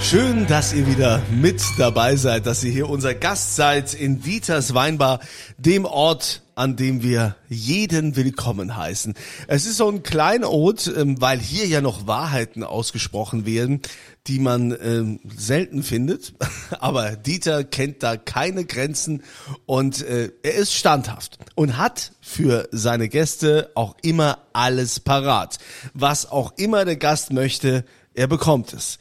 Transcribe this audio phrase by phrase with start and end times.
[0.00, 4.72] Schön, dass ihr wieder mit dabei seid, dass ihr hier unser Gast seid in Dieters
[4.72, 5.20] Weinbar,
[5.58, 9.14] dem Ort, an dem wir jeden willkommen heißen.
[9.48, 13.82] Es ist so ein Kleinod, ähm, weil hier ja noch Wahrheiten ausgesprochen werden,
[14.28, 16.32] die man ähm, selten findet.
[16.78, 19.22] Aber Dieter kennt da keine Grenzen
[19.66, 25.58] und äh, er ist standhaft und hat für seine Gäste auch immer alles parat.
[25.92, 27.84] Was auch immer der Gast möchte,
[28.14, 28.98] er bekommt es.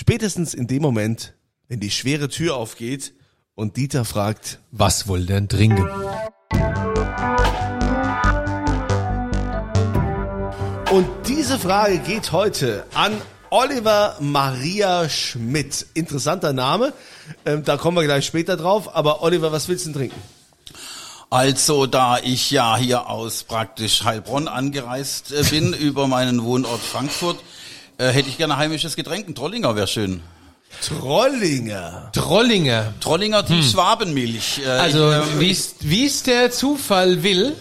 [0.00, 1.34] Spätestens in dem Moment,
[1.66, 3.14] wenn die schwere Tür aufgeht
[3.56, 5.88] und Dieter fragt, Was wohl denn trinken?
[10.92, 15.84] Und diese Frage geht heute an Oliver Maria Schmidt.
[15.94, 16.92] Interessanter Name.
[17.44, 18.94] Ähm, da kommen wir gleich später drauf.
[18.94, 20.22] Aber Oliver, was willst du denn trinken?
[21.28, 27.40] Also, da ich ja hier aus praktisch Heilbronn angereist äh, bin, über meinen Wohnort Frankfurt,
[27.98, 29.28] äh, hätte ich gerne heimisches Getränk.
[29.28, 30.20] Ein Trollinger wäre schön.
[31.00, 32.10] Trollinger.
[32.12, 32.92] Trollinger.
[33.00, 34.60] Trollinger Tiefschwabenmilch.
[34.64, 37.54] Äh, Also, ich, äh, wie es wie es der Zufall will,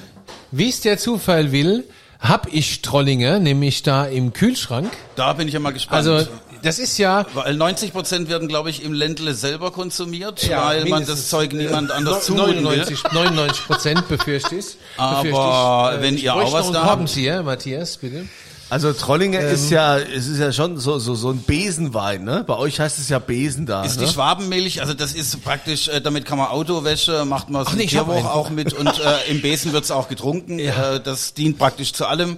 [0.52, 1.84] wie es der Zufall will,
[2.20, 4.92] hab ich Trollinger, nämlich da im Kühlschrank.
[5.16, 5.98] da bin ich ja mal gespannt.
[6.08, 6.28] Also,
[6.64, 10.86] das ist ja, weil 90 Prozent werden, glaube ich, im Ländle selber konsumiert, Ja, weil
[10.86, 12.64] man das Zeug niemand anders zumuten will.
[12.64, 14.66] 99, 99 Prozent befürchte ich.
[14.98, 18.28] Aber wenn ihr auch was da habt- Haben Sie, ja, Matthias, bitte.
[18.70, 22.44] Also Trollinger ist ja, es ist ja schon so, so, so ein Besenwein, ne?
[22.46, 23.84] Bei euch heißt es ja Besen da.
[23.84, 24.06] Ist ne?
[24.06, 28.26] die Schwabenmilch, also das ist praktisch, äh, damit kann man Autowäsche, macht man nee, Tierwoch
[28.26, 30.60] auch mit und äh, im Besen wird's auch getrunken.
[30.60, 30.96] Ja.
[30.96, 32.38] Äh, das dient praktisch zu allem.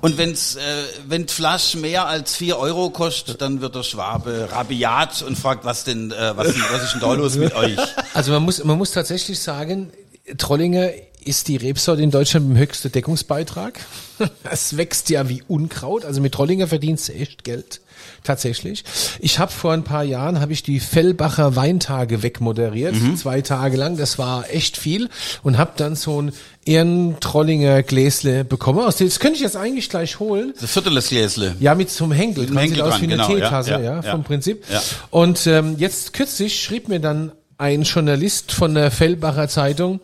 [0.00, 0.60] Und wenn's, äh,
[1.06, 5.64] wenn die Flasche mehr als vier Euro kostet, dann wird der Schwabe rabiat und fragt,
[5.64, 7.76] was denn, äh, was, was ist denn da los mit euch?
[8.14, 9.92] Also man muss, man muss tatsächlich sagen,
[10.38, 10.90] Trollinger
[11.24, 13.80] ist die Rebsorte in Deutschland mit dem höchsten Deckungsbeitrag.
[14.48, 16.04] Es wächst ja wie Unkraut.
[16.04, 17.80] Also mit Trollinger verdienst du echt Geld.
[18.22, 18.84] Tatsächlich.
[19.18, 23.96] Ich habe vor ein paar Jahren habe ich die Fellbacher Weintage wegmoderiert, zwei Tage lang.
[23.96, 25.08] Das war echt viel
[25.42, 26.32] und habe dann so ein
[26.64, 28.80] Ehrentrollinger Gläsle bekommen.
[28.80, 30.52] Aus dem- Das könnte ich jetzt eigentlich gleich holen.
[30.60, 31.56] Das vierteles Gläsle.
[31.58, 32.46] Ja, mit zum Henkel.
[32.46, 32.58] dran.
[32.58, 34.10] Henkel Sieht aus wie eine genau, Teetasse, ja, ja, ja.
[34.10, 34.64] vom Prinzip.
[34.70, 34.82] Ja.
[35.10, 40.00] Und ähm, jetzt kürzlich schrieb mir dann ein Journalist von der Fellbacher Zeitung,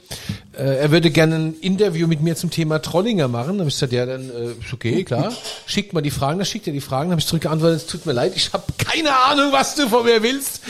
[0.57, 3.55] äh, er würde gerne ein Interview mit mir zum Thema Trollinger machen.
[3.55, 5.33] Da habe ich gesagt, ja, dann äh, ist okay, klar.
[5.67, 7.11] Schickt mal die Fragen, dann schickt er die Fragen.
[7.11, 10.05] Dann habe ich zurückgeantwortet, es tut mir leid, ich habe keine Ahnung, was du von
[10.05, 10.61] mir willst.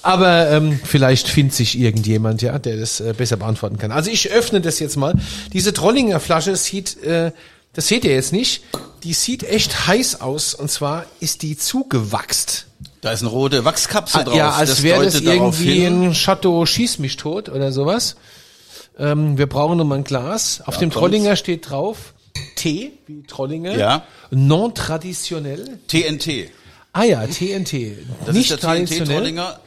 [0.00, 3.92] Aber ähm, vielleicht findet sich irgendjemand, ja, der das äh, besser beantworten kann.
[3.92, 5.14] Also ich öffne das jetzt mal.
[5.52, 7.32] Diese Trollinger Flasche sieht, äh,
[7.74, 8.62] das seht ihr jetzt nicht,
[9.04, 10.54] die sieht echt heiß aus.
[10.54, 12.67] Und zwar ist die zugewachst.
[13.00, 14.34] Da ist eine rote Wachskapsel drauf.
[14.34, 18.16] Ja, als wäre das irgendwie ein Chateau Schieß mich tot oder sowas.
[18.98, 20.60] Ähm, wir brauchen nochmal ein Glas.
[20.66, 20.96] Auf Ja, dem kommt's.
[20.98, 22.14] Trollinger steht drauf
[22.56, 23.76] Tee, wie Trollinger.
[23.76, 24.02] Ja.
[24.30, 25.78] Non traditionell.
[25.88, 26.50] TNT.
[26.92, 27.96] Ah ja, TNT.
[28.26, 29.16] Das Nicht ist der TNT traditionell.
[29.18, 29.60] Trollinger.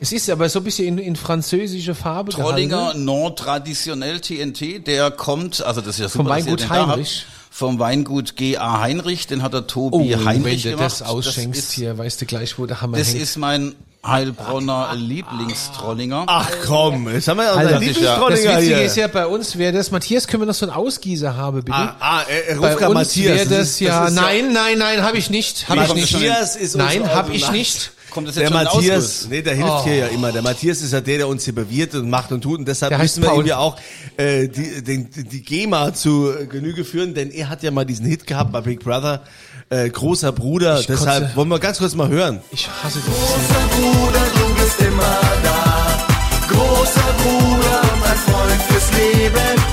[0.00, 3.04] Es ist aber so ein bisschen in, in französische Farbe Trollinger gehalten.
[3.04, 7.26] non traditionell TNT, der kommt, also das ist ja super, ihr Weingut den da habt.
[7.56, 8.80] Vom Weingut G.A.
[8.80, 10.86] Heinrich, den hat der Oh, Tobi wenn Heinrich du gemacht.
[10.86, 13.22] das ausschenkst ist, hier, weißt du gleich, wo der Hammer Das hängt.
[13.22, 16.24] ist mein Heilbronner Lieblingstrollinger.
[16.26, 18.84] Ach komm, jetzt haben wir ja Alter, unseren das ist ja- das Lieblingstrollinger Witzige hier.
[18.86, 21.76] ist ja bei uns, wäre das, Matthias, können wir noch so einen Ausgießer haben, bitte?
[21.78, 23.36] Ah, ah, er, er Bei ruft gerade uns Matthias.
[23.36, 26.04] wäre das, ist- ja, ist nein, nein, nein, habe ich nicht, habe Wie ich nicht.
[26.06, 26.20] das?
[26.20, 27.92] Matthias ist nein, habe ich nicht.
[28.14, 30.30] Kommt das jetzt Der schon Matthias, nee, der hilft hier ja immer.
[30.30, 32.60] Der Matthias ist ja der, der uns hier bewirtet und macht und tut.
[32.60, 33.46] Und deshalb Der müssen wir ihm Paul.
[33.48, 33.76] ja auch
[34.16, 38.06] äh, die, den, die GEMA zu äh, Genüge führen, denn er hat ja mal diesen
[38.06, 39.22] Hit gehabt bei Big Brother,
[39.68, 40.78] äh, großer Bruder.
[40.78, 41.36] Ich deshalb kotze.
[41.36, 42.40] wollen wir ganz kurz mal hören.
[42.52, 43.14] Ich hasse das.
[43.14, 46.06] Großer Bruder, du bist immer da.
[46.48, 49.63] Großer Bruder, mein Freund fürs Leben.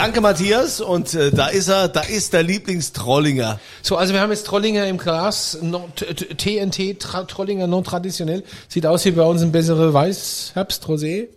[0.00, 3.60] Danke Matthias und äh, da ist er, da ist der Lieblingstrollinger.
[3.82, 7.84] So, also wir haben jetzt Trollinger im Glas, non, T- T- TNT, tra, Trollinger non
[7.84, 8.42] traditionell.
[8.66, 11.28] Sieht aus wie bei uns ein bessere Weiß, Herbst, Rosé.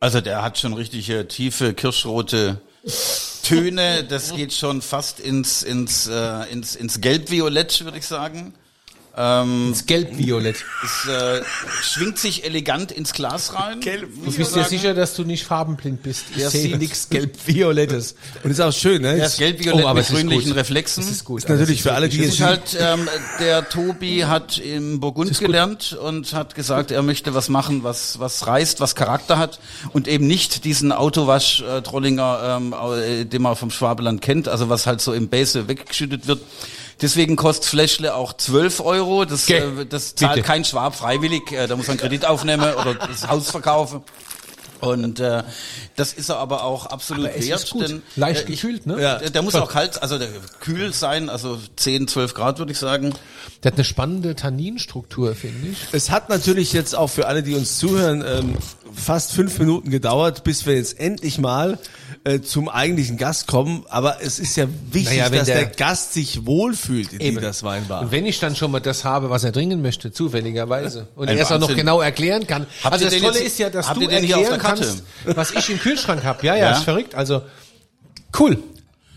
[0.00, 2.62] Also der hat schon richtige tiefe kirschrote
[3.42, 4.02] Töne.
[4.08, 8.54] Das geht schon fast ins ins äh, ins ins Gelbviolett, würde ich sagen.
[9.18, 10.56] Ähm, Das Gelb-Violett.
[10.84, 11.42] es äh,
[11.82, 13.80] schwingt sich elegant ins Glas rein.
[13.80, 16.24] Du bist dir sicher, dass du nicht farbenblind bist.
[16.34, 18.14] Ich Ja, sehe nichts Gelb-Violettes.
[18.44, 19.16] Und ist auch schön, ne?
[19.18, 20.56] Das Gelbviolett Oh, aber mit ist grünlichen gut.
[20.58, 21.02] Reflexen.
[21.02, 21.38] Das ist gut.
[21.38, 23.08] Ist natürlich für alle, die Es jetzt ist halt, ähm,
[23.40, 28.46] der Tobi hat im Burgund gelernt und hat gesagt, er möchte was machen, was, was
[28.46, 29.60] reißt, was Charakter hat
[29.94, 35.00] und eben nicht diesen Autowasch-Trollinger, ähm, äh, den man vom Schwabeland kennt, also was halt
[35.00, 36.40] so im Base weggeschüttet wird.
[37.00, 39.24] Deswegen kostet Fläschle auch 12 Euro.
[39.24, 40.46] Das, Gell, äh, das zahlt bitte.
[40.46, 41.52] kein Schwab freiwillig.
[41.52, 44.02] Äh, da muss man Kredit aufnehmen oder das Haus verkaufen.
[44.80, 45.42] Und äh,
[45.96, 47.62] das ist er aber auch absolut Aber es wert.
[47.64, 47.88] ist gut.
[47.88, 49.00] Denn, Leicht äh, gekühlt, ne?
[49.00, 49.18] Ja.
[49.18, 50.28] Der, der muss auch kalt, also der,
[50.60, 53.14] kühl sein, also 10, 12 Grad würde ich sagen.
[53.62, 55.78] Der hat eine spannende Tanninstruktur, finde ich.
[55.92, 58.56] Es hat natürlich jetzt auch für alle, die uns zuhören, ähm,
[58.94, 61.78] fast fünf Minuten gedauert, bis wir jetzt endlich mal
[62.26, 63.84] äh, zum eigentlichen Gast kommen.
[63.88, 67.40] Aber es ist ja wichtig, Naja, dass der, der- Gast sich wohlfühlt in Eben.
[67.40, 68.02] das Weinbar.
[68.02, 71.38] Und wenn ich dann schon mal das habe, was er trinken möchte, zufälligerweise, und er
[71.38, 72.66] es auch noch genau erklären kann.
[72.82, 76.24] Habt also das Tolle jetzt- ist ja, dass du erklären kannst, was ich im Kühlschrank
[76.24, 76.44] habe.
[76.44, 76.72] Ja, ja, Ja.
[76.76, 77.14] ist verrückt.
[77.14, 77.42] Also
[78.38, 78.58] cool.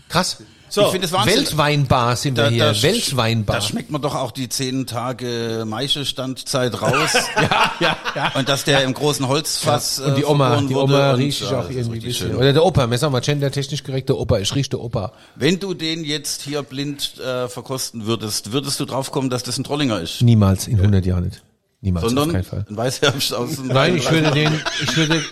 [0.08, 0.38] Krass.
[0.70, 1.36] So, ich finde es Wahnsinn.
[1.38, 2.72] Weltweinbar sind wir hier.
[2.74, 3.56] sch- Weltweinbar.
[3.56, 7.12] Da schmeckt man doch auch die zehn Tage Maische-Standzeit raus.
[7.40, 8.32] ja, ja, ja.
[8.34, 11.70] Und dass der im großen Holzfass Und die äh, Oma, die Oma ich ja, auch
[11.70, 12.28] irgendwie bisschen.
[12.28, 12.36] schön.
[12.36, 15.12] Oder der Opa, wir sagen mal gendertechnisch korrekt, der Opa, ich rieche der Opa.
[15.34, 19.64] Wenn du den jetzt hier blind äh, verkosten würdest, würdest du draufkommen, dass das ein
[19.64, 20.22] Trollinger ist?
[20.22, 21.42] Niemals, in 100 Jahren nicht.
[21.82, 22.66] Niemals, Sondern auf keinen Fall.
[22.68, 24.52] ein Weißherbst aus dem Nein, ich würde den,
[24.82, 25.22] ich würde,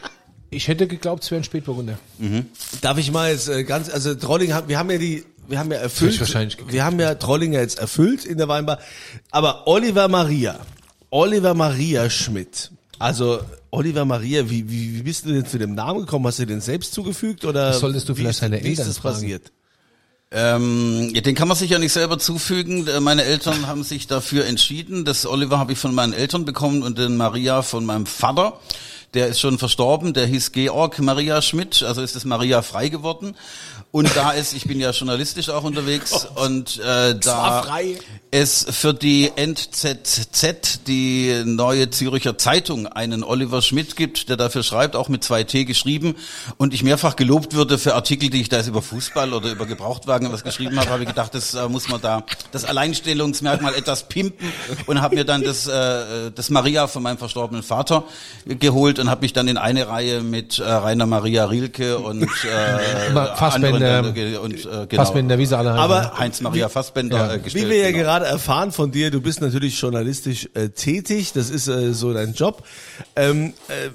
[0.50, 1.98] ich hätte geglaubt, es wäre ein Spätburgunder.
[2.80, 5.70] Darf ich mal jetzt äh, ganz, also Trolling, haben- wir haben ja die, wir haben
[5.72, 6.18] ja erfüllt,
[6.68, 8.78] wir haben ja Trollinger jetzt erfüllt in der Weinbar,
[9.30, 10.58] aber Oliver Maria,
[11.10, 13.40] Oliver Maria Schmidt, also
[13.70, 16.26] Oliver Maria, wie, wie, wie bist du denn zu dem Namen gekommen?
[16.26, 18.78] Hast du den selbst zugefügt oder Das solltest du wie vielleicht ist, deine wie ist
[18.78, 19.14] Eltern das fragen.
[19.16, 19.52] passiert?
[20.30, 22.86] Ähm, ja, den kann man sich ja nicht selber zufügen.
[22.86, 25.04] Äh, Meine Eltern haben sich dafür entschieden.
[25.06, 28.60] Das Oliver habe ich von meinen Eltern bekommen und den Maria von meinem Vater.
[29.14, 30.12] Der ist schon verstorben.
[30.12, 31.82] Der hieß Georg Maria Schmidt.
[31.82, 33.34] Also ist das Maria frei geworden.
[33.90, 37.64] Und da ist, ich bin ja journalistisch auch unterwegs und äh, da
[38.30, 44.94] es für die NZZ, die neue Züricher Zeitung, einen Oliver Schmidt gibt, der dafür schreibt,
[44.94, 46.16] auch mit zwei T geschrieben
[46.58, 49.64] und ich mehrfach gelobt würde für Artikel, die ich da jetzt über Fußball oder über
[49.64, 54.06] Gebrauchtwagen was geschrieben habe, habe ich gedacht, das äh, muss man da das Alleinstellungsmerkmal etwas
[54.06, 54.52] pimpen
[54.84, 58.04] und habe mir dann das, äh, das Maria von meinem verstorbenen Vater
[58.44, 63.12] geholt und habe mich dann in eine Reihe mit äh, Rainer Maria Rielke und äh,
[63.36, 65.72] Fassbender, anderen, äh, und äh, genau, Fassbender, wie sie alle.
[65.72, 67.34] Aber Heinz Maria Fassbender Ja.
[67.34, 67.66] äh, gestellt.
[67.66, 68.04] Wie wir ja genau.
[68.04, 72.34] gerade erfahren von dir, du bist natürlich journalistisch äh, tätig, das ist äh, so dein
[72.34, 72.62] Job.
[73.16, 73.90] Ähm, äh,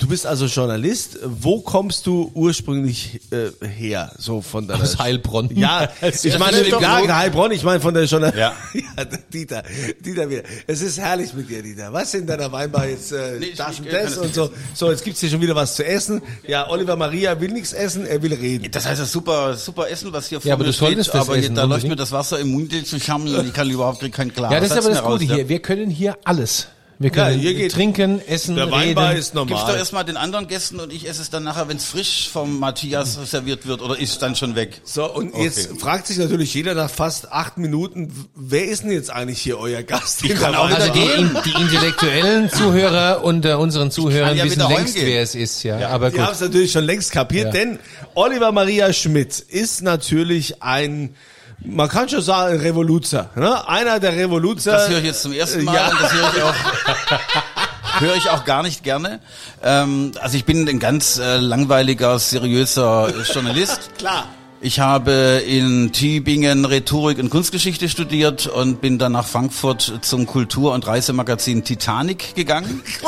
[0.00, 1.18] du bist also Journalist.
[1.24, 4.12] Wo kommst du ursprünglich äh, her?
[4.18, 5.50] So von deiner Aus Heilbronn.
[5.56, 6.80] Ja, ich meine, schön.
[6.80, 8.52] ja, Heilbronn, ich meine von der Journal Ja.
[8.74, 9.62] ja, Dieter,
[10.04, 10.42] Dieter wieder.
[10.66, 11.92] Es ist herrlich mit dir, Dieter.
[11.92, 14.50] Was in deiner Weinbar jetzt äh, Nee, das ich- und ich- das und so.
[14.74, 16.22] So, jetzt gibt's hier schon wieder was zu essen.
[16.46, 18.70] Ja, Oliver Maria will nichts essen, er will reden.
[18.70, 21.36] Das heißt, das super, super Essen, was hier vor Ja, aber mir steht, das aber
[21.36, 24.52] essen, da läuft mir das Wasser im Mund zusammen und ich kann überhaupt kein klar.
[24.52, 25.48] ja, das ist aber das Gute raus, hier.
[25.48, 26.68] Wir können hier alles.
[27.00, 29.20] Wir Ja, können hier geht- trinken, essen, Der Weinbar reden.
[29.20, 29.76] ist Gib's doch normal.
[29.76, 33.14] erstmal den anderen Gästen und ich esse es dann nachher, wenn es frisch vom Matthias
[33.24, 34.80] serviert wird oder ist es dann schon weg?
[34.82, 39.10] So, und jetzt fragt sich natürlich jeder nach fast acht Minuten, wer ist denn jetzt
[39.10, 40.24] eigentlich hier euer Gast?
[40.24, 41.36] Ich kann auch Also die, gehen.
[41.44, 45.06] die intellektuellen Zuhörer unter unseren Zuhörern ja wissen längst, heimgehen.
[45.06, 45.62] wer es ist.
[45.62, 46.26] Ja, aber Die gut.
[46.26, 47.50] haben es natürlich schon längst kapiert, Ja.
[47.52, 47.78] denn
[48.16, 51.14] Oliver Maria Schmidt ist natürlich ein,
[51.60, 53.30] man kann schon sagen, Revoluzer.
[53.34, 53.68] Ne?
[53.68, 54.72] Einer der Revoluzer.
[54.72, 55.88] Das höre ich jetzt zum ersten Mal Ja.
[55.88, 56.54] und das höre ich auch.
[58.00, 59.18] Höre ich auch gar nicht gerne.
[59.60, 63.90] Ähm, also ich bin ein ganz äh, langweiliger, seriöser Journalist.
[63.98, 64.26] Klar.
[64.60, 70.72] Ich habe in Tübingen Rhetorik und Kunstgeschichte studiert und bin dann nach Frankfurt zum Kultur-
[70.74, 72.82] und Reisemagazin Titanic gegangen.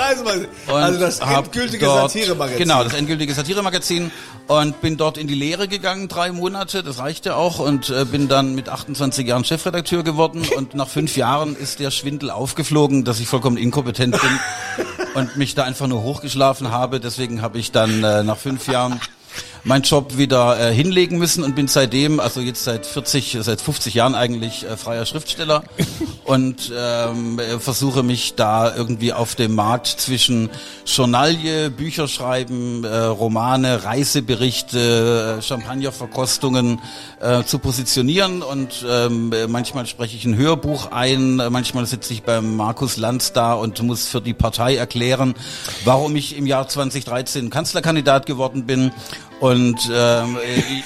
[0.00, 0.46] Reisemann.
[0.66, 2.58] Und Also das endgültige dort- Satiremagazin.
[2.58, 4.10] Genau, das endgültige Satiremagazin.
[4.46, 7.58] Und bin dort in die Lehre gegangen, drei Monate, das reichte auch.
[7.58, 10.46] Und äh, bin dann mit 28 Jahren Chefredakteur geworden.
[10.56, 15.54] Und nach fünf Jahren ist der Schwindel aufgeflogen, dass ich vollkommen inkompetent bin und mich
[15.54, 17.00] da einfach nur hochgeschlafen habe.
[17.00, 18.98] Deswegen habe ich dann äh, nach fünf Jahren
[19.64, 23.94] meinen Job wieder äh, hinlegen müssen und bin seitdem, also jetzt seit 40, seit 50
[23.94, 25.64] Jahren eigentlich äh, freier Schriftsteller
[26.24, 30.50] und ähm, äh, versuche mich da irgendwie auf dem Markt zwischen
[30.84, 36.78] Journalie, Bücher schreiben, äh, Romane, Reiseberichte, äh, Champagnerverkostungen
[37.20, 42.22] äh, zu positionieren und ähm, äh, manchmal spreche ich ein Hörbuch ein, manchmal sitze ich
[42.22, 45.34] beim Markus Lanz da und muss für die Partei erklären,
[45.84, 48.92] warum ich im Jahr 2013 Kanzlerkandidat geworden bin
[49.44, 50.38] und ähm,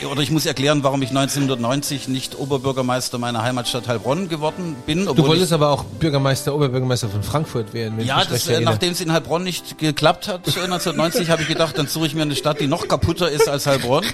[0.02, 5.06] äh, oder ich muss erklären, warum ich 1990 nicht Oberbürgermeister meiner Heimatstadt Heilbronn geworden bin.
[5.06, 7.98] Du wolltest aber auch Bürgermeister, Oberbürgermeister von Frankfurt werden.
[7.98, 11.48] Wenn ja, das, äh, nachdem es in Heilbronn nicht geklappt hat, äh, 1990, habe ich
[11.48, 14.04] gedacht, dann suche ich mir eine Stadt, die noch kaputter ist als Heilbronn.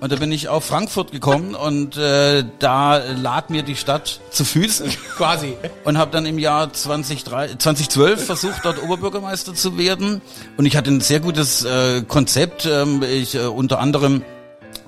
[0.00, 4.44] Und da bin ich auf Frankfurt gekommen und äh, da lag mir die Stadt zu
[4.44, 5.56] Füßen quasi.
[5.84, 10.20] und habe dann im Jahr 2003, 2012 versucht, dort Oberbürgermeister zu werden.
[10.56, 12.66] Und ich hatte ein sehr gutes äh, Konzept.
[12.66, 14.22] Ähm, ich äh, unter anderem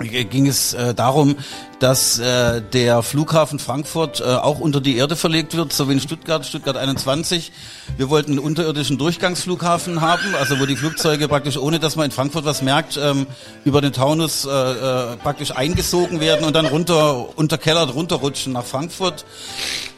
[0.00, 1.36] ging es äh, darum,
[1.78, 6.00] dass äh, der Flughafen Frankfurt äh, auch unter die Erde verlegt wird, so wie in
[6.00, 7.52] Stuttgart, Stuttgart 21.
[7.96, 12.12] Wir wollten einen unterirdischen Durchgangsflughafen haben, also wo die Flugzeuge praktisch, ohne dass man in
[12.12, 13.26] Frankfurt was merkt, ähm,
[13.64, 19.26] über den Taunus äh, äh, praktisch eingesogen werden und dann runter, unterkellert runterrutschen nach Frankfurt.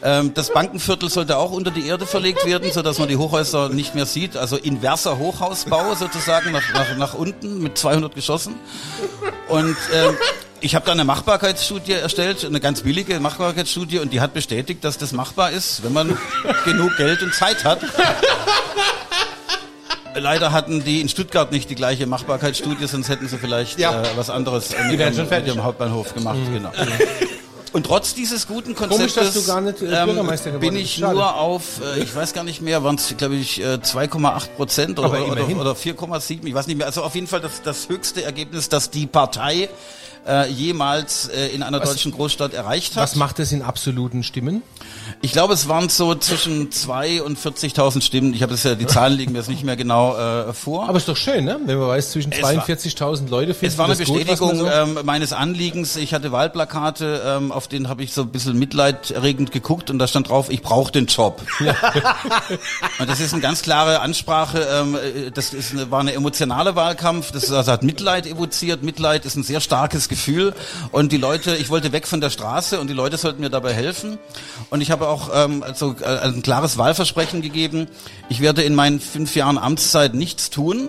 [0.02, 3.68] Ähm, das Bankenviertel sollte auch unter die Erde verlegt werden, so dass man die Hochhäuser
[3.68, 4.36] nicht mehr sieht.
[4.36, 8.56] Also inverser Hochhausbau sozusagen nach, nach, nach unten mit 200 Geschossen.
[9.48, 10.16] Und ähm,
[10.60, 14.98] ich habe da eine Machbarkeitsstudie erstellt, eine ganz billige Machbarkeitsstudie, und die hat bestätigt, dass
[14.98, 16.16] das machbar ist, wenn man
[16.64, 17.80] genug Geld und Zeit hat.
[20.14, 24.02] Leider hatten die in Stuttgart nicht die gleiche Machbarkeitsstudie, sonst hätten sie vielleicht Ja.
[24.02, 25.30] äh, was anderes äh, mit, fertig.
[25.30, 26.38] mit dem Hauptbahnhof gemacht.
[26.52, 26.72] Genau.
[27.72, 31.14] Und trotz dieses guten Konzeptes Komisch, dass nicht, äh, geworden bin ich Schade.
[31.14, 34.98] nur auf, äh, ich weiß gar nicht mehr, waren es glaube ich äh, 2,8 Prozent
[34.98, 36.86] oder, oder, oder 4,7, ich weiß nicht mehr.
[36.86, 39.68] Also auf jeden Fall das, das höchste Ergebnis, das die Partei
[40.28, 43.02] äh, jemals äh, in einer deutschen Großstadt erreicht hat.
[43.02, 44.62] Was macht es in absoluten Stimmen?
[45.22, 48.34] Ich glaube, es waren so zwischen 2 und 40.000 Stimmen.
[48.34, 50.88] Ich habe das ja, die Zahlen liegen mir jetzt nicht mehr genau äh, vor.
[50.88, 51.58] Aber ist doch schön, ne?
[51.64, 54.38] Wenn man weiß, zwischen Es war- 42.000 Leute finden Es war eine das gut, was
[54.38, 55.96] Bestätigung so- ähm, meines Anliegens.
[55.96, 60.06] Ich hatte Wahlplakate, ähm, auf denen habe ich so ein bisschen mitleiderregend geguckt und da
[60.06, 61.40] stand drauf, ich brauche den Job.
[62.98, 64.66] und das ist eine ganz klare Ansprache.
[64.70, 67.32] Ähm, äh, das ist eine, war eine emotionale Wahlkampf.
[67.32, 68.82] Das also hat Mitleid evoziert.
[68.82, 70.17] Mitleid ist ein sehr starkes Gefühl.
[70.92, 73.72] Und die Leute, ich wollte weg von der Straße und die Leute sollten mir dabei
[73.72, 74.18] helfen.
[74.70, 77.88] Und ich habe auch ähm, also, äh, ein klares Wahlversprechen gegeben.
[78.28, 80.88] Ich werde in meinen fünf Jahren Amtszeit nichts tun.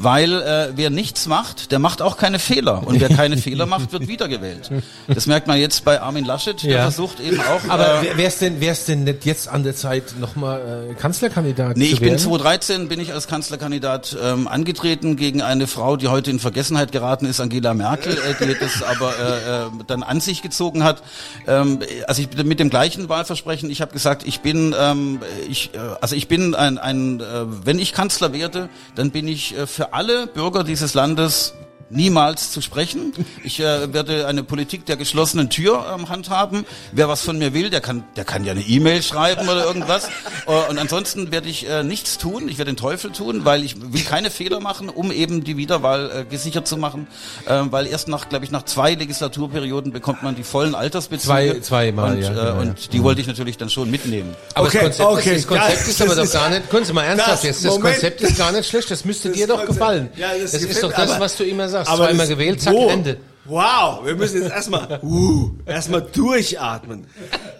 [0.00, 2.86] Weil äh, wer nichts macht, der macht auch keine Fehler.
[2.86, 4.70] Und wer keine Fehler macht, wird wiedergewählt.
[5.06, 6.82] Das merkt man jetzt bei Armin Laschet, der Ja.
[6.82, 7.68] versucht eben auch.
[7.68, 11.76] Aber äh, wäre es denn, wär's denn nicht jetzt an der Zeit, nochmal äh, Kanzlerkandidat
[11.76, 12.18] Nee, ich bin werden?
[12.18, 17.26] 2013 bin ich als Kanzlerkandidat ähm, angetreten gegen eine Frau, die heute in Vergessenheit geraten
[17.26, 21.02] ist, Angela Merkel, äh, die das aber äh, äh, dann an sich gezogen hat.
[21.46, 23.70] Ähm, also ich bin mit dem gleichen Wahlversprechen.
[23.70, 27.24] Ich habe gesagt, ich bin, ähm, ich, äh, also ich bin ein, ein äh,
[27.64, 31.54] wenn ich Kanzler werde, dann bin ich äh, für alle Bürger dieses Landes
[31.90, 33.12] niemals zu sprechen.
[33.44, 36.64] Ich äh, werde eine Politik der geschlossenen Tür ähm, handhaben.
[36.92, 40.08] Wer was von mir will, der kann, der kann ja eine E-Mail schreiben oder irgendwas.
[40.46, 42.48] Äh, und ansonsten werde ich äh, nichts tun.
[42.48, 46.10] Ich werde den Teufel tun, weil ich will keine Fehler machen, um eben die Wiederwahl
[46.10, 47.06] äh, gesichert zu machen.
[47.46, 51.26] Äh, weil erst nach, glaube ich, nach zwei Legislaturperioden bekommt man die vollen Altersbezüge.
[51.28, 52.52] Zwei- zweimal, und, ja, äh, genau, ja.
[52.60, 54.34] und die wollte ich natürlich dann schon mitnehmen.
[54.54, 56.50] Aber Okay, das Konzept, okay, ist, das Konzept das- ist aber das doch ist- gar
[56.50, 57.94] nicht, können Sie mal ernsthaft das- jetzt, das Moment.
[57.94, 60.08] Konzept ist gar nicht schlecht, das müsste dir doch Konzept- gefallen.
[60.16, 61.77] Ja, das das ist doch das, was du immer sagst.
[61.86, 62.88] Aber Zweimal gewählt, zack, wo?
[62.88, 63.18] Ende.
[63.44, 67.06] Wow, wir müssen jetzt erstmal, uh, erstmal durchatmen.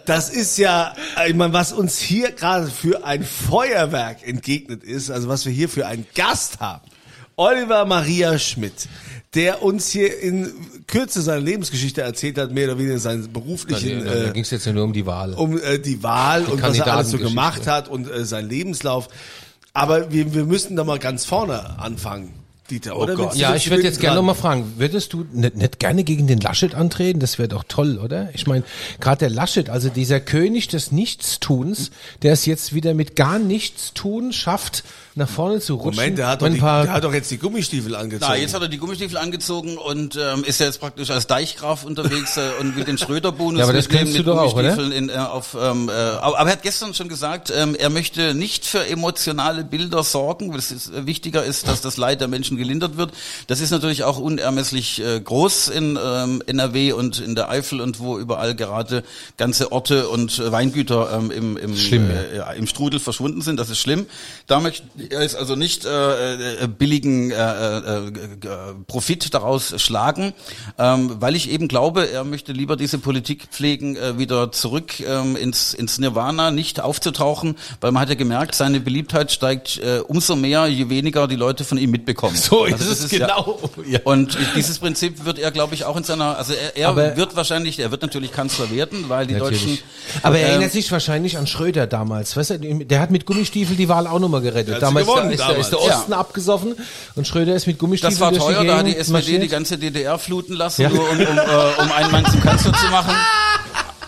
[0.05, 0.93] Das ist ja,
[1.27, 5.67] ich meine, was uns hier gerade für ein Feuerwerk entgegnet ist, also was wir hier
[5.67, 6.83] für einen Gast haben.
[7.37, 8.87] Oliver Maria Schmidt,
[9.33, 10.51] der uns hier in
[10.87, 14.65] Kürze seine Lebensgeschichte erzählt hat, mehr oder weniger seinen beruflichen, da äh, ging es jetzt
[14.65, 15.33] ja nur um die Wahl.
[15.33, 19.07] um äh, die Wahl und was er alles so gemacht hat und äh, sein Lebenslauf.
[19.73, 22.33] Aber wir, wir müssen da mal ganz vorne anfangen,
[22.69, 23.15] Dieter, oder?
[23.15, 23.25] Gott.
[23.27, 24.25] Willst du- Ja, ich würde jetzt gerne dran?
[24.25, 27.19] noch mal fragen, würdest du nicht, nicht gerne gegen den Laschet antreten?
[27.19, 28.29] Das wäre doch toll, oder?
[28.33, 28.63] Ich meine,
[28.99, 33.93] gerade der Laschet, also dieser König des Nichtstuns, der es jetzt wieder mit gar nichts
[33.93, 34.83] tun schafft,
[35.19, 35.95] nach vorne zu rutschen.
[35.95, 38.31] Moment, der hat, doch die, ein paar, der hat doch jetzt die Gummistiefel angezogen.
[38.31, 41.83] Na, jetzt hat er die Gummistiefel angezogen und ähm, ist ja jetzt praktisch als Deichgraf
[41.83, 44.53] unterwegs äh, und will den Schröder-Bonus Ja, aber das mitnehmen kennst du mit doch auch,
[44.55, 44.75] oder?
[44.75, 47.89] Gummistiefeln In, äh, auf, ähm, äh, aber, aber er hat gestern schon gesagt, ähm, er
[47.89, 52.21] möchte nicht für emotionale Bilder sorgen, weil es ist, äh, wichtiger ist, dass das Leid
[52.21, 53.11] der Menschen gelindert wird.
[53.47, 57.99] Das ist natürlich auch unermesslich äh, groß in ähm, NRW und in der Eifel und
[57.99, 59.03] wo überall gerade
[59.37, 63.59] ganze Orte und äh, Weingüter ähm, im, im, Schlimm, äh, ja, im Strudel verschwunden sind.
[63.59, 64.05] Das ist schlimm.
[64.47, 68.47] Da möchte er ist also nicht äh, äh, billigen äh, äh, g- g-
[68.87, 70.33] Profit daraus schlagen,
[70.77, 75.35] ähm, weil ich eben glaube, er möchte lieber diese Politik pflegen, äh, wieder zurück ähm,
[75.35, 80.35] ins, ins Nirvana, nicht aufzutauchen, weil man hat ja gemerkt, seine Beliebtheit steigt äh, umso
[80.35, 82.35] mehr, je weniger die Leute von ihm mitbekommen.
[82.35, 83.59] So ist Also das es ja- genau.
[83.85, 83.99] Ja.
[84.03, 87.35] Und dieses Prinzip wird er, glaube ich, auch in seiner, also er, er Aber- wird
[87.35, 89.61] wahrscheinlich, er wird natürlich Kanzler werden, weil die Natürlich.
[89.61, 89.79] Deutschen.
[90.23, 92.35] Aber er ähm, erinnert sich wahrscheinlich an Schröder damals.
[92.35, 94.75] Weißt du, der hat mit Gummistiefel die Wahl auch nochmal gerettet.
[94.75, 95.59] sie Damals gewonnen da damals.
[95.59, 96.75] ist der Osten abgesoffen
[97.15, 99.51] und Schröder ist mit Gummistiefeln Das war teuer, die da hat die SPD die marschiert.
[99.51, 100.89] ganze DDR fluten lassen, Ja.
[100.89, 103.15] nur um, um, äh, um einen Mann zum Kanzler zu machen.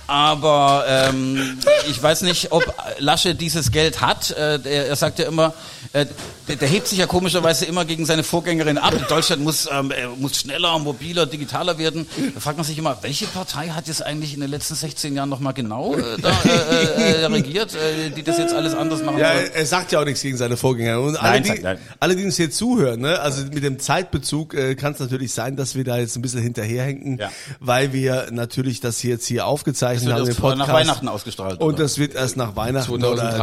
[0.07, 1.57] Aber ähm,
[1.89, 2.63] ich weiß nicht, ob
[2.97, 4.31] Lasche dieses Geld hat.
[4.31, 5.53] Äh, der, er sagt ja immer,
[5.93, 6.05] äh,
[6.47, 8.93] der, der hebt sich ja komischerweise immer gegen seine Vorgängerin ab.
[9.09, 12.07] Deutschland muss, ähm, äh, muss schneller, mobiler, digitaler werden.
[12.33, 15.29] Da fragt man sich immer, welche Partei hat jetzt eigentlich in den letzten 16 Jahren
[15.29, 19.33] nochmal genau äh, da, äh, äh, regiert, äh, die das jetzt alles anders machen Ja,
[19.35, 19.51] soll?
[19.53, 20.99] er, sagt ja auch nichts gegen seine Vorgänger.
[21.01, 21.77] Und alle, Nein, die, sagt- nein.
[21.99, 25.55] alle, die uns hier zuhören, ne, also mit dem Zeitbezug äh, kann es natürlich sein,
[25.55, 27.31] dass wir da jetzt ein bisschen hinterherhinken, Ja.
[27.59, 30.59] weil wir natürlich das hier jetzt hier aufgezeichnet Das haben, wird erst Podcast.
[30.67, 31.59] nach Weihnachten ausgestrahlt.
[31.61, 31.83] Und oder?
[31.83, 33.11] das wird erst nach Weihnachten 2023.
[33.11, 33.35] oder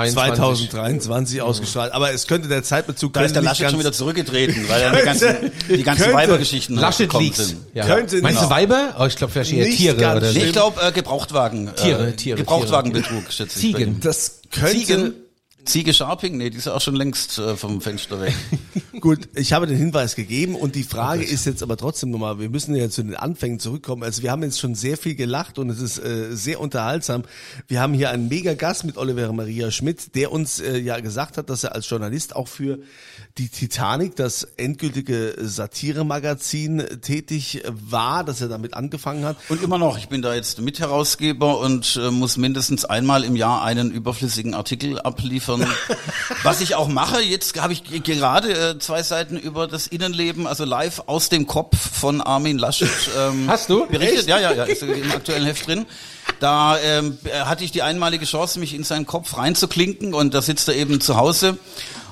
[0.73, 1.93] 2023 ausgestrahlt.
[1.93, 4.81] Aber es könnte der Zeitbezug da ist der könnte Laschet schon ganz- wieder zurückgetreten, weil
[4.83, 5.37] dann die ganzen,
[5.69, 6.17] die ganzen Könnte.
[6.19, 7.49] Weibergeschichten Laschet rausgekommen Leaks.
[7.49, 7.61] sind.
[7.75, 7.87] Ja.
[7.87, 8.51] Könnte Meinst nicht.
[8.51, 8.97] du Weiber?
[9.01, 10.45] Oh, ich glaube vielleicht eher Tiere oder Nee, schlimm.
[10.47, 11.71] ich glaube äh, Gebrauchtwagen.
[11.75, 13.75] Tiere, äh, Tiere, Gebrauchtwagenbetrug, schätze ich.
[13.75, 14.01] Ziegen.
[14.01, 15.15] Das könnte Ziegen.
[15.65, 16.37] Ziege Sharping?
[16.37, 18.35] Nee, die ist ja auch schon längst äh, vom Fenster weg.
[19.01, 22.49] Gut, ich habe den Hinweis gegeben und die Frage ist jetzt aber trotzdem nochmal, wir
[22.49, 24.03] müssen ja zu den Anfängen zurückkommen.
[24.03, 27.25] Also wir haben jetzt schon sehr viel gelacht und es ist äh, sehr unterhaltsam.
[27.67, 31.37] Wir haben hier einen mega Gast mit Oliver Maria Schmidt, der uns äh, ja gesagt
[31.37, 32.79] hat, dass er als Journalist auch für
[33.37, 39.37] die Titanic, das endgültige Satire-Magazin, tätig war, dass er damit angefangen hat.
[39.49, 43.63] Und immer noch, ich bin da jetzt Mitherausgeber und äh, muss mindestens einmal im Jahr
[43.63, 45.48] einen überflüssigen Artikel abliefern.
[46.43, 50.65] Was ich auch mache, jetzt habe ich gerade äh, zwei Seiten über das Innenleben, also
[50.65, 52.89] live aus dem Kopf von Armin Laschet
[53.19, 53.87] ähm, Hast du?
[53.87, 54.27] berichtet.
[54.27, 55.87] Ja, ja, ja, ist im aktuellen Heft drin.
[56.41, 60.69] Da ähm, hatte ich die einmalige Chance, mich in seinen Kopf reinzuklinken und da sitzt
[60.69, 61.59] er eben zu Hause.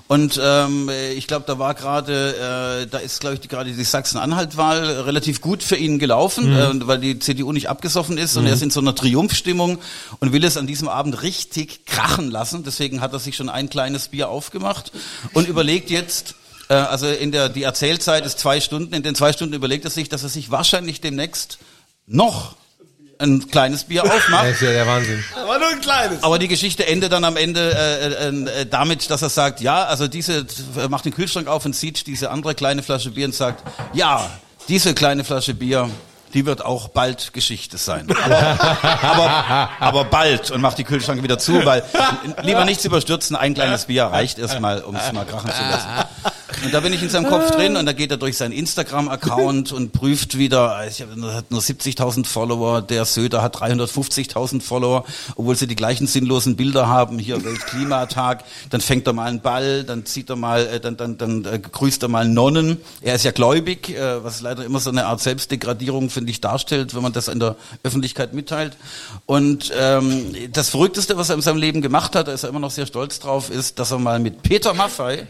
[0.09, 3.85] Und ähm, ich glaube, da war gerade, äh, da ist, glaube ich, die, gerade die
[3.85, 8.53] Sachsen-Anhalt-Wahl relativ gut für ihn gelaufen, äh, weil die CDU nicht abgesoffen ist und er
[8.53, 9.79] ist in so einer Triumphstimmung
[10.21, 12.63] und will es an diesem Abend richtig krachen lassen.
[12.63, 14.93] Deswegen hat er sich schon ein kleines Bier aufgemacht
[15.33, 16.37] und überlegt jetzt,
[16.69, 19.91] äh, also in der die Erzählzeit ist zwei Stunden, in den zwei Stunden überlegt er
[19.91, 21.59] sich, dass er sich wahrscheinlich demnächst
[22.07, 22.55] noch
[23.19, 24.45] ein kleines Bier aufmacht.
[24.45, 25.25] Das ist ja der Wahnsinn.
[25.35, 26.23] Aber nur ein kleines.
[26.23, 29.85] Aber die Geschichte endet dann am Ende äh, äh, äh, damit, dass er sagt, ja,
[29.85, 30.47] also diese
[30.77, 34.29] er macht den Kühlschrank auf und sieht diese andere kleine Flasche Bier und sagt, ja,
[34.69, 35.89] diese kleine Flasche Bier,
[36.35, 38.09] die wird auch bald Geschichte sein.
[38.25, 41.83] Aber, aber, aber bald und macht die Kühlschrank wieder zu, weil
[42.43, 45.89] lieber nichts überstürzen, ein kleines Bier reicht erstmal, um es mal krachen zu lassen.
[46.65, 49.73] Und da bin ich in seinem Kopf drin und da geht er durch seinen Instagram-Account
[49.73, 55.05] und prüft wieder, ich hab, er hat nur 70.000 Follower, der Söder hat 350.000 Follower,
[55.37, 59.85] obwohl sie die gleichen sinnlosen Bilder haben, hier Weltklimatag, dann fängt er mal einen Ball,
[59.85, 62.79] dann zieht er mal, äh, dann, dann, dann äh, grüßt er mal Nonnen.
[63.01, 66.95] Er ist ja gläubig, äh, was leider immer so eine Art Selbstdegradierung, finde ich, darstellt,
[66.95, 68.77] wenn man das in der Öffentlichkeit mitteilt.
[69.27, 72.61] Und ähm, das Verrückteste, was er in seinem Leben gemacht hat, da ist er immer
[72.61, 75.27] noch sehr stolz drauf, ist, dass er mal mit Peter Maffei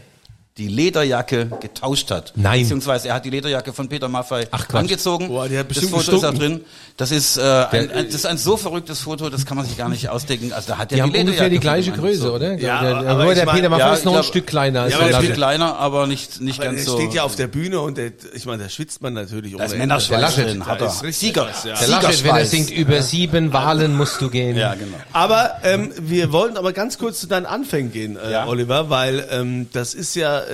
[0.57, 2.33] die Lederjacke getauscht hat.
[2.35, 2.61] Nein.
[2.61, 5.27] Beziehungsweise er hat die Lederjacke von Peter Maffei Ach, angezogen.
[5.27, 6.57] Boah, die hat das bestimmt Foto ist da gestunken.
[6.59, 6.65] drin.
[6.97, 9.77] Das ist, äh, ein, ein, das ist ein so verrücktes Foto, das kann man sich
[9.77, 10.51] gar nicht ausdenken.
[10.53, 12.53] Also da hat er Die haben Lederjacke ungefähr die gleiche Größe, oder?
[12.57, 14.47] Ja, der, aber aber der mein- Peter Maffay ja, ist noch ich ein glaub- Stück
[14.47, 16.79] kleiner als Ja, Ja, aber der ein der Stück kleiner, aber nicht, nicht Weil ganz
[16.79, 16.97] er so.
[16.97, 19.77] steht ja auf der Bühne und der, ich meine, da schwitzt man natürlich da ist
[19.77, 20.47] Männerschweiß Der Laschet.
[20.47, 20.87] drin, hat er.
[20.87, 21.47] ist richtig Sieger.
[21.79, 24.57] Der Laschet, wenn er singt, über sieben Wahlen musst du gehen.
[24.57, 24.97] Ja, genau.
[25.13, 28.37] Aber ähm, wir wollen aber ganz kurz zu deinen Anfängen gehen, äh.
[28.47, 30.46] Oliver, weil ähm, das ist ja,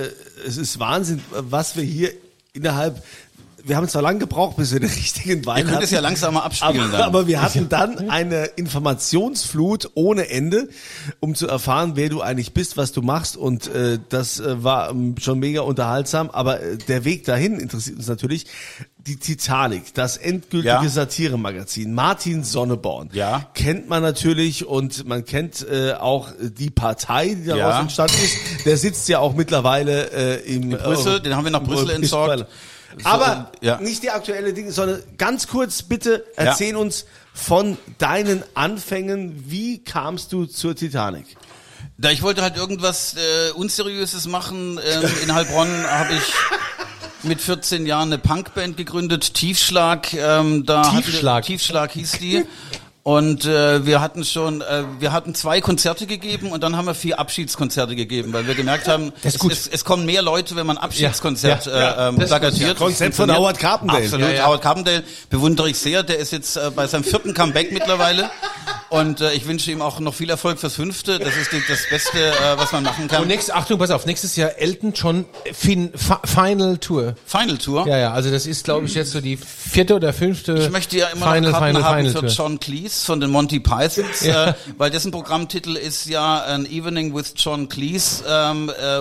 [0.46, 2.12] es ist Wahnsinn, was wir hier
[2.52, 3.02] innerhalb,
[3.66, 6.00] wir haben zwar lange gebraucht, bis wir den richtigen Wein Ihr könnt hatten, es ja
[6.00, 7.02] langsamer abspielen aber, dann.
[7.02, 10.68] aber wir hatten dann eine Informationsflut ohne Ende,
[11.20, 14.90] um zu erfahren, wer du eigentlich bist, was du machst und äh, das äh, war
[14.90, 18.46] ähm, schon mega unterhaltsam, aber äh, der Weg dahin interessiert uns natürlich.
[19.06, 20.88] Die Titanic, das endgültige Ja.
[20.88, 23.50] Satiremagazin, Martin Sonneborn, Ja.
[23.52, 27.80] kennt man natürlich und man kennt äh, auch die Partei, die daraus Ja.
[27.80, 28.64] entstanden ist.
[28.64, 32.46] Der sitzt ja auch mittlerweile äh, im In Brüssel, den haben wir nach Brüssel entsorgt.
[33.02, 33.80] Aber So, ja.
[33.80, 39.50] nicht die aktuelle Dinge, sondern ganz kurz bitte erzähl uns von deinen Anfängen.
[39.50, 41.36] Wie kamst du zur Titanic?
[41.96, 44.78] Da ich wollte halt irgendwas äh, Unseriöses machen.
[44.84, 46.32] Ähm, in Heilbronn habe ich
[47.22, 50.12] mit 14 Jahren eine Punkband gegründet, Tiefschlag.
[50.12, 51.44] Ähm, da Tiefschlag.
[51.44, 52.44] Wir, Tiefschlag hieß die.
[53.04, 56.94] Und äh, wir hatten schon, äh, wir hatten zwei Konzerte gegeben und dann haben wir
[56.94, 59.34] vier Abschiedskonzerte gegeben, weil wir gemerkt haben, es.
[59.44, 62.70] Es, es kommen mehr Leute, wenn man Abschiedskonzert Ja, ja, äh, ähm, plakatiert.
[62.70, 63.30] Ja, Konzept von.
[63.30, 64.04] Howard Carpendale.
[64.04, 64.46] Absolut, Ja, ja.
[64.46, 66.02] Howard Carpendale bewundere ich sehr.
[66.02, 68.30] Der ist jetzt äh, bei seinem vierten Comeback mittlerweile
[69.00, 71.18] und äh, ich wünsche ihm auch noch viel Erfolg fürs fünfte.
[71.18, 73.22] Das ist die, das Beste, äh, was man machen kann.
[73.22, 77.14] Und nächstes, Achtung, pass auf, nächstes Jahr Elton John fin, Fi- Final Tour.
[77.26, 77.86] Final Tour.
[77.88, 80.96] Ja, ja, also das ist, glaube ich, jetzt so die vierte oder fünfte Ich möchte
[80.98, 82.28] ja immer Final, noch Karten Final, haben Final für Tour.
[82.30, 84.50] John Cleese von den Monty Pythons, Ja.
[84.50, 89.00] äh, weil dessen Programmtitel ist ja An Evening with John Cleese, ähm, äh,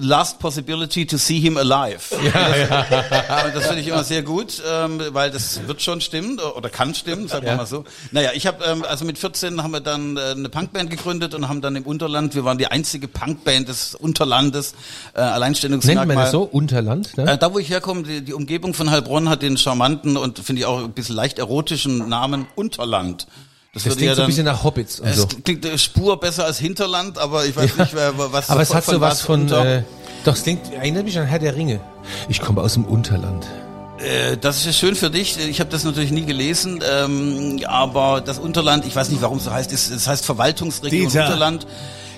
[0.00, 2.14] Last Possibility to See Him Alive.
[2.32, 3.44] Ja, ja.
[3.46, 6.94] Und das finde ich immer sehr gut, ähm, weil das wird schon stimmen oder kann
[6.94, 7.56] stimmen, sagen wir Ja.
[7.56, 7.84] mal so.
[8.12, 11.48] Naja, ich habe ähm, also mit 14 haben wir dann äh, eine Punkband gegründet und
[11.48, 14.74] haben dann im Unterland, wir waren die einzige Punkband des Unterlandes,
[15.14, 16.06] äh, Alleinstellungsmerkmal.
[16.06, 16.42] Nennt man das so?
[16.42, 17.32] Unterland, ne?
[17.32, 20.60] Äh, da, wo ich herkomme, die, die Umgebung von Heilbronn hat den charmanten und finde
[20.60, 23.26] ich auch ein bisschen leicht erotischen Namen Unterland.
[23.72, 25.26] das würde klingt so ein bisschen nach Hobbits und es so.
[25.42, 28.84] klingt äh, Spur besser als Hinterland, aber ich weiß nicht, wer, was Aber es hat
[28.84, 29.82] so was von, unter- äh,
[30.26, 31.80] doch, es klingt, erinnert mich an Herr der Ringe.
[32.28, 33.46] Ich komme aus dem Unterland.
[33.98, 35.38] Äh, Das ist schön für dich.
[35.38, 39.44] Ich habe das natürlich nie gelesen, ähm, aber das Unterland, ich weiß nicht, warum es
[39.44, 41.66] so heißt, es, es heißt Verwaltungsregion Dieter, Unterland.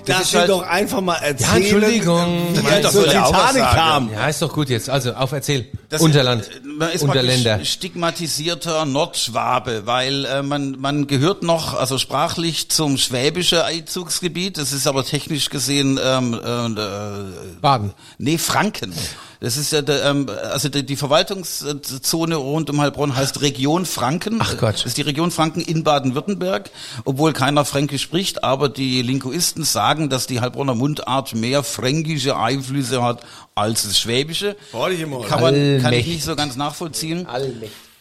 [0.07, 2.55] Das ist wir halt- doch einfach mal erzählen, Entschuldigung.
[2.55, 3.77] wie auch was Titanic sagen.
[3.77, 4.13] kam.
[4.13, 4.89] Ja, ist doch gut jetzt.
[4.89, 5.67] Also, auf erzähl.
[5.89, 6.45] Das- Unterland.
[6.45, 7.65] äh, Man ist Unterländer.
[7.65, 14.59] stigmatisierter Nordschwabe, weil äh, man, man gehört noch, also sprachlich zum schwäbische Einzugsgebiet.
[14.59, 17.25] Das ist aber technisch gesehen ähm, äh, äh,
[17.61, 17.93] Baden.
[18.19, 18.93] Nee, Franken.
[19.41, 24.39] Das ist ja der, ähm, also die, die Verwaltungszone rund um Heilbronn heißt Region Franken.
[24.41, 24.77] Ach Gott.
[24.77, 26.71] Das ist die Region Franken in Baden-Württemberg,
[27.05, 33.03] obwohl keiner Fränkisch spricht, aber die Linguisten sagen, dass die Heilbronner Mundart mehr fränkische Einflüsse
[33.03, 33.23] hat
[33.55, 34.57] als das Schwäbische.
[34.71, 35.29] Freudige Morgen.
[35.29, 36.15] Kann man kann ich Allmächtig.
[36.15, 37.27] nicht so ganz nachvollziehen.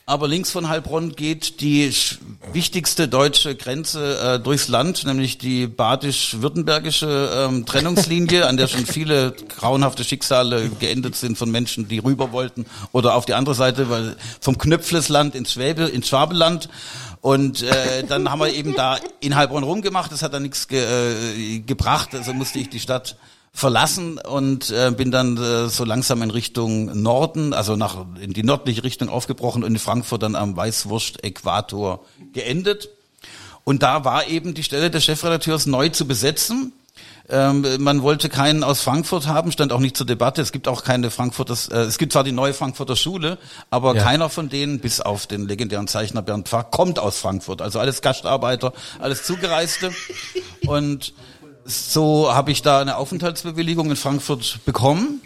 [0.08, 1.91] Aber links von Heilbronn geht die
[2.54, 9.32] wichtigste deutsche Grenze äh, durchs Land, nämlich die badisch-württembergische ähm, Trennungslinie, an der schon viele
[9.32, 14.15] grauenhafte Schicksale geendet sind von Menschen, die rüber wollten oder auf die andere Seite, weil
[14.39, 16.70] vom Knöpflesland ins Schwäbe, ins Schwabeland.
[17.22, 20.12] Und äh, dann haben wir eben da in Heilbronn rumgemacht.
[20.12, 22.13] Das hat dann nichts ge äh, gebracht.
[22.13, 23.18] Also musste ich die Stadt
[23.56, 28.44] verlassen und äh, bin dann äh, so langsam in Richtung Norden, also nach in die
[28.44, 32.02] nördliche Richtung aufgebrochen und in Frankfurt dann am Weißwurst-Äquator
[32.34, 32.89] geendet.
[33.63, 36.74] Und da war eben die Stelle des Chefredakteurs neu zu besetzen.
[37.28, 40.41] Ähm, man wollte keinen aus Frankfurt haben, stand auch nicht zur Debatte.
[40.41, 43.39] Es gibt auch keine Frankfurter, äh, es gibt zwar die neue Frankfurter Schule,
[43.72, 44.04] aber Ja.
[44.04, 47.62] keiner von denen, bis auf den legendären Zeichner Bernd Pfaff, kommt aus Frankfurt.
[47.63, 49.91] Also alles Gastarbeiter, alles Zugereiste.
[50.68, 51.13] Und
[51.65, 55.21] so habe ich da eine Aufenthaltsbewilligung in Frankfurt bekommen.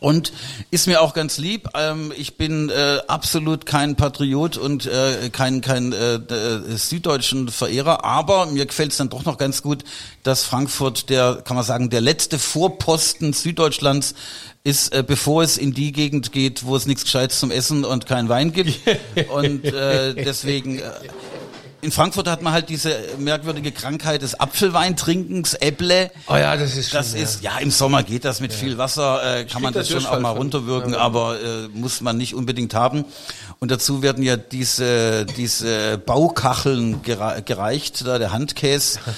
[0.00, 0.32] Und
[0.72, 1.68] ist mir auch ganz lieb.
[1.74, 8.04] Ähm, ich bin äh, absolut kein Patriot und äh, kein kein äh, äh, süddeutschen Verehrer,
[8.04, 9.84] aber mir gefällt es dann doch noch ganz gut,
[10.24, 14.16] dass Frankfurt der, kann man sagen, der letzte Vorposten Süddeutschlands
[14.64, 18.06] ist, äh, bevor es in die Gegend geht, wo es nichts Gescheites zum Essen und
[18.06, 18.80] kein Wein gibt.
[19.32, 20.80] und äh, deswegen.
[20.80, 20.90] Äh,
[21.84, 26.10] in Frankfurt hat man halt diese merkwürdige Krankheit des Apfelweintrinkens, Äpple.
[26.26, 27.20] Oh ja, das ist Das ja.
[27.20, 30.06] ist, ja, im Sommer geht das mit viel Wasser, äh, kann man das da schon
[30.06, 33.04] auch mal runterwirken, aber äh, muss man nicht unbedingt haben.
[33.60, 38.98] Und dazu werden ja diese, diese Baukacheln gere gereicht, da der Handkäse.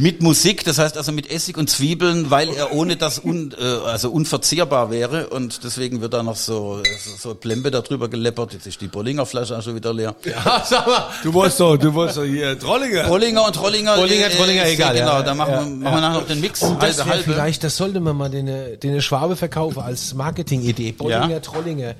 [0.00, 3.64] Mit Musik, das heißt also mit Essig und Zwiebeln, weil er ohne das un, äh,
[3.86, 6.82] also unverzehrbar wäre und deswegen wird da noch so
[7.18, 8.54] so, Plembe darüber geleppert.
[8.54, 10.14] Jetzt ist die Bollinger Flasche auch schon wieder leer.
[10.24, 11.08] Ja, sag mal.
[11.22, 13.04] Du wolltest doch, du wolltest doch hier Trollinger.
[13.08, 13.96] Bollinger und Trollinger.
[13.96, 15.22] Bollinger, Trollinger, ist- egal, Genau, ja.
[15.22, 16.62] da machen, Ja, wir, machen wir nachher noch den Mix.
[16.62, 18.48] Und das halbe, vielleicht, das sollte man mal den,
[18.80, 20.92] den Schwabe verkaufen als Marketingidee.
[20.92, 21.40] Bollinger, Ja.
[21.40, 21.94] Trollinger.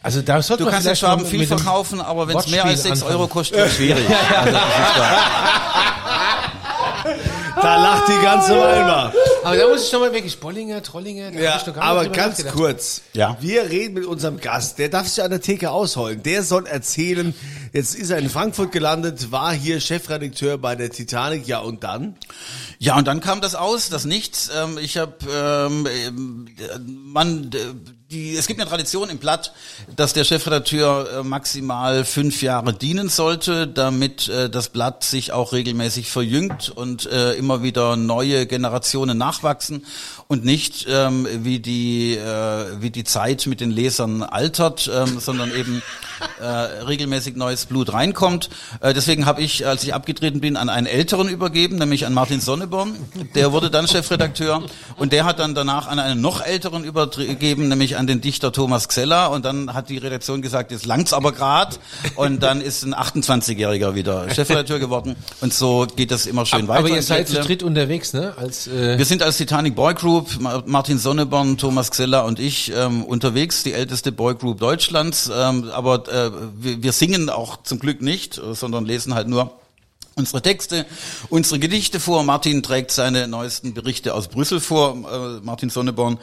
[0.00, 2.64] Also da sollte Du man kannst ja vielleicht Schwaben viel verkaufen, aber wenn es mehr
[2.64, 3.20] als Wortspiel 6 anfangen.
[3.20, 4.04] Euro kostet, wird es schwierig.
[4.36, 4.62] Also, ist.
[7.62, 9.12] Da lacht die ganze Weinbar.
[9.42, 11.30] Aber da muss ich nochmal wirklich, Bollinger, Trollinger.
[11.30, 12.54] da hab Ja, ich noch gar nicht aber drüber ganz nachgedacht.
[12.56, 13.02] kurz.
[13.14, 13.36] Ja.
[13.40, 14.78] Wir reden mit unserem Gast.
[14.78, 16.22] Der darf sich an der Theke ausholen.
[16.22, 17.34] Der soll erzählen,
[17.72, 21.46] jetzt ist er in Frankfurt gelandet, war hier Chefredakteur bei der Titanic.
[21.46, 22.16] Ja, und dann?
[22.78, 24.50] Ja, und dann kam das aus, das Nichts.
[24.54, 26.48] Ähm, ich habe, ähm, ähm,
[27.12, 27.58] man, äh,
[28.10, 29.52] die, es gibt eine Tradition im Blatt,
[29.96, 35.52] dass der Chefredakteur äh, maximal fünf Jahre dienen sollte, damit äh, das Blatt sich auch
[35.52, 39.84] regelmäßig verjüngt und äh, immer wieder neue Generationen nachwachsen
[40.28, 42.18] und nicht ähm, wie die
[42.80, 45.82] wie die Zeit mit den Lesern altert, ähm, sondern eben
[46.40, 48.48] regelmäßig neues Blut reinkommt.
[48.82, 52.96] Deswegen habe ich, als ich abgetreten bin, an einen Älteren übergeben, nämlich an Martin Sonneborn.
[53.34, 54.62] Der wurde dann Chefredakteur
[54.96, 58.88] und der hat dann danach an einen noch Älteren übergeben, nämlich an den Dichter Thomas
[58.88, 59.30] Xeller.
[59.30, 61.80] Und dann hat die Redaktion gesagt, jetzt langt's aber grad.
[62.16, 65.16] Und dann ist ein 28-Jähriger wieder Chefredakteur geworden.
[65.40, 66.80] Und so geht das immer schön weiter.
[66.80, 68.34] Aber ihr seid zu dritt unterwegs, ne?
[68.36, 72.72] Als, äh, Wir sind als Titanic Boy Group, Ma- Martin Sonneborn, Thomas Xeller und ich
[72.76, 75.30] ähm, unterwegs, die älteste Boy Group Deutschlands.
[75.34, 79.52] Ähm, aber äh, wir, wir singen auch zum Glück nicht, sondern lesen halt nur
[80.18, 80.86] unsere Texte,
[81.28, 82.22] unsere Gedichte vor.
[82.22, 86.16] Martin trägt seine neuesten Berichte aus Brüssel vor, äh, Martin Sonneborn.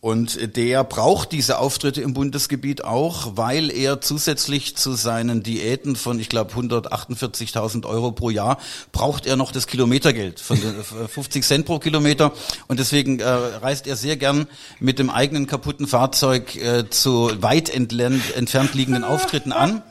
[0.00, 6.18] Und der braucht diese Auftritte im Bundesgebiet auch, weil er zusätzlich zu seinen Diäten von,
[6.18, 8.58] ich glaube, 148.000 Euro pro Jahr,
[8.90, 12.32] braucht er noch das Kilometergeld von den, äh, 50 Cent pro Kilometer.
[12.66, 14.48] Und deswegen äh, reist er sehr gern
[14.80, 19.84] mit dem eigenen kaputten Fahrzeug äh, zu weit entlernt, entfernt liegenden Auftritten an.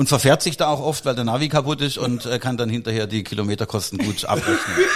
[0.00, 2.70] Und verfährt sich da auch oft, weil der Navi kaputt ist und äh, kann dann
[2.70, 4.86] hinterher die Kilometerkosten gut abrechnen.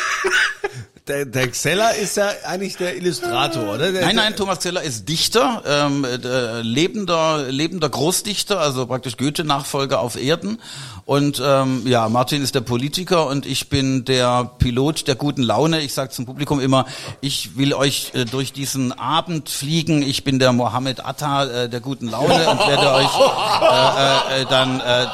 [1.07, 3.93] Der, der Xeller ist ja eigentlich der Illustrator, oder?
[3.93, 10.01] Der, Nein, nein, Thomas Zeller ist Dichter, ähm, äh, lebender, lebender Großdichter, also praktisch Goethe-Nachfolger
[10.01, 10.63] auf Erden.
[11.05, 15.83] Und ähm, ja, Martin ist der Politiker und ich bin der Pilot der guten Laune.
[15.83, 16.87] Ich sage zum Publikum immer,
[17.21, 20.01] ich will euch äh, durch diesen Abend fliegen.
[20.01, 24.47] Ich bin der Mohammed Atta äh, der guten Laune und werde euch äh, äh, äh,
[24.49, 25.07] dann äh,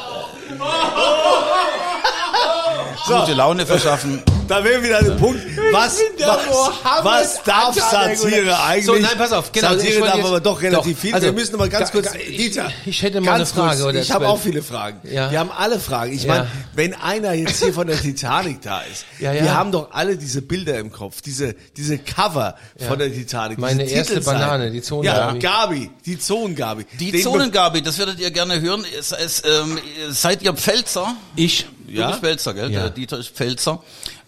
[3.05, 4.21] gute Laune verschaffen.
[4.47, 5.39] Da wäre wieder ein Punkt.
[5.71, 8.85] Was, was, was darf Satire eigentlich?
[8.85, 11.13] So, nein, pass auf, genau, Satire darf jetzt- aber doch relativ Doch, viel.
[11.13, 12.69] also, Wir müssen aber ganz ga- kurz, ich- Dieter.
[12.85, 14.99] ich hätte mal eine Frage, Kurz, oder ich habe auch viele Fragen.
[15.09, 15.31] Ja.
[15.31, 16.11] Wir haben alle Fragen.
[16.11, 16.33] Ich Ja.
[16.33, 19.41] meine, wenn einer jetzt hier von der Titanic da ist, Ja, ja.
[19.43, 22.55] wir haben doch alle diese Bilder im Kopf, diese, diese Cover
[22.87, 23.57] von der Titanic.
[23.57, 24.19] Meine diese erste.
[24.21, 25.39] Banane, die Zonengabi.
[25.39, 26.85] Ja, Gabi, die Zonengabi.
[26.99, 28.83] Die Den- Zonengabe, das werdet ihr gerne hören.
[28.99, 31.15] Es, es, ähm, seid ihr Pfälzer?
[31.37, 31.67] Ich.
[31.91, 32.71] Bist Pfälzer, gell?
[32.71, 32.81] Ja.
[32.81, 33.83] Der Dieter ist Pfälzer.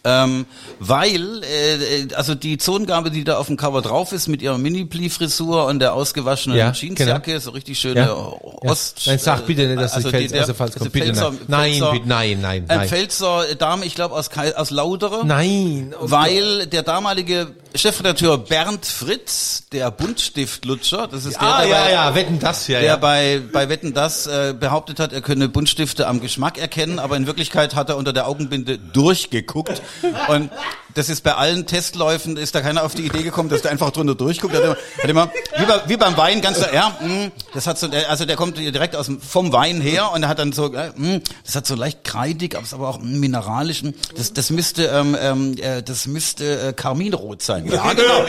[0.06, 0.46] Ähm,
[0.80, 5.66] weil, äh, also die Zonengabe, die da auf dem Cover drauf ist, mit ihrer Mini-Pli-Frisur
[5.68, 7.40] und der ausgewaschenen Ja, Jeansjacke, genau.
[7.40, 8.14] so richtig schöne Ja.
[8.14, 9.04] Ost...
[9.06, 10.92] Nein, sag bitte nicht, dass also die Pfälzer der Pfalz also kommt.
[10.92, 11.40] Bitte Pfälzer- nein.
[11.48, 12.88] Nein, Pfälzer- bitte, nein, nein, Ein nein.
[12.90, 15.26] Pfälzer Dame, ich glaube aus, aus Laudere.
[15.26, 15.94] Nein.
[15.98, 21.84] Oh Weil der damalige Chefredakteur Bernd Fritz, der Buntstiftlutscher, das ist der, Ah, der ja,
[21.86, 22.96] bei- ja, wetten das, ja, der ja.
[22.98, 27.26] bei, bei Wetten das äh, behauptet hat, er könne Buntstifte am Geschmack erkennen, aber in
[27.26, 29.82] Wirklichkeit hat er unter der Augenbinde durchgeguckt.
[30.28, 30.50] Und
[30.96, 33.90] das ist bei allen Testläufen, ist da keiner auf die Idee gekommen, dass der einfach
[33.92, 34.54] drunter durchguckt.
[34.54, 37.80] Hat immer, hat immer wie, bei, wie beim Wein, ganz so, ja, mh, das hat
[37.80, 40.72] so, der- also der kommt direkt aus vom Wein her und er hat dann so,
[40.74, 43.82] äh, mh, das hat so leicht kreidig, aber auch mh, mineralisch.
[43.84, 47.66] mh, Das, das müsste, ähm, ähm, äh, das müsste äh, Karminrot sein.
[47.66, 48.26] Ja, genau.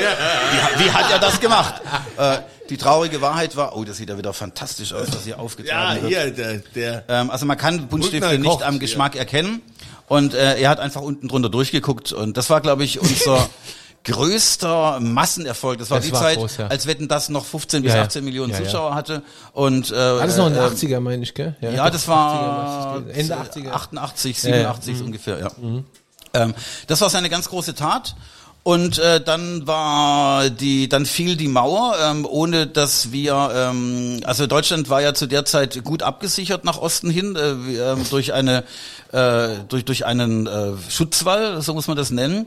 [0.78, 1.82] Wie, wie hat er das gemacht?
[2.16, 2.38] Äh,
[2.70, 6.00] die traurige Wahrheit war, oh, das sieht ja wieder fantastisch aus, was hier Ja, aufgetragen
[6.02, 6.12] wird.
[6.12, 8.78] hier, der, der, Ähm, also man kann Buntstifte nicht am.
[8.78, 9.60] Geschmack erkennen.
[10.06, 12.12] Und äh, er hat einfach unten drunter durchgeguckt.
[12.12, 13.48] Und das war, glaube ich, unser
[14.04, 15.78] größter Massenerfolg.
[15.78, 16.66] Das war Das die war Zeit, groß, ja.
[16.68, 18.04] als Wetten das noch 15 bis Ja, ja.
[18.04, 18.64] 18 Millionen Ja, ja.
[18.64, 19.22] Zuschauer hatte.
[19.52, 21.56] Und äh, Alles noch in den äh, 80er, meine ich, gell?
[21.60, 23.70] ja, das war 80er, Ende 80er.
[23.72, 24.74] 88, Ja, ja.
[24.74, 25.50] 87 ungefähr, ja.
[26.34, 26.54] Ähm,
[26.86, 28.14] das war seine ganz große Tat.
[28.62, 34.46] Und äh, dann war die, dann fiel die Mauer, ähm, ohne dass wir, ähm, also
[34.46, 37.50] Deutschland war ja zu der Zeit gut abgesichert nach Osten hin äh,
[37.92, 38.64] ähm, durch eine
[39.14, 42.46] äh, durch durch einen äh, Schutzwall, so muss man das nennen.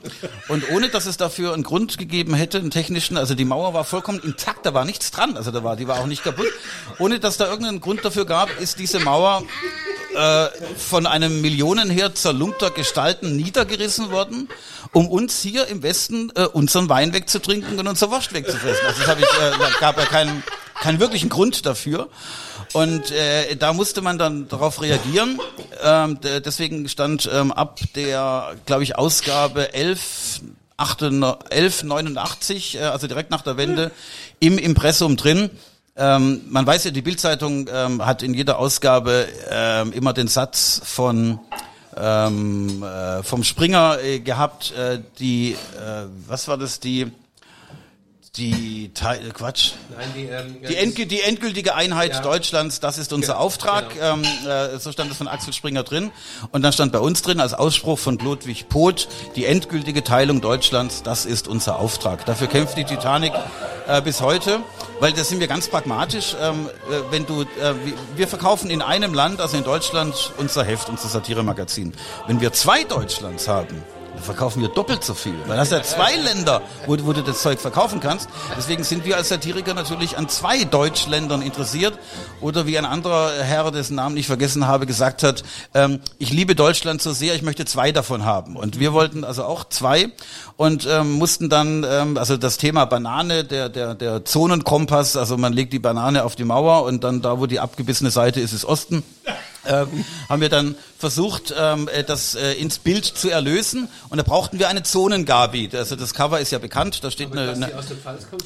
[0.49, 3.85] Und ohne dass es dafür einen Grund gegeben hätte, einen technischen, also die Mauer war
[3.85, 6.47] vollkommen intakt, da war nichts dran, also da war, die war auch nicht kaputt.
[6.99, 9.43] Ohne dass da irgendeinen Grund dafür gab, ist diese Mauer
[10.15, 14.49] äh, von einem millionenheer zerlumpter Gestalten niedergerissen worden,
[14.91, 18.85] um uns hier im Westen äh, unseren Wein wegzutrinken und unser Wurst wegzufressen.
[18.87, 20.43] Also das habe ich, äh, gab ja keinen,
[20.81, 22.09] keinen wirklichen Grund dafür.
[22.77, 25.39] Und äh, da musste man dann darauf reagieren.
[25.83, 30.41] Ähm, deswegen stand ähm, ab der, glaube ich, Ausgabe 11,
[30.77, 33.89] 1189, äh, also direkt nach der Wende,
[34.39, 35.49] im Impressum drin.
[35.95, 40.79] Ähm, man weiß ja, die Bildzeitung ähm, hat in jeder Ausgabe ähm, immer den Satz
[40.83, 41.39] von
[41.99, 47.11] ähm, äh, vom Springer äh, gehabt, äh, die, äh, was war das, die,
[48.35, 52.21] die, Teil, Quatsch, Nein, die, ähm, die, endgü die endgültige Einheit Ja.
[52.21, 53.85] Deutschlands, das ist unser Genau, Auftrag.
[53.99, 56.11] Ähm, äh, so stand es von Axel Springer drin.
[56.51, 61.03] Und dann stand bei uns drin als Ausspruch von Ludwig Poth, die endgültige Teilung Deutschlands,
[61.03, 62.25] das ist unser Auftrag.
[62.25, 63.33] Dafür kämpft die Titanic
[63.87, 64.59] äh, bis heute,
[64.99, 66.35] weil das sind wir ganz pragmatisch.
[66.41, 67.45] Ähm, äh, wenn du, äh,
[68.15, 71.93] wir verkaufen in einem Land, also in Deutschland, unser Heft, unser Satiremagazin.
[72.27, 73.83] Wenn wir zwei Deutschlands haben,
[74.17, 75.35] dann verkaufen wir doppelt so viel.
[75.47, 78.29] Weil das ja zwei Länder, wo, wo du das Zeug verkaufen kannst.
[78.57, 81.97] Deswegen sind wir als Satiriker natürlich an zwei Deutschländern interessiert.
[82.41, 86.55] Oder wie ein anderer Herr, dessen Namen ich vergessen habe, gesagt hat, ähm, ich liebe
[86.55, 88.55] Deutschland so sehr, ich möchte zwei davon haben.
[88.55, 90.11] Und wir wollten also auch zwei
[90.55, 95.53] und ähm, mussten dann, ähm, also das Thema Banane, der, der, der Zonenkompass, also man
[95.53, 98.65] legt die Banane auf die Mauer und dann da, wo die abgebissene Seite ist, ist
[98.65, 99.03] Osten
[99.67, 103.87] ähm, haben wir dann versucht, ähm, äh, das äh, ins Bild zu erlösen.
[104.09, 105.69] Und da brauchten wir eine Zonengabi.
[105.73, 107.03] Also das Cover ist ja bekannt.
[107.03, 107.71] Da steht eine, eine,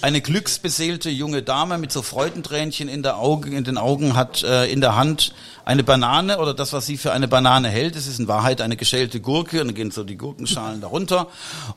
[0.02, 4.66] eine glücksbeseelte junge Dame mit so Freudentränchen in, der Augen, in den Augen, hat äh,
[4.66, 7.96] in der Hand eine Banane oder das, was sie für eine Banane hält.
[7.96, 11.28] Es ist in Wahrheit eine geschälte Gurke und dann gehen so die Gurkenschalen darunter.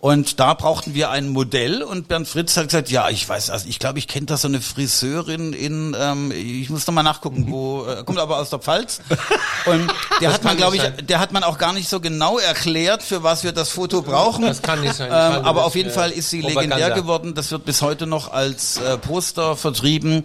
[0.01, 3.69] Und da brauchten wir ein Modell und Bernd Fritz hat gesagt, ja, ich weiß, also
[3.69, 7.47] ich glaube, ich kenne da so eine Friseurin in, ähm, ich muss noch mal nachgucken,
[7.49, 9.01] wo, äh, kommt aber aus der Pfalz.
[9.66, 10.94] Und der hat man, glaube ich, sein.
[11.03, 14.44] der hat man auch gar nicht so genau erklärt, für was wir das Foto brauchen.
[14.44, 15.09] Das kann nicht sein.
[15.09, 16.77] Ähm, aber das auf jeden für Fall ist sie Propaganda.
[16.77, 17.35] legendär geworden.
[17.35, 20.25] Das wird bis heute noch als äh, Poster vertrieben.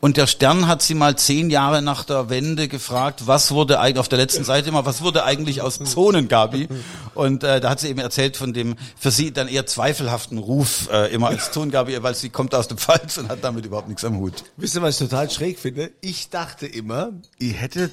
[0.00, 3.98] Und der Stern hat sie mal zehn Jahre nach der Wende gefragt, was wurde eigentlich
[3.98, 6.68] auf der letzten Seite immer, was wurde eigentlich aus Zonen, Gabi?
[7.14, 10.88] Und äh, da hat sie eben erzählt von dem für sie dann eher zweifelhaften Ruf
[10.92, 14.04] äh, immer als Tongabi, weil sie kommt aus dem Pfalz und hat damit überhaupt nichts
[14.04, 14.44] am Hut.
[14.56, 15.90] Wisst ihr, was ich total schräg finde?
[16.00, 17.92] Ich dachte immer, ihr hättet,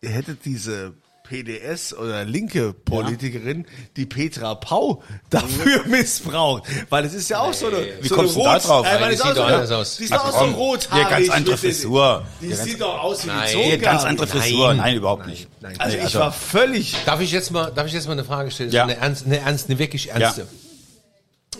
[0.00, 0.92] ihr hättet diese
[1.24, 6.62] PDS oder linke Politikerin, die Petra Pau, dafür missbraucht.
[6.88, 8.86] Weil es ist ja auch so eine, Wie so kommst eine du da Rot, drauf?
[8.86, 9.96] Äh, weil Die es sieht so doch anders aus.
[9.98, 11.06] Die ist Ach auch so rothaarig.
[11.06, 12.24] hier ganz andere Frisur.
[12.40, 13.48] Die ganz- sieht doch aus wie Nein.
[13.72, 14.72] die ganz andere Frisur.
[14.74, 15.48] Nein, überhaupt nicht.
[15.76, 18.70] Also ich war völlig, Darf ich jetzt mal, darf ich jetzt mal eine Frage stellen?
[18.70, 18.84] Ja.
[18.84, 20.46] Eine ernst, eine ernst, eine wirklich ernste.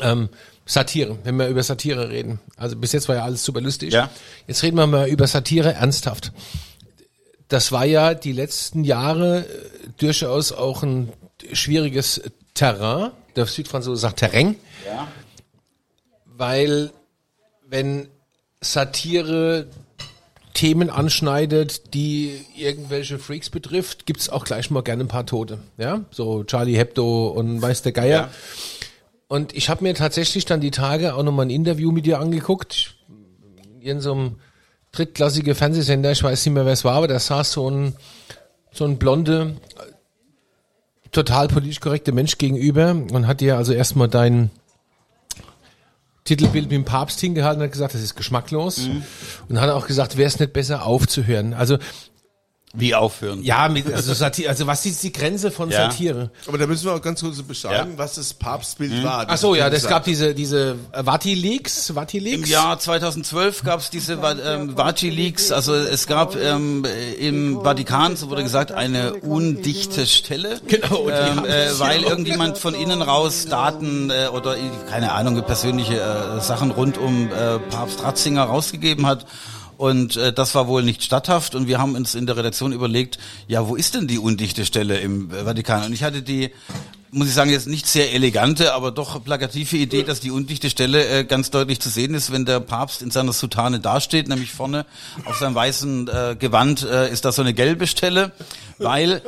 [0.00, 0.30] Ähm,
[0.64, 2.40] Satire, wenn wir über Satire reden.
[2.56, 3.92] Also bis jetzt war ja alles super lustig.
[3.92, 4.08] Ja.
[4.46, 6.32] Jetzt reden wir mal über Satire ernsthaft.
[7.48, 9.44] Das war ja die letzten Jahre äh,
[9.96, 11.12] durchaus auch ein
[11.52, 12.22] schwieriges
[12.54, 13.12] Terrain.
[13.36, 14.56] Der Südfranzose sagt Terrain.
[14.86, 15.08] Ja.
[16.26, 16.90] Weil
[17.66, 18.08] wenn
[18.60, 19.68] Satire
[20.54, 25.58] Themen anschneidet, die irgendwelche Freaks betrifft, gibt's auch gleich mal gerne ein paar Tote.
[25.76, 28.20] Ja, so Charlie Hebdo und weiß der Geier.
[28.22, 28.30] Ja.
[29.28, 32.96] Und ich habe mir tatsächlich dann die Tage auch nochmal ein Interview mit dir angeguckt.
[33.80, 34.36] In so einem
[34.98, 37.94] drittklassige Fernsehsender, ich weiß nicht mehr, wer es war, aber da saß so ein,
[38.72, 39.56] so ein blonde,
[41.12, 44.50] total politisch korrekte Mensch gegenüber und hat dir also erstmal dein
[46.24, 48.88] Titelbild mit dem Papst hingehalten und hat gesagt, das ist geschmacklos.
[49.48, 51.54] Und hat auch gesagt, wäre es nicht besser aufzuhören.
[51.54, 51.78] Also
[52.78, 53.42] Wie aufhören?
[53.42, 55.90] ja, mit, also, Satire, also was ist die Grenze von Ja.
[55.90, 56.30] Satire?
[56.46, 57.98] aber da müssen wir auch ganz kurz beschreiben, Ja.
[57.98, 59.26] was das Papstbild war.
[59.28, 62.48] Ach so, ja, das das gab diese diese Vati-Leaks, Im Vati-Leaks.
[62.50, 64.14] Jahr 2012 gab es diese
[64.44, 66.84] ähm, Vaci-Leaks, also es gab ähm,
[67.18, 72.74] im Vatikan, so wurde gesagt, eine undichte Stelle, Genau, und ähm, äh, weil irgendjemand von
[72.74, 74.60] innen raus Daten äh, oder äh,
[74.90, 79.26] keine Ahnung, persönliche äh, Sachen rund um äh, Papst Ratzinger rausgegeben hat.
[79.78, 83.16] Und äh, das war wohl nicht statthaft und wir haben uns in der Redaktion überlegt,
[83.46, 85.84] ja, wo ist denn die undichte Stelle im äh, Vatikan?
[85.84, 86.50] Und ich hatte die,
[87.12, 91.06] muss ich sagen, jetzt nicht sehr elegante, aber doch plakative Idee, dass die undichte Stelle
[91.06, 94.84] äh, ganz deutlich zu sehen ist, wenn der Papst in seiner Soutane dasteht, nämlich vorne
[95.26, 98.32] auf seinem weißen äh, Gewand äh, ist da so eine gelbe Stelle,
[98.78, 99.22] weil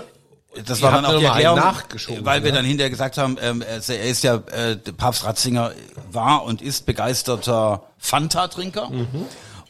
[0.67, 2.57] das war dann auch die Erklärung, nachgeschoben, weil wir ne?
[2.59, 5.71] dann hinterher gesagt haben, ähm, er ist- ja, äh, Papst Ratzinger
[6.11, 8.91] war und ist begeisterter Fanta-Trinker.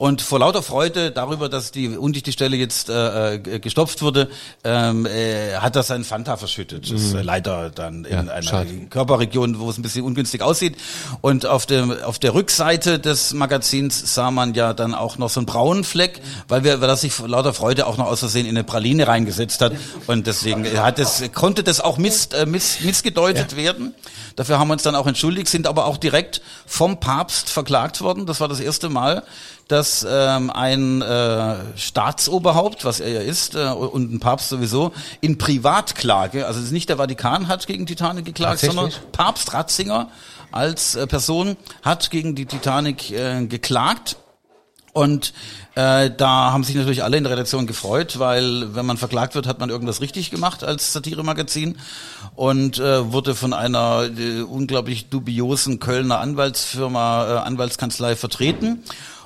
[0.00, 4.30] Und vor lauter Freude darüber, dass die undichte Stelle jetzt äh, äh, gestopft wurde,
[4.64, 6.90] ähm, äh, hat er sein Fanta verschüttet.
[6.90, 8.70] Das ist äh, leider dann in Ja, einer schade.
[8.88, 10.78] Körperregion, wo es ein bisschen ungünstig aussieht.
[11.20, 15.40] Und auf dem auf der Rückseite des Magazins sah man ja dann auch noch so
[15.40, 18.46] einen braunen Fleck, weil wir, weil er sich vor lauter Freude auch noch aus Versehen
[18.46, 19.74] in eine Praline reingesetzt hat.
[20.06, 23.94] Und deswegen hat es, konnte das auch miss, äh, miss, missgedeutet werden.
[24.34, 28.24] Dafür haben wir uns dann auch entschuldigt, sind aber auch direkt vom Papst verklagt worden.
[28.24, 29.24] Das war das erste Mal,
[29.70, 35.38] dass ähm, ein äh, Staatsoberhaupt, was er ja ist, äh, und ein Papst sowieso, in
[35.38, 38.92] Privatklage, also es ist nicht der Vatikan hat gegen Titanic geklagt, sondern?
[39.12, 40.08] Papst Ratzinger
[40.52, 44.16] als äh, Person hat gegen die Titanic äh, geklagt.
[44.92, 45.32] Und
[45.76, 49.46] äh, da haben sich natürlich alle in der Redaktion gefreut, weil wenn man verklagt wird,
[49.46, 51.78] hat man irgendwas richtig gemacht als Satiremagazin
[52.34, 58.82] und äh, wurde von einer äh, unglaublich dubiosen Kölner Anwaltsfirma, äh, Anwaltskanzlei vertreten.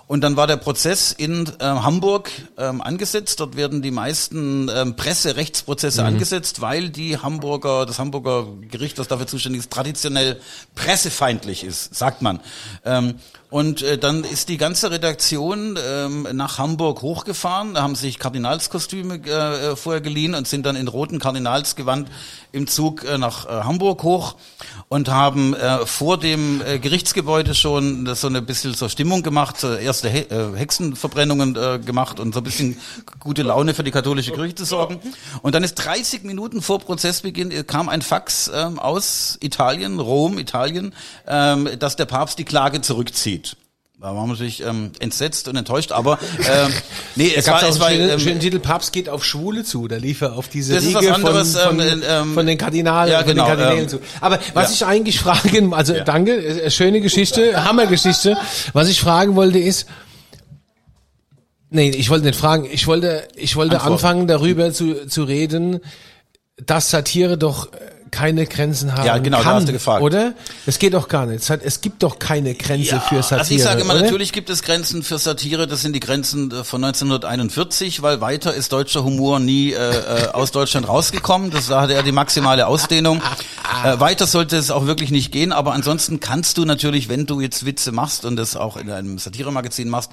[0.07, 3.41] Und dann war der Prozess in äh, Hamburg ähm, angesetzt.
[3.41, 9.27] Dort werden die meisten ähm, Presserechtsprozesse angesetzt, weil die Hamburger, das Hamburger Gericht, das dafür
[9.27, 10.41] zuständig ist, traditionell
[10.75, 12.41] pressefeindlich ist, sagt man.
[12.85, 13.15] Ähm,
[13.55, 19.21] und äh, dann ist die ganze Redaktion ähm, nach Hamburg hochgefahren, da haben sich Kardinalskostüme
[19.25, 22.11] äh, äh, vorher geliehen und sind dann in roten Kardinalsgewand
[22.51, 24.35] im Zug äh, nach äh, Hamburg hoch
[24.89, 29.73] und haben äh, vor dem äh, Gerichtsgebäude schon so eine bisschen so Stimmung gemacht, so
[29.73, 32.81] erste He äh, Hexenverbrennungen äh, gemacht und so ein bisschen
[33.21, 34.99] gute Laune für die katholische Kirche zu sorgen.
[35.43, 40.41] Und dann ist 30 Minuten vor Prozessbeginn äh, kam ein Fax ähm, aus Italien, Rom,
[40.41, 40.93] Italien,
[41.29, 43.44] ähm, dass der Papst die Klage zurückzieht.
[44.05, 46.71] Da waren wir natürlich ähm, entsetzt und enttäuscht, aber ähm,
[47.17, 49.65] nee, es gab war, es war einen schönen, ähm, schönen Titel, Papst geht auf Schwule
[49.65, 49.89] zu.
[49.89, 53.11] Da lief er auf diese Das Riege anderes, von, von, ähm, ähm, von den Kardinalen,
[53.11, 54.01] ja, von genau, den Kardinälen ähm, zu.
[54.21, 54.75] Aber was ja.
[54.75, 58.37] ich eigentlich fragen, also danke, äh, schöne Geschichte, Hammergeschichte.
[58.75, 59.87] Was ich fragen wollte ist,
[61.71, 63.95] nee, ich wollte nicht fragen, ich wollte, ich wollte Antworten.
[63.95, 65.81] anfangen darüber zu, zu reden,
[66.63, 67.79] dass Satire doch äh,
[68.15, 70.01] keine Grenzen haben Ja, genau, da kann, hast du gefragt.
[70.01, 70.35] oder?
[70.67, 71.51] Es geht doch gar nicht.
[71.51, 73.41] Es, gibt doch keine Grenze für Satire.
[73.41, 74.05] Also ich sage immer, oder?
[74.05, 75.67] natürlich gibt es Grenzen für Satire.
[75.67, 80.29] Das sind die Grenzen äh, von 1941, weil weiter ist deutscher Humor nie äh, äh,
[80.29, 81.51] aus Deutschland rausgekommen.
[81.51, 83.21] Das da hatte er die maximale Ausdehnung.
[83.85, 85.51] Äh, weiter sollte es auch wirklich nicht gehen.
[85.51, 89.19] Aber ansonsten kannst du natürlich, wenn du jetzt Witze machst und das auch in einem
[89.19, 90.13] Satiremagazin machst,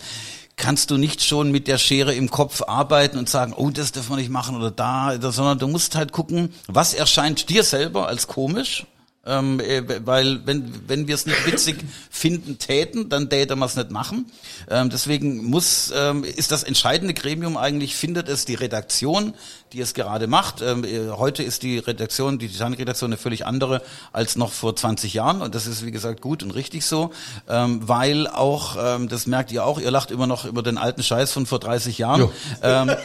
[0.62, 4.12] kannst du nicht schon mit der Schere im Kopf arbeiten und sagen, oh, das dürfen
[4.12, 8.28] wir nicht machen oder da, sondern du musst halt gucken, was erscheint dir selber als
[8.28, 8.86] komisch
[9.26, 11.78] ähm, äh, weil wenn wenn wir es nicht witzig
[12.10, 14.26] finden täten, dann täte man es nicht machen.
[14.70, 19.36] Ähm, deswegen muss ähm, ist das entscheidende Gremium eigentlich findet es die Redaktion,
[19.74, 20.62] die es gerade macht.
[20.62, 25.14] Ähm, äh, heute ist die Redaktion, die Titanic-Redaktion eine völlig andere als noch vor 20
[25.14, 27.12] Jahren und das ist wie gesagt gut und richtig so,
[27.50, 31.04] ähm, weil auch ähm, das merkt ihr auch, ihr lacht immer noch über den alten
[31.04, 32.30] Scheiß von vor 30 Jahren,
[32.64, 32.96] ähm, äh,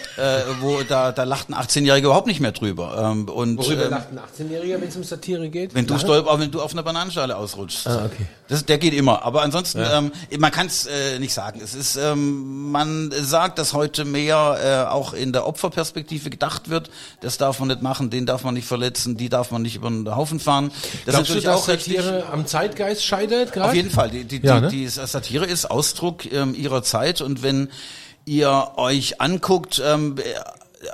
[0.61, 4.81] wo da da lachten 18-Jährige überhaupt nicht mehr drüber und Worüber ähm, lacht ein 18-Jähriger,
[4.81, 5.75] wenn es um Satire geht?
[5.75, 7.87] wenn du auch wenn du auf einer Bananenschale ausrutschst.
[7.87, 8.27] Ah, okay.
[8.49, 9.25] Das, der geht immer.
[9.25, 11.61] Aber ansonsten, ähm, man kann es äh, nicht sagen.
[11.62, 16.91] Es ist, ähm, man sagt, dass heute mehr äh, auch in der Opferperspektive gedacht wird.
[17.21, 19.89] Das darf man nicht machen, den darf man nicht verletzen, die darf man nicht über
[19.89, 20.71] den Haufen fahren.
[21.05, 21.67] Das Glaubst du, ist natürlich dass auch.
[21.67, 23.69] Satire am Zeitgeist scheitert gerade?
[23.69, 24.11] Auf jeden Fall.
[24.11, 24.69] Die, die, Ja, die, ne?
[24.71, 27.69] die Satire ist Ausdruck ähm, ihrer Zeit und wenn
[28.25, 30.17] ihr euch anguckt, ähm,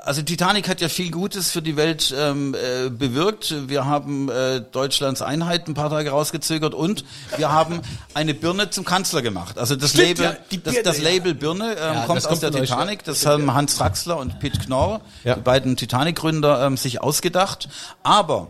[0.05, 3.68] also Titanic hat ja viel Gutes für die Welt ähm, äh, bewirkt.
[3.68, 7.05] Wir haben äh, Deutschlands Einheit ein paar Tage rausgezögert und
[7.36, 7.80] wir haben
[8.14, 9.59] eine Birne zum Kanzler gemacht.
[9.59, 11.05] Also das Stimmt, Label, ja, das, Birne, das ja.
[11.05, 12.62] Label Birne ähm, Ja, kommt das aus kommt der.
[12.62, 13.05] Titanic.
[13.05, 15.34] Das haben Hans Traxler und Pitt Knorr, Ja.
[15.34, 17.68] die beiden Titanic-Gründer, ähm, sich ausgedacht.
[18.03, 18.49] Aber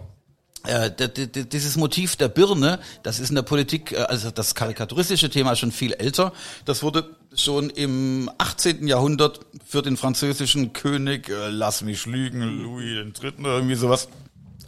[0.66, 5.56] äh, dieses Motiv der Birne, das ist in der Politik, äh, also das karikaturistische Thema
[5.56, 6.32] schon viel älter.
[6.64, 8.86] Das wurde schon im 18.
[8.86, 12.84] Jahrhundert für den französischen König, äh, lass mich lügen, Louis
[13.22, 13.32] III.
[13.38, 14.08] oder irgendwie sowas.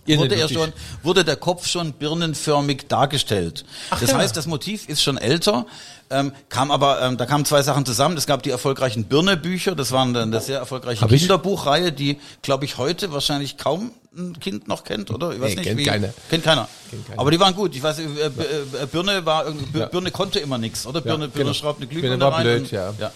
[0.07, 3.65] Ihr Wurde er schon, wurde der Kopf schon birnenförmig dargestellt.
[3.89, 4.19] das ja.
[4.19, 5.67] heißt, das Motiv ist schon älter,
[6.11, 8.17] ähm, kam aber, ähm, da kamen zwei Sachen zusammen.
[8.17, 11.09] Es gab die erfolgreichen Birne-Bücher, das waren dann eine sehr erfolgreiche Hab.
[11.11, 15.33] Kinderbuchreihe, die, glaube ich, heute wahrscheinlich kaum ein Kind noch kennt, oder?
[15.33, 15.85] Ich weiß Nee, nicht, kennt wie.
[15.85, 16.09] keiner.
[16.31, 16.69] Kennt keiner.
[17.09, 17.21] keiner.
[17.21, 17.75] Aber die waren gut.
[17.75, 19.87] Ich weiß, äh, äh, äh, Birne war irgendwie, Bir- Ja.
[19.87, 21.01] Birne konnte immer nichts, oder?
[21.01, 21.53] Birne, Birne genau.
[21.55, 22.45] schraubt eine Birne Glühbirne war rein.
[22.45, 23.11] blöd, und, ja.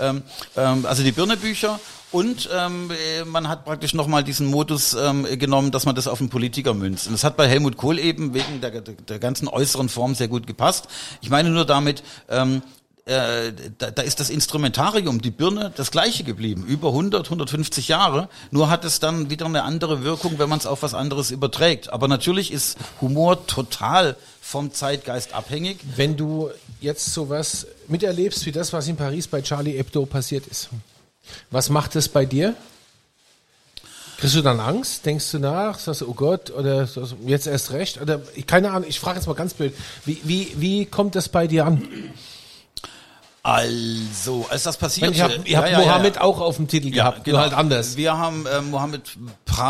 [0.00, 0.22] Ähm,
[0.56, 1.80] ähm, also die Birne-Bücher.
[2.14, 6.18] Und ähm, äh, man hat praktisch nochmal diesen Modus ähm, genommen, dass man das auf
[6.18, 7.08] den Politiker münzt.
[7.08, 10.46] Und das hat bei Helmut Kohl eben wegen der, der ganzen äußeren Form sehr gut
[10.46, 10.86] gepasst.
[11.22, 12.62] Ich meine nur damit, ähm,
[13.06, 16.64] äh, da, da ist das Instrumentarium, die Birne, das gleiche geblieben.
[16.64, 18.28] Über 100, 150 Jahre.
[18.52, 21.92] Nur hat es dann wieder eine andere Wirkung, wenn man es auf was anderes überträgt.
[21.92, 25.78] Aber natürlich ist Humor total vom Zeitgeist abhängig.
[25.96, 26.50] Wenn du
[26.80, 30.70] jetzt sowas miterlebst, wie das, was in Paris bei Charlie Hebdo passiert ist,
[31.50, 32.54] was macht es bei dir?
[34.18, 35.04] Kriegst du dann Angst?
[35.04, 35.78] Denkst du nach?
[35.78, 36.88] Sagst du, oh Gott, oder
[37.26, 38.00] jetzt erst recht?
[38.00, 39.74] Oder keine Ahnung, ich frage jetzt mal ganz blöd.
[40.04, 41.86] Wie, wie, wie kommt das bei dir an?
[43.42, 47.38] Also, als das passiert, Ich hab, ihr habt Mohammed auch auf dem Titel gehabt, nur
[47.38, 47.98] halt anders.
[47.98, 49.02] Wir haben äh, Mohammed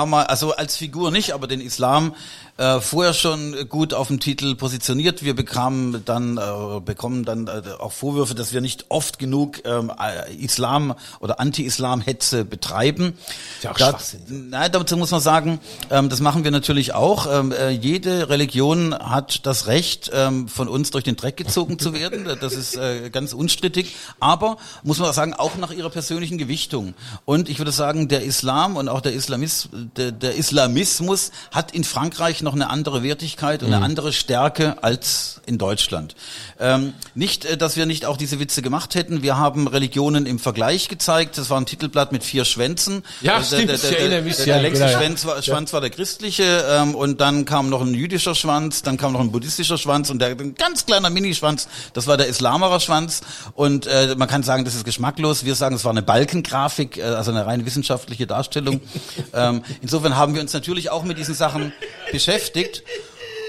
[0.07, 2.15] Mal, also als Figur nicht, aber den Islam
[2.57, 5.25] äh, vorher schon gut auf dem Titel positioniert.
[5.25, 9.91] Wir bekamen dann, äh, bekommen dann äh, auch Vorwürfe, dass wir nicht oft genug ähm,
[9.99, 13.15] äh, Islam oder Anti-Islam-Hetze betreiben.
[13.57, 13.99] Ist ja auch Da-.
[14.29, 15.59] Nein, dazu muss man sagen,
[15.91, 17.27] ähm, das machen wir natürlich auch.
[17.27, 21.93] Ähm, äh, jede Religion hat das Recht, ähm, von uns durch den Dreck gezogen zu
[21.93, 22.25] werden.
[22.45, 23.95] Das ist äh, ganz unstrittig.
[24.21, 26.95] Aber muss man auch sagen, auch nach ihrer persönlichen Gewichtung.
[27.25, 31.85] Und ich würde sagen, der Islam und auch der, Islamis, der, der Islamismus hat in
[31.85, 36.15] Frankreich noch eine andere Wertigkeit und eine andere Stärke als in Deutschland.
[36.61, 39.23] Ähm, nicht, äh, dass wir nicht auch diese Witze gemacht hätten.
[39.23, 41.37] Wir haben Religionen im Vergleich gezeigt.
[41.39, 43.03] Das war ein Titelblatt mit vier Schwänzen.
[43.21, 45.07] Ja, Äh, stimmt, der, der, der, erinnere der, mich, der längste genau, ja.
[45.07, 48.97] Schwanz war, Schwanz war der christliche ähm, und dann kam noch ein jüdischer Schwanz, dann
[48.97, 52.81] kam noch ein buddhistischer Schwanz und der ein ganz kleiner Minischwanz, das war der Islamerer
[52.81, 53.23] Schwanz
[53.55, 55.45] und äh, man kann sagen, das ist geschmacklos.
[55.45, 58.81] Wir sagen, es war eine Balkengrafik, äh, also eine rein wissenschaftliche Darstellung.
[59.35, 61.73] ähm, insofern haben wir uns natürlich auch mit diesen Sachen
[62.11, 62.34] beschäftigt.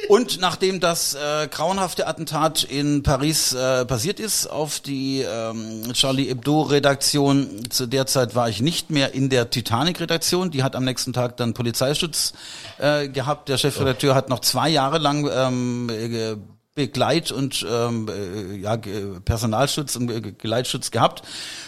[0.07, 6.25] Und nachdem das äh, grauenhafte Attentat in Paris äh, passiert ist auf die ähm, Charlie
[6.27, 10.51] Hebdo-Redaktion, zu der Zeit war ich nicht mehr in der Titanic-Redaktion.
[10.51, 12.33] Die hat am nächsten Tag dann Polizeischutz
[12.77, 13.49] äh, gehabt.
[13.49, 16.35] Der Chefredakteur hat noch zwei Jahre lang ähm, äh,
[16.75, 18.77] Begleit- und ähm, äh, ja,
[19.23, 21.23] Personalschutz und Ge- Geleitschutz gehabt,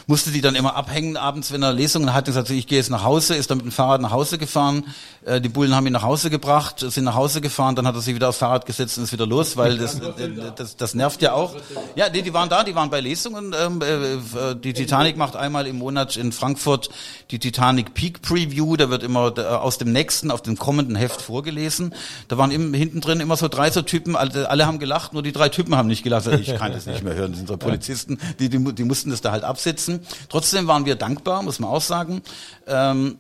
[0.07, 3.03] musste die dann immer abhängen abends, wenn er Lesungen hatte, gesagt, ich gehe jetzt nach
[3.03, 4.85] Hause, ist dann mit dem Fahrrad nach Hause gefahren,
[5.25, 8.01] äh, die Bullen haben ihn nach Hause gebracht, sind nach Hause gefahren, dann hat er
[8.01, 11.21] sich wieder aufs Fahrrad gesetzt und ist wieder los, weil das, äh, das, das nervt
[11.21, 11.55] ja auch.
[11.95, 15.67] Ja, nee, die waren da, die waren bei Lesungen, ähm, äh, die Titanic macht einmal
[15.67, 16.89] im Monat in Frankfurt
[17.29, 21.21] die Titanic Peak Preview, da wird immer äh, aus dem nächsten auf dem kommenden Heft
[21.21, 21.93] vorgelesen,
[22.29, 25.21] da waren im, hinten drin immer so drei so Typen, alle, alle haben gelacht, nur
[25.21, 26.27] die drei Typen haben nicht gelacht.
[26.27, 27.31] Ich kann das nicht mehr hören.
[27.31, 29.96] Das sind so Polizisten, die, die, die mussten das da halt absitzen.
[30.29, 32.21] Trotzdem waren wir dankbar, muss man auch sagen.
[32.67, 33.17] Ähm,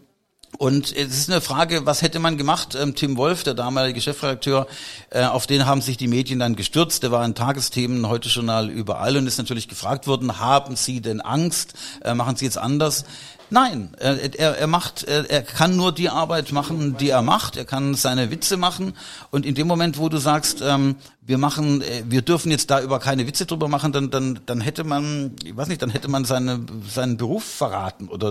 [0.57, 2.75] und es ist eine Frage, was hätte man gemacht?
[2.75, 4.65] Ähm, Tim Wolf, der damalige Chefredakteur,
[5.11, 7.03] äh, auf den haben sich die Medien dann gestürzt.
[7.03, 11.21] Der war in Tagesthemen, heute Journal überall und ist natürlich gefragt worden, haben Sie denn
[11.21, 11.73] Angst?
[12.03, 13.05] Äh, machen Sie jetzt anders?
[13.49, 17.55] Nein, äh, er, er macht, er, er kann nur die Arbeit machen, die er macht.
[17.55, 18.93] Er kann seine Witze machen.
[19.31, 22.81] Und in dem Moment, wo du sagst, ähm, wir machen, äh, wir dürfen jetzt da
[22.81, 26.09] über keine Witze drüber machen, dann, dann, dann hätte man, ich weiß nicht, dann hätte
[26.09, 26.59] man seine,
[26.93, 28.29] seinen Beruf verraten oder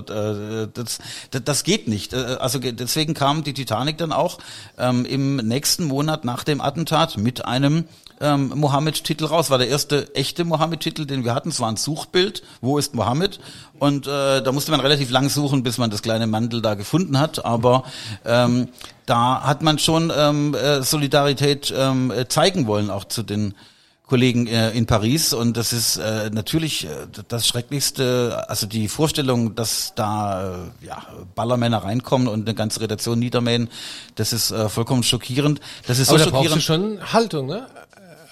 [0.65, 0.99] äh, das,
[1.31, 2.13] das, das geht nicht.
[2.13, 4.39] Äh, Also ge- deswegen kam die Titanic dann auch
[4.77, 7.85] ähm, im nächsten Monat nach dem Attentat mit einem
[8.21, 9.51] ähm, Mohammed-Titel raus.
[9.51, 11.51] War der erste echte Mohammed-Titel, den wir hatten.
[11.51, 12.43] Es war ein Suchbild.
[12.61, 13.41] Wo ist Mohammed?
[13.79, 17.19] Und äh, da musste man relativ lang suchen, bis man das kleine Mandel da gefunden
[17.19, 17.45] hat.
[17.45, 17.85] Aber
[18.25, 18.69] ähm,
[19.07, 23.55] da hat man schon ähm, äh, Solidarität ähm, äh, zeigen wollen, auch zu den
[24.07, 25.33] Kollegen äh, in Paris.
[25.33, 26.89] Und das ist äh, natürlich äh,
[27.27, 31.03] das Schrecklichste, also die Vorstellung, dass da äh, ja,
[31.35, 33.69] Ballermänner reinkommen und eine ganze Redaktion niedermähen,
[34.15, 35.61] das ist äh, vollkommen schockierend.
[35.89, 37.01] Das ist Aber so da brauchst du schockierend.
[37.01, 37.67] schon Haltung, ne?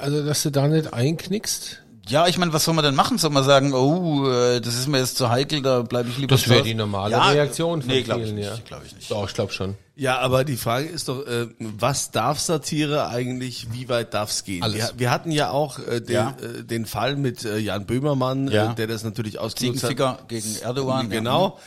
[0.04, 1.80] Also, dass du da nicht einknickst.
[2.06, 3.16] Ja, ich meine, was soll man denn machen?
[3.16, 6.34] Soll man sagen, oh, äh, das ist mir jetzt zu heikel, da bleibe ich lieber
[6.34, 8.58] Das wäre die normale Ja, Reaktion von nee, glaub ich vielen, nicht, ja.
[8.66, 9.10] glaub ich nicht.
[9.10, 9.74] Doch, ich glaube schon.
[9.96, 14.62] Ja, aber die Frage ist doch, äh, was darf Satire eigentlich, wie weit darf's gehen?
[14.62, 14.76] Alles.
[14.76, 16.36] Wir, wir hatten ja auch äh, den, Ja.
[16.42, 18.72] äh, den Fall mit äh, Jan Böhmermann, Ja.
[18.72, 20.28] äh, der das natürlich ausgenutzt hat.
[20.28, 21.10] Gegen Erdogan.
[21.10, 21.16] ja.
[21.18, 21.58] Genau.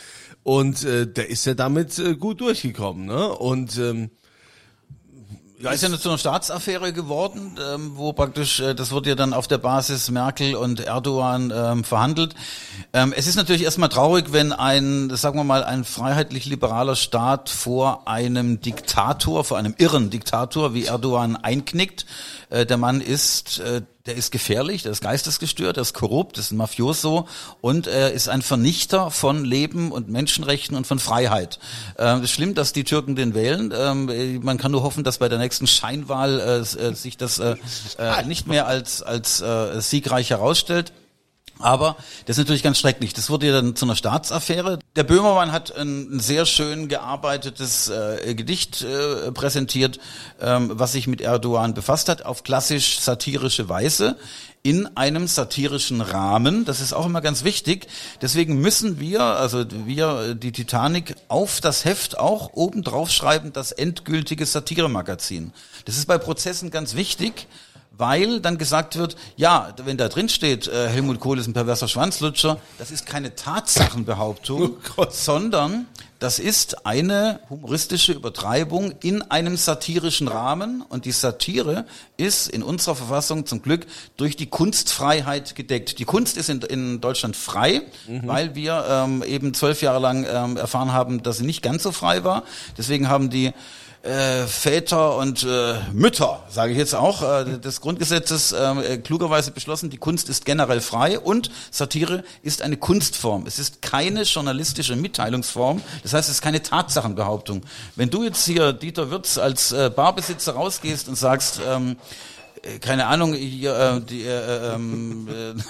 [0.44, 3.28] Und äh, der ist ja damit äh, gut durchgekommen, ne?
[3.30, 4.12] Und ähm,
[5.60, 9.34] Ja, ist ja zu einer Staatsaffäre geworden, ähm, wo praktisch, äh, das wurde ja dann
[9.34, 12.36] auf der Basis Merkel und Erdogan ähm, verhandelt.
[12.94, 18.08] Ähm, es ist natürlich erstmal traurig, wenn ein, sagen wir mal, ein freiheitlich-liberaler Staat vor
[18.08, 22.06] einem Diktator, vor einem irren Diktator wie Erdogan einknickt.
[22.50, 26.52] Äh, der Mann ist, äh, der ist gefährlich, der ist geistesgestört, der ist korrupt, ist
[26.52, 27.28] ein Mafioso
[27.60, 31.60] und er ist ein Vernichter von Leben und Menschenrechten und von Freiheit.
[31.98, 33.74] Ähm, es ist schlimm, dass die Türken den wählen.
[33.76, 37.40] Ähm, äh, man kann nur hoffen, dass bei der nächsten Scheinwahl äh, äh, sich das
[37.40, 37.56] äh,
[37.98, 40.94] äh, nicht mehr als, als äh, siegreich herausstellt.
[41.60, 43.14] Aber das ist natürlich ganz schrecklich.
[43.14, 44.80] Das wurde ja dann zu einer Staatsaffäre.
[44.96, 50.00] Der Böhmermann hat ein, sehr schön gearbeitetes äh, Gedicht äh, präsentiert,
[50.42, 54.18] ähm, was sich mit Erdogan befasst hat, auf klassisch satirische Weise
[54.64, 56.66] in einem satirischen Rahmen.
[56.66, 57.88] Das ist auch immer ganz wichtig.
[58.22, 63.72] Deswegen müssen wir, also wir, die Titanic, auf das Heft auch oben drauf schreiben, das
[63.72, 65.54] endgültige Satiremagazin.
[65.86, 67.48] Das ist bei Prozessen ganz wichtig
[67.98, 71.88] weil dann gesagt wird, ja, wenn da drin steht, äh, Helmut Kohl ist ein perverser
[71.88, 74.78] Schwanzlutscher, das ist keine Tatsachenbehauptung,
[75.10, 75.88] sondern
[76.20, 81.86] das ist eine humoristische Übertreibung in einem satirischen Rahmen und die Satire
[82.18, 83.86] ist in unserer Verfassung zum Glück
[84.18, 86.00] durch die Kunstfreiheit gedeckt.
[86.00, 90.58] Die Kunst ist in, in Deutschland frei, weil wir ähm, eben zwölf Jahre lang ähm,
[90.58, 92.44] erfahren haben, dass sie nicht ganz so frei war.
[92.78, 93.54] Deswegen haben die
[94.04, 99.90] äh, Väter und äh, Mütter, sage ich jetzt auch, äh, des Grundgesetzes äh, klugerweise beschlossen,
[99.90, 103.46] die Kunst ist generell frei und Satire ist eine Kunstform.
[103.48, 107.64] Es ist keine journalistische Mitteilungsform, das heißt, es ist keine Tatsachenbehauptung.
[107.96, 111.98] Wenn du jetzt hier, Dieter Würz, als äh, Barbesitzer rausgehst und sagst, ähm, äh,
[112.82, 115.62] keine Ahnung, hier, äh, die, äh, ähm, äh,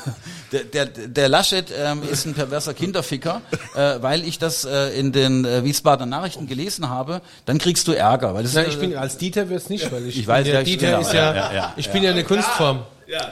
[0.52, 3.42] der, der, der Laschet ähm, ist ein perverser Kinderficker,
[3.76, 7.92] äh, weil ich das äh, in den äh, Wiesbadener Nachrichten gelesen habe, dann kriegst du
[7.94, 8.34] Ärger.
[8.34, 10.54] Weil das Nein, ist, ich bin als Dieter wird's nicht, weil ich, Ich weiß, bin
[10.54, 12.82] ja, ich- Dieter ist ja, ja, ja, ja, ich bin ja eine Kunstform.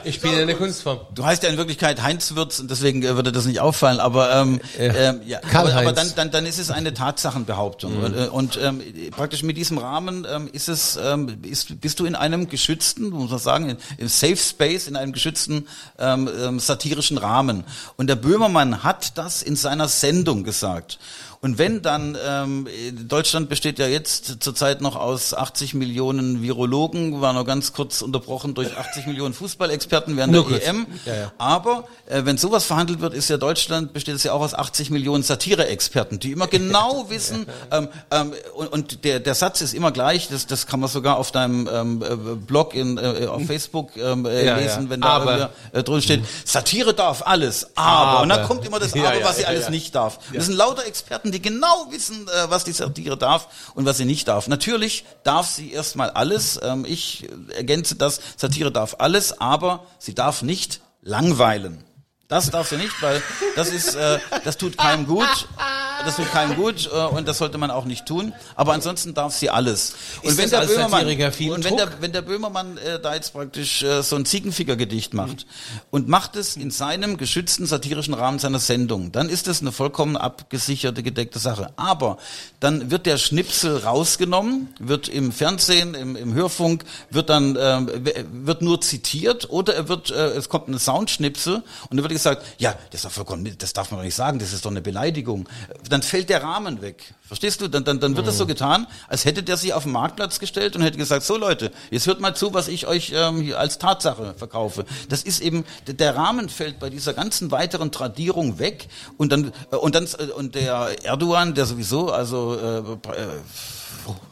[0.04, 1.00] Ich bin ja eine Kunstform.
[1.14, 4.34] Du heißt ja in Wirklichkeit Heinz Würz und deswegen äh, würde das nicht auffallen, aber
[4.34, 4.84] ähm, Ja.
[4.94, 8.80] ähm, ja, aber, aber dann, dann, dann ist es eine Tatsachenbehauptung und, äh, und ähm,
[9.10, 13.30] praktisch mit diesem Rahmen ähm, ist es ähm, ist, bist du in einem geschützten, muss
[13.30, 15.66] man sagen, in, im Safe Space, in einem geschützten
[15.98, 17.64] ähm, ähm, satirischen Rahmen.
[17.96, 20.98] Und der Böhmermann hat das in seiner Sendung gesagt.
[21.46, 22.66] Und wenn dann, ähm,
[23.06, 28.54] Deutschland besteht ja jetzt zurzeit noch aus 80 Millionen Virologen, war noch ganz kurz unterbrochen
[28.54, 30.68] durch 80 Millionen Fußballexperten während Nur der kurz.
[30.68, 30.86] EM.
[31.04, 31.32] Ja, ja.
[31.38, 34.90] Aber äh, wenn sowas verhandelt wird, ist ja Deutschland, besteht es ja auch aus 80
[34.90, 39.92] Millionen Satire-Experten, die immer genau wissen, ähm, ähm, und, und der, der Satz ist immer
[39.92, 43.96] gleich, das, das kann man sogar auf deinem ähm, äh, Blog in, äh, auf Facebook
[43.96, 45.50] ähm, äh, Ja, lesen, wenn da Aber.
[45.70, 48.22] äh, drin steht, Satire darf alles, aber.
[48.22, 48.48] Und dann Aber.
[48.48, 50.18] kommt immer das Aber, was sie alles nicht darf.
[50.34, 54.04] Das sind lauter Experten, die genau wissen, äh, was die Satire darf und was sie
[54.04, 54.48] nicht darf.
[54.48, 56.58] Natürlich darf sie erstmal alles.
[56.62, 61.84] Ähm, ich ergänze das, Satire darf alles, aber sie darf nicht langweilen.
[62.28, 63.22] Das darf sie nicht, weil
[63.54, 65.28] das ist, äh, das tut keinem gut.
[66.04, 68.32] Das tut keinem gut äh, und das sollte man auch nicht tun.
[68.54, 69.94] Aber ansonsten darf sie alles.
[70.22, 70.70] Und Ist als
[71.06, 74.24] Satiriker viel und wenn der, wenn der Böhmermann äh, da jetzt praktisch äh, so ein
[74.24, 75.46] Ziegenficker-Gedicht macht
[75.90, 80.16] und macht es in seinem geschützten satirischen Rahmen seiner Sendung, dann ist das eine vollkommen
[80.16, 81.70] abgesicherte, gedeckte Sache.
[81.76, 82.18] Aber
[82.60, 88.62] dann wird der Schnipsel rausgenommen, wird im Fernsehen, im, im Hörfunk, wird dann w- wird
[88.62, 92.72] nur zitiert oder er wird, äh, es kommt eine Soundschnipsel und dann wird gesagt, ja,
[92.90, 95.48] das ist doch vollkommen, das darf man doch nicht sagen, das ist doch eine Beleidigung.
[95.88, 97.14] Dann fällt der Rahmen weg.
[97.22, 97.68] Verstehst du?
[97.68, 100.76] Dann, dann, dann wird das so getan, als hätte der sich auf den Marktplatz gestellt
[100.76, 103.78] und hätte gesagt, so Leute, jetzt hört mal zu, was ich euch ähm, hier als
[103.78, 104.84] Tatsache verkaufe.
[105.08, 109.76] Das ist eben, der Rahmen fällt bei dieser ganzen weiteren Tradierung weg und dann, äh,
[109.76, 113.26] und dann, äh, und der Erdogan, der sowieso, also, äh, äh,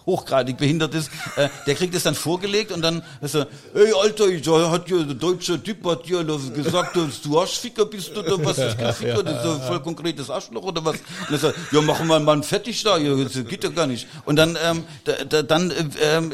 [0.06, 4.28] hochgradig behindert ist, äh, der kriegt es dann vorgelegt und dann ist er, ey Alter,
[4.28, 8.56] ich, hat ja der deutsche Typ hat ja gesagt, dass du Arschficker bist oder was,
[8.56, 10.96] das ist kein Ficker, das ist ein voll konkretes Arschloch oder was.
[10.96, 13.86] Und er sagt, ja machen wir mal einen fertig da, ja, das geht ja gar
[13.86, 14.06] nicht.
[14.24, 16.32] Und dann, ähm, da, da, dann, äh, ähm,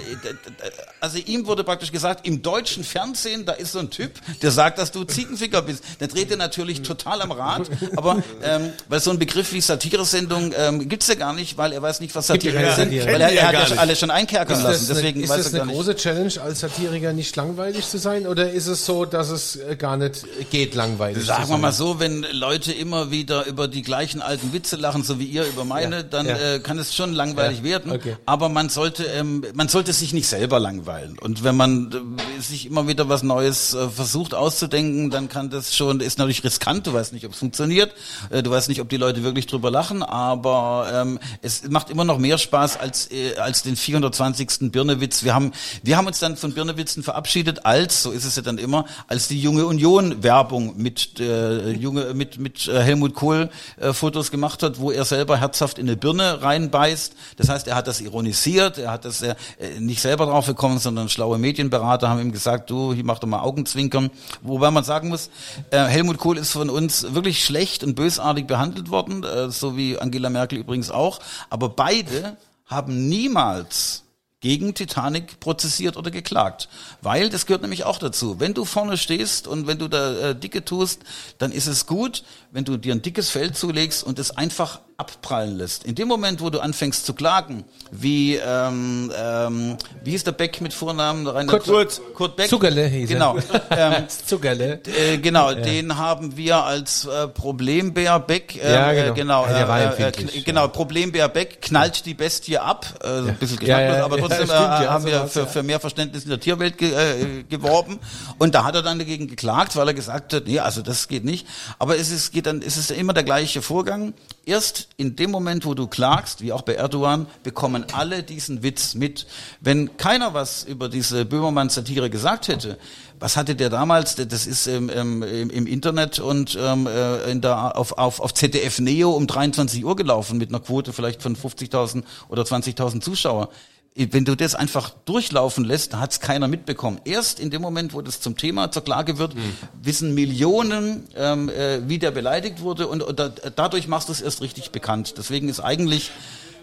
[1.01, 4.13] also ihm wurde praktisch gesagt, im deutschen Fernsehen, da ist so ein Typ,
[4.43, 5.85] der sagt, dass du Ziegenficker bist.
[6.01, 10.53] Der dreht er natürlich total am Rad, aber ähm, weil so ein Begriff wie Satiresendung
[10.57, 13.07] ähm, gibt's ja gar nicht, weil er weiß nicht, was Satire Satire.
[13.07, 13.79] weil er, ja er hat ja nicht.
[13.79, 17.35] alle schon einkerkern Ist lassen, deswegen eine, ist das eine große Challenge, als Satiriker nicht
[17.37, 18.27] langweilig zu sein?
[18.27, 21.61] Oder ist es so, dass es äh, gar nicht geht, langweilig Sagen zu wir sein?
[21.61, 25.45] mal so, wenn Leute immer wieder über die gleichen alten Witze lachen, so wie ihr
[25.47, 26.37] über meine, Ja, dann ja.
[26.37, 27.93] Äh, kann es schon langweilig werden.
[27.93, 28.17] okay.
[28.27, 31.19] Aber man sollte, ähm, man sollte sich nicht selber langweilen.
[31.19, 35.75] Und wenn man äh, sich immer wieder was Neues äh, versucht auszudenken, dann kann das
[35.77, 36.87] schon, ist natürlich riskant.
[36.87, 37.93] Du weißt nicht, ob es funktioniert.
[38.31, 40.03] Äh, du weißt nicht, ob die Leute wirklich drüber lachen.
[40.03, 44.73] Aber ähm, es macht immer noch mehr Spaß als äh, als den 420.
[44.73, 45.25] Birnewitz.
[45.25, 45.53] Wir haben
[45.83, 49.29] wir haben uns dann von Birnewitzen verabschiedet als, so ist es ja dann immer, als
[49.29, 54.63] die junge Union Werbung mit äh, junge mit mit äh, Helmut Kohl äh, Fotos gemacht
[54.63, 57.15] hat, wo er selber herzhaft in eine Birne reinbeißt.
[57.37, 59.35] Das heißt, er hat das ironisiert, er hat das äh,
[59.79, 63.41] nicht selber drauf gekommen, sondern schlaue Medienberater haben ihm gesagt, du, hier mach doch mal
[63.41, 64.11] Augenzwinkern.
[64.43, 65.31] Wobei man sagen muss,
[65.71, 69.99] äh, Helmut Kohl ist von uns wirklich schlecht und bösartig behandelt worden, äh, so wie
[69.99, 71.21] Angela Merkel übrigens auch.
[71.49, 72.37] Aber beide
[72.71, 74.05] haben niemals
[74.41, 76.69] gegen Titanic prozessiert oder geklagt.
[77.03, 80.35] Weil, das gehört nämlich auch dazu, wenn du vorne stehst und wenn du da äh,
[80.35, 81.03] Dicke tust,
[81.37, 85.57] dann ist es gut, wenn du dir ein dickes Feld zulegst und es einfach abprallen
[85.57, 85.85] lässt.
[85.85, 90.61] In dem Moment, wo du anfängst zu klagen, wie, ähm, ähm, wie ist der Beck
[90.61, 91.27] mit Vornamen?
[91.27, 92.49] Rainer Kurt- Kurt, Kurt Beck.
[92.49, 93.15] Zuckerle hieß er.
[93.15, 93.37] Genau.
[93.71, 94.81] ähm, Zuckerle.
[94.85, 98.57] äh, genau, den haben wir als äh, Problembär Beck.
[98.63, 99.15] Äh, Ja, äh, genau.
[99.15, 100.43] genau, Ja, der war äh, äh, empfindlich, kn- ja.
[100.45, 102.87] genau, Problembär Beck knallt die Bestie ab.
[103.03, 105.47] Äh, ein bisschen Ja, ja, aber ja, trotzdem stimmt, äh, ja, haben wir für, ja.
[105.47, 107.99] für mehr Verständnis in der Tierwelt ge äh, geworben.
[108.39, 111.25] Und da hat er dann dagegen geklagt, weil er gesagt hat, nee, also das geht
[111.25, 111.47] nicht.
[111.79, 114.13] Aber es ist, geht dann, es ist immer der gleiche Vorgang.
[114.47, 118.95] Erst in dem Moment, wo du klagst, wie auch bei Erdogan, bekommen alle diesen Witz
[118.95, 119.27] mit.
[119.61, 122.79] Wenn keiner was über diese Böhmermann-Satire gesagt hätte,
[123.19, 124.15] was hatte der damals?
[124.17, 128.33] Das ist ähm, ähm, im, im Internet und ähm, äh, in der, auf, auf, auf
[128.33, 133.51] ZDF Neo um 23 Uhr gelaufen mit einer Quote vielleicht von 50.000 oder 20.000 Zuschauer.
[133.97, 137.01] Wenn du das einfach durchlaufen lässt, hat es keiner mitbekommen.
[137.05, 139.35] Erst in dem Moment, wo das zum Thema, zur Klage wird,
[139.83, 144.21] wissen Millionen, ähm, äh, wie der beleidigt wurde und, und da, dadurch machst du es
[144.21, 145.15] erst richtig bekannt.
[145.19, 146.13] Deswegen ist eigentlich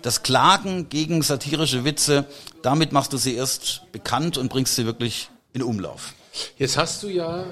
[0.02, 2.26] das Klagen gegen satirische Witze,
[2.62, 6.14] damit machst du sie erst bekannt und bringst sie wirklich in Umlauf.
[6.58, 7.46] Jetzt hast du ja,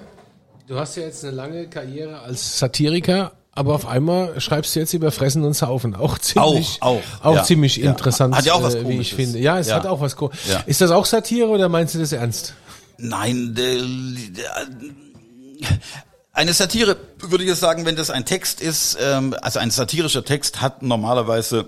[0.68, 4.94] du hast ja jetzt eine lange Karriere als Satiriker, aber auf einmal schreibst du jetzt
[4.94, 5.96] über Fressen und Saufen.
[5.96, 7.44] Auch ziemlich, Auch, auch, auch ja.
[7.44, 7.90] ziemlich Ja.
[7.90, 9.40] interessant, Hat ja auch was äh, wie ich finde.
[9.40, 9.76] Ja, es Ja.
[9.78, 10.60] hat auch was Komisches.
[10.66, 12.54] Ist das auch Satire oder meinst du das ernst?
[12.98, 13.56] Nein,
[16.34, 20.24] eine Satire würde ich jetzt sagen, wenn das ein Text ist, ähm, also ein satirischer
[20.26, 21.68] Text hat normalerweise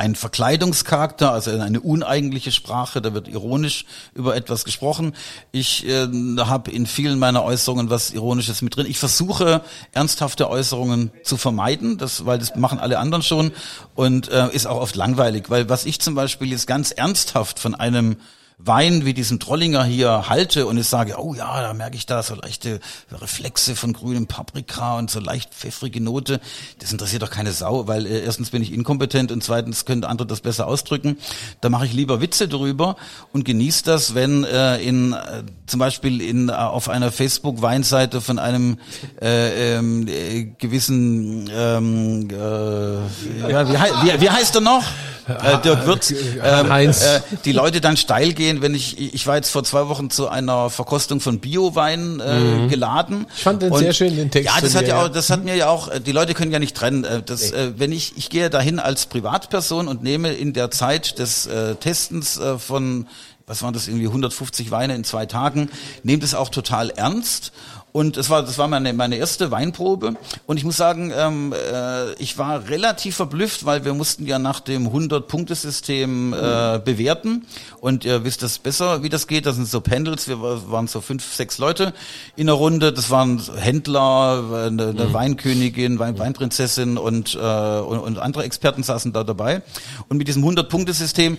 [0.00, 3.84] ein Verkleidungscharakter, also eine uneigentliche Sprache, da wird ironisch
[4.14, 5.14] über etwas gesprochen.
[5.52, 8.86] Ich äh, habe in vielen meiner Äußerungen was Ironisches mit drin.
[8.86, 9.60] Ich versuche
[9.92, 13.52] ernsthafte Äußerungen zu vermeiden, das, weil das machen alle anderen schon
[13.94, 17.74] und äh, ist auch oft langweilig, weil was ich zum Beispiel jetzt ganz ernsthaft von
[17.74, 18.16] einem
[18.64, 22.22] Wein wie diesen Trollinger hier halte und ich sage, oh ja, da merke ich da
[22.22, 22.80] so leichte
[23.10, 26.40] Reflexe von grünem Paprika und so leicht pfeffrige Note.
[26.78, 30.26] Das interessiert doch keine Sau, weil äh, erstens bin ich inkompetent und zweitens können andere
[30.26, 31.16] das besser ausdrücken.
[31.60, 32.96] Da mache ich lieber Witze drüber
[33.32, 38.38] und genieße das, wenn äh, in äh, zum Beispiel in äh, auf einer Facebook-Weinseite von
[38.38, 38.78] einem
[39.20, 44.84] äh, ähm, äh, gewissen ähm, äh, ja, wie, wie, wie heißt er noch?
[45.28, 47.02] Äh, Dirk Wirtz, ähm, Heinz.
[47.04, 50.28] äh, die Leute dann steil gehen, wenn ich, ich war jetzt vor zwei Wochen zu
[50.28, 53.20] einer Verkostung von Biowein äh, geladen.
[53.20, 53.26] Mhm.
[53.34, 55.04] Ich fand den sehr schön, den Text Ja, das hat ja ja.
[55.04, 57.04] auch, das hat mir ja auch, äh, die Leute können ja nicht trennen.
[57.04, 61.18] äh, Das, äh, wenn ich, ich gehe dahin als Privatperson und nehme in der Zeit
[61.18, 63.06] des äh, Testens äh, von,
[63.46, 65.70] was waren das, irgendwie 150 Weine in zwei Tagen,
[66.02, 67.52] nehme das auch total ernst.
[67.92, 70.14] Und das war, das war meine, meine erste Weinprobe.
[70.46, 74.60] Und ich muss sagen, ähm, äh, ich war relativ verblüfft, weil wir mussten ja nach
[74.60, 77.46] dem 100-Punkte-System äh, bewerten.
[77.80, 79.46] Und ihr wisst das besser, wie das geht.
[79.46, 80.28] Das sind so Pendels.
[80.28, 81.92] Wir war- waren so fünf, sechs Leute
[82.36, 82.92] in der Runde.
[82.92, 89.12] Das waren Händler, eine, eine Weinkönigin, Wein, Weinprinzessin und, äh, und, und andere Experten saßen
[89.12, 89.62] da dabei.
[90.08, 91.38] Und mit diesem 100-Punkte-System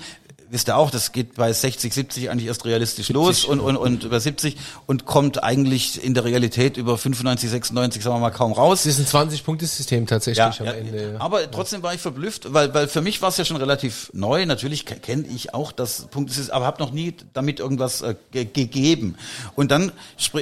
[0.51, 4.03] wisst ihr auch, das geht bei 60, 70 eigentlich erst realistisch los und, und, und
[4.03, 8.51] über 70 und kommt eigentlich in der Realität über 95, 96, sagen wir mal, kaum
[8.51, 8.83] raus.
[8.83, 11.15] Das ist ein 20-Punkte-System tatsächlich Ja, am ja, Ende.
[11.19, 14.45] aber trotzdem war ich verblüfft, weil, weil für mich war es ja schon relativ neu.
[14.45, 18.45] Natürlich ke- kenne ich auch das Punkt, aber habe noch nie damit irgendwas äh, ge
[18.45, 19.15] gegeben.
[19.55, 19.91] Und dann,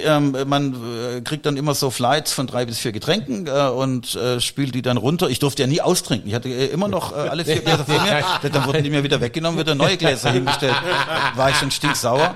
[0.03, 0.73] ähm, man
[1.17, 4.73] äh, kriegt dann immer so Flights von drei bis vier Getränken äh, und äh, spült
[4.73, 5.29] die dann runter.
[5.29, 6.27] Ich durfte ja nie austrinken.
[6.29, 8.23] Ich hatte äh, immer noch äh, alle vier Gläser vor mir.
[8.49, 10.75] Dann wurden die mir wieder weggenommen, wieder neue Gläser hingestellt.
[11.35, 12.35] War ich schon stinksauer.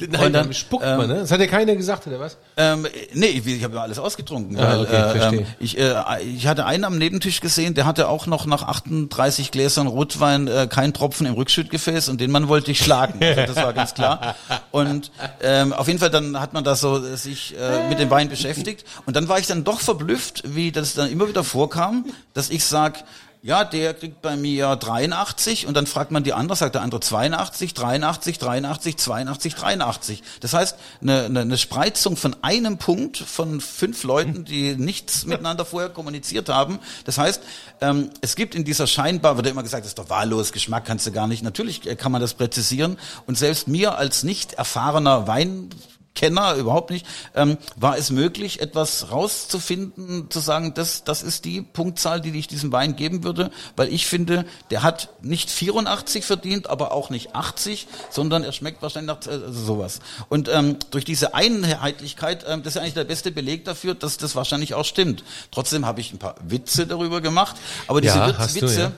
[0.00, 1.16] Nein, Und dann, spuckt man, ne?
[1.16, 2.38] Das hat ja keiner gesagt, oder was?
[2.56, 4.58] Ähm, nee, ich, ich habe alles ausgetrunken.
[4.58, 8.08] Ah, weil, okay, äh, ähm, ich, äh, ich hatte einen am Nebentisch gesehen, der hatte
[8.08, 12.70] auch noch nach 38 Gläsern Rotwein äh, keinen Tropfen im Rückschüttgefäß und den Mann wollte
[12.70, 13.18] ich schlagen.
[13.22, 14.36] Also das war ganz klar.
[14.70, 15.10] Und
[15.42, 18.28] ähm, auf jeden Fall dann hat man da so äh, sich äh, mit dem Wein
[18.28, 22.50] beschäftigt und dann war ich dann doch verblüfft, wie das dann immer wieder vorkam, dass
[22.50, 23.04] ich sag
[23.44, 27.00] ja, der kriegt bei mir 83 und dann fragt man die andere, sagt der andere
[27.00, 30.22] 82, 83, 83, 82, 83.
[30.38, 35.64] Das heißt, eine, eine, eine Spreizung von einem Punkt von fünf Leuten, die nichts miteinander
[35.64, 36.78] vorher kommuniziert haben.
[37.04, 37.42] Das heißt,
[37.80, 40.84] ähm, es gibt in dieser scheinbar, wird ja immer gesagt, das ist doch wahllos, Geschmack
[40.84, 41.42] kannst du gar nicht.
[41.42, 45.68] Natürlich äh, kann man das präzisieren und selbst mir als nicht erfahrener Wein
[46.14, 51.62] Kenner überhaupt nicht, ähm, war es möglich, etwas rauszufinden, zu sagen, das, das ist die
[51.62, 56.68] Punktzahl, die ich diesem Wein geben würde, weil ich finde, der hat nicht 84 verdient,
[56.68, 60.00] aber auch nicht 80, sondern er schmeckt wahrscheinlich nach äh, also sowas.
[60.28, 64.36] Und ähm, durch diese Einheitlichkeit, ähm, das ist eigentlich der beste Beleg dafür, dass das
[64.36, 65.24] wahrscheinlich auch stimmt.
[65.50, 67.56] Trotzdem habe ich ein paar Witze darüber gemacht,
[67.86, 68.92] aber diese Ja, Witz, hast du, Witze ja.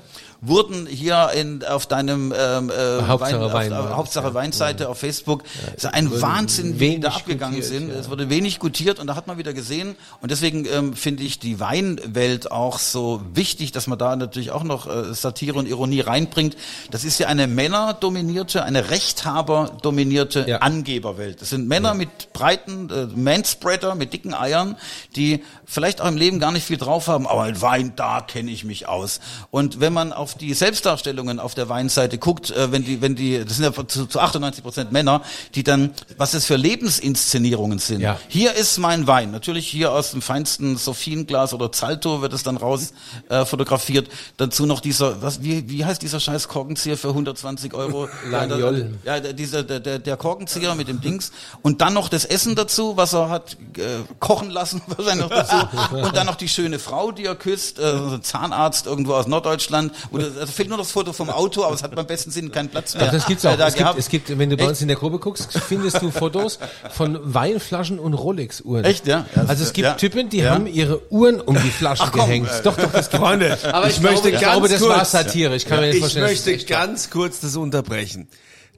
[0.47, 3.97] Wurden hier in, auf deinem ähm, äh, Hauptsache Wein, Wein, auf, ja.
[3.97, 5.45] Hauptsache Weinseite auf Facebook
[5.77, 7.89] ist ein Wahnsinn, wie da abgegangen gutiert, sind.
[7.91, 7.95] ja.
[7.97, 11.39] Es wurde wenig gutiert und da hat man wieder gesehen und deswegen ähm, finde ich
[11.39, 16.01] die Weinwelt auch so wichtig, dass man da natürlich auch noch äh, Satire und Ironie
[16.01, 16.57] reinbringt.
[16.91, 20.59] Das ist ja eine männerdominierte, eine rechthaberdominierte Ja.
[20.59, 21.41] Angeberwelt.
[21.41, 24.77] Das sind Männer mit breiten äh, Manspreader, mit dicken Eiern,
[25.17, 28.51] die vielleicht auch im Leben gar nicht viel drauf haben, aber in Wein, da kenne
[28.51, 29.21] ich mich aus.
[29.51, 33.45] Und wenn man auf die Selbstdarstellungen auf der Weinseite guckt, äh, wenn die, wenn die,
[33.45, 35.23] das sind ja zu, zu 98 Prozent Männer,
[35.55, 38.01] die dann, was das für Lebensinszenierungen sind.
[38.01, 38.19] Ja.
[38.29, 39.31] Hier ist mein Wein.
[39.31, 42.93] Natürlich hier aus dem feinsten Sophienglas oder Zalto wird es dann raus
[43.29, 44.09] äh, fotografiert.
[44.37, 48.09] Dazu noch dieser, was, wie, wie heißt dieser scheiß Korkenzieher für 120 Euro?
[48.31, 48.99] Lagnol.
[49.05, 51.33] Ja, der, dieser, der, der, der Korkenzieher mit dem Dings.
[51.63, 53.83] Und dann noch das Essen dazu, was er hat äh,
[54.19, 55.57] kochen lassen, wahrscheinlich noch dazu.
[55.95, 59.93] Und dann noch die schöne Frau, die er küsst, äh, Zahnarzt irgendwo aus Norddeutschland.
[60.21, 62.69] Es also fehlt nur das Foto vom Auto, aber es hat beim besten Sinn keinen
[62.69, 63.05] Platz mehr.
[63.05, 63.57] Doch, das gibt's äh, auch.
[63.57, 64.71] da Es gibt, es gibt, wenn du bei Echt?
[64.71, 66.59] uns in der Gruppe guckst, findest du Fotos
[66.91, 68.85] von Weinflaschen und Rolex-Uhren.
[68.85, 69.27] Echt, ja?
[69.47, 69.95] Also es gibt ja.
[69.95, 70.51] Typen, die Ja.
[70.55, 72.49] haben ihre Uhren um die Flaschen Ach, komm, gehängt.
[72.51, 74.91] äh, doch, doch, das Freunde, Aber ich, ich möchte glaube, ich ganz glaube, das kurz,
[74.91, 75.57] war Satire.
[75.57, 78.29] Ich kann mir nicht ich vorstellen, dass möchte ganz kurz das unterbrechen.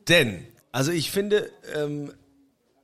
[0.08, 2.12] Denn, also ich finde, ähm,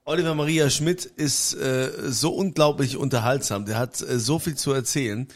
[0.05, 3.67] Oliver Maria Schmidt ist äh, so unglaublich unterhaltsam.
[3.67, 5.29] Der hat äh, so viel zu erzählen,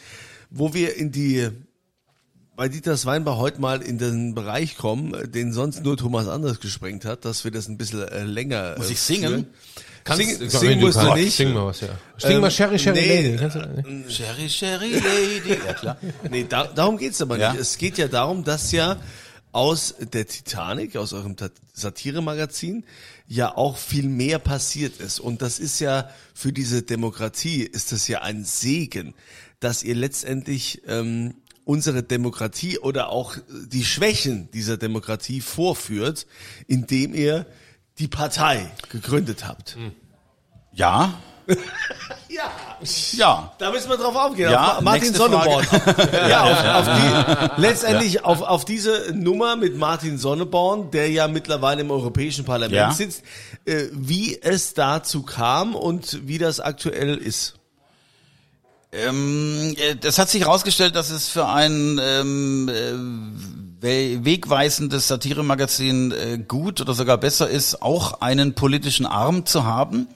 [0.49, 1.47] wo wir in die
[2.57, 7.05] bei Dieters Weinbar heute mal in den Bereich kommen, den sonst nur Thomas Anders gesprengt
[7.05, 8.75] hat, dass wir das ein bisschen äh, länger.
[8.77, 9.29] Muss äh, ich singen?
[9.29, 9.47] führen.
[10.03, 11.35] Kannst, Sing- singen musst du nicht.
[11.35, 11.89] Sing mal was, ja.
[12.17, 13.31] Sing Ähm, mal Sherry, Sherry nee.
[13.31, 13.37] Lady.
[13.37, 15.59] Du, Sherry, Sherry Lady.
[15.65, 15.97] Ja, klar.
[16.31, 17.51] Nee, da, darum geht's aber Ja.
[17.51, 17.61] nicht.
[17.61, 18.97] Es geht ja darum, dass ja
[19.51, 21.35] aus der Titanic, aus eurem
[21.73, 22.85] Satire-Magazin,
[23.27, 25.19] ja auch viel mehr passiert ist.
[25.19, 29.13] Und das ist ja für diese Demokratie, ist das ja ein Segen,
[29.59, 31.35] dass ihr letztendlich ähm,
[31.67, 36.25] unsere Demokratie oder auch die Schwächen dieser Demokratie vorführt,
[36.67, 37.45] indem ihr
[37.99, 39.77] die Partei gegründet habt.
[40.73, 41.13] Ja.
[42.29, 42.51] Ja.
[43.13, 43.53] Ja.
[43.57, 44.51] Da müssen wir drauf aufgehen.
[44.51, 45.65] Ja, auf Ma- Martin Sonneborn.
[46.29, 46.97] Ja, auf, auf
[47.55, 52.75] die, letztendlich auf, auf diese Nummer mit Martin Sonneborn, der ja mittlerweile im Europäischen Parlament
[52.75, 52.91] Ja.
[52.91, 53.23] sitzt,
[53.65, 57.56] äh, wie es dazu kam und wie das aktuell ist.
[58.91, 62.93] Ähm, äh, das hat sich herausgestellt, dass es für ein ähm, äh,
[63.81, 70.07] we- wegweisendes Satiremagazin äh, gut oder sogar besser ist, auch einen politischen Arm zu haben.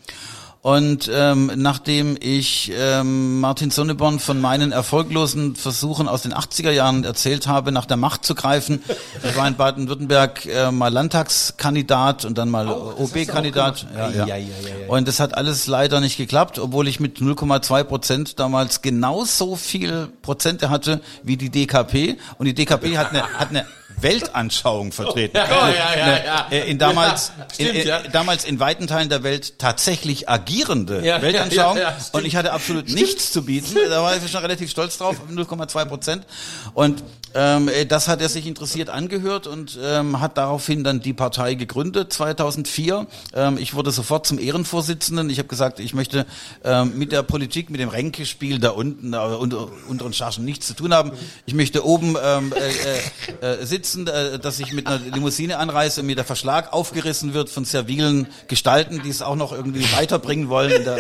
[0.62, 7.04] Und ähm, nachdem ich ähm, Martin Sonneborn von meinen erfolglosen Versuchen aus den 80er Jahren
[7.04, 8.84] erzählt habe, nach der Macht zu greifen,
[9.24, 13.88] ich war in Baden-Württemberg äh, mal Landtagskandidat und dann mal OB-Kandidat.
[13.96, 14.26] Ja, ja.
[14.26, 14.48] Ja, ja, ja,
[14.84, 14.88] ja.
[14.88, 20.10] Und das hat alles leider nicht geklappt, obwohl ich mit 0,2 Prozent damals genauso viel
[20.22, 22.18] Prozente hatte wie die DKP.
[22.38, 23.66] Und die DKP hat eine, hat eine
[24.02, 25.38] Weltanschauung vertreten.
[25.50, 26.48] ja, ja, ja.
[26.52, 31.78] Äh, In damals, stimmt, in, in, damals in weiten Teilen der Welt tatsächlich agierende Weltanschauung.
[31.78, 32.14] stimmt.
[32.14, 33.76] und ich hatte absolut nichts zu bieten.
[33.90, 36.26] Da war ich schon relativ stolz drauf, 0,2 Prozent.
[36.74, 41.14] Und ähm, äh, das hat er sich interessiert angehört und ähm, hat daraufhin dann die
[41.14, 43.08] Partei gegründet 2004.
[43.34, 45.30] Ähm, ich wurde sofort zum Ehrenvorsitzenden.
[45.30, 46.26] Ich habe gesagt, ich möchte
[46.64, 50.74] ähm, mit der Politik, mit dem Ränkespiel da unten, äh, unter, unteren Chargen nichts zu
[50.74, 51.12] tun haben.
[51.46, 56.02] Ich möchte oben ähm, äh, äh, äh, sitzen, äh, dass ich mit einer Limousine anreise
[56.02, 60.50] und mir der Verschlag aufgerissen wird von servilen Gestalten, die es auch noch irgendwie weiterbringen
[60.50, 60.98] wollen in der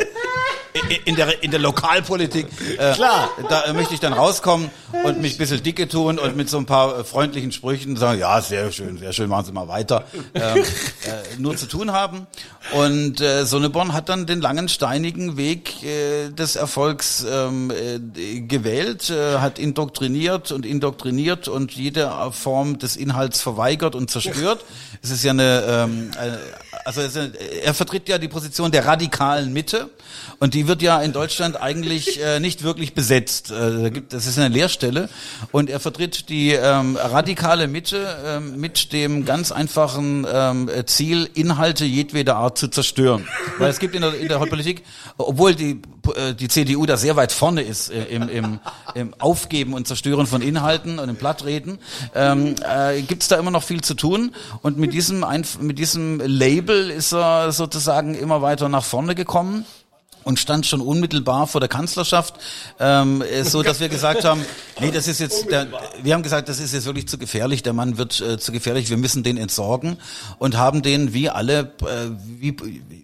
[1.05, 2.47] in der, in der Lokalpolitik.
[2.78, 3.30] Äh, Klar.
[3.49, 4.69] Da möchte ich dann rauskommen
[5.03, 8.19] und mich ein bisschen dicke tun und mit so ein paar äh, freundlichen Sprüchen sagen,
[8.19, 10.05] ja, sehr schön, sehr schön, machen Sie mal weiter.
[10.34, 10.63] Ähm, äh,
[11.38, 12.28] nur zu tun haben.
[12.74, 19.09] Und äh, Sonneborn hat dann den langen, steinigen Weg äh, des Erfolgs ähm, äh, gewählt,
[19.09, 24.63] äh, hat indoktriniert und indoktriniert und jede Form des Inhalts verweigert und zerstört.
[25.01, 26.39] Es ist ja eine, ähm, eine
[26.86, 27.15] also ist-
[27.63, 29.89] er vertritt ja die Position der radikalen Mitte
[30.39, 33.51] und die wird ja in Deutschland eigentlich äh, nicht wirklich besetzt.
[33.51, 35.09] Äh, das ist eine Leerstelle
[35.51, 41.86] und er vertritt die ähm, radikale Mitte ähm, mit dem ganz einfachen ähm, Ziel, Inhalte
[41.86, 43.27] jedweder Art zu zerstören.
[43.57, 44.84] Weil es gibt in der, in der Politik,
[45.17, 46.01] obwohl die, äh,
[46.39, 48.60] die CDU da sehr weit vorne ist äh, im, im,
[48.95, 51.80] im Aufgeben und Zerstören von Inhalten und im Plattreden,
[52.16, 54.34] ähm, äh, gibt es da immer noch viel zu tun.
[54.62, 59.66] Und mit diesem, Einf mit diesem Label ist er sozusagen immer weiter nach vorne gekommen
[60.24, 62.36] und stand schon unmittelbar vor der Kanzlerschaft,
[62.80, 64.45] ähm, äh, so dass wir gesagt haben,
[64.80, 65.67] nee, das ist jetzt, der,
[66.01, 68.89] wir haben gesagt, das ist jetzt wirklich zu gefährlich, der Mann wird äh, zu gefährlich,
[68.89, 69.97] wir müssen den entsorgen
[70.39, 72.09] und haben den wie alle, äh,
[72.39, 72.55] wie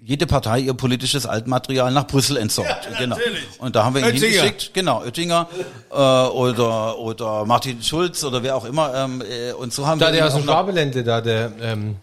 [0.04, 2.88] jede Partei ihr politisches Altmaterial nach Brüssel entsorgt.
[2.98, 3.18] genau.
[3.60, 4.28] Und da haben wir ihn Oettinger.
[4.28, 5.48] hingeschickt, genau, Oettinger
[5.92, 8.94] äh, oder oder Martin Schulz oder wer auch immer.
[8.96, 11.96] Ähm, äh, und so haben Da wir der aus dem Schwabeländle, da der, ähm,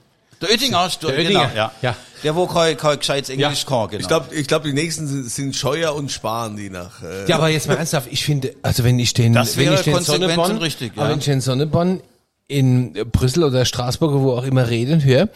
[0.45, 1.73] der Oettinger, der Der Oettinger, genau, ja.
[1.83, 1.97] ja.
[2.23, 4.01] Der wo kein, kein gescheites Englisch kann, genau.
[4.01, 7.03] Ich glaube, ich glaub, die nächsten sind, sind Scheuer und Spahn, die nach.
[7.03, 9.75] Äh, Ja, aber jetzt mal ernsthaft, ich finde, also wenn ich den, Das wenn wäre
[9.75, 11.09] ich den Sonneborn, und richtig, ja.
[11.09, 12.01] wenn ich den Sonneborn
[12.49, 15.29] in Brüssel oder Straßburg, wo auch immer reden höre,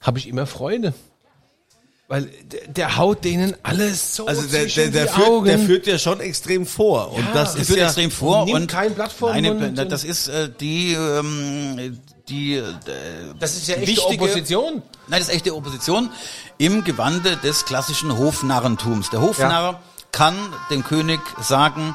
[0.00, 0.94] habe ich immer Freude.
[2.08, 5.46] Weil der, der haut denen alles so also der, der, der, die führt, Augen.
[5.46, 7.10] der führt ja schon extrem vor.
[7.12, 10.04] Und Ja, das ist führt ja, extrem vor nimmt und kein den Nein, und- das
[10.04, 11.98] ist äh, die ähm,
[12.28, 12.64] die äh,
[13.38, 14.82] das ist ja echte wichtige- Opposition.
[15.08, 16.10] Nein, das ist echte Opposition
[16.58, 19.10] im Gewande des klassischen Hofnarrentums.
[19.10, 19.80] Der Hofnarr
[20.12, 20.34] kann
[20.70, 21.94] dem König sagen,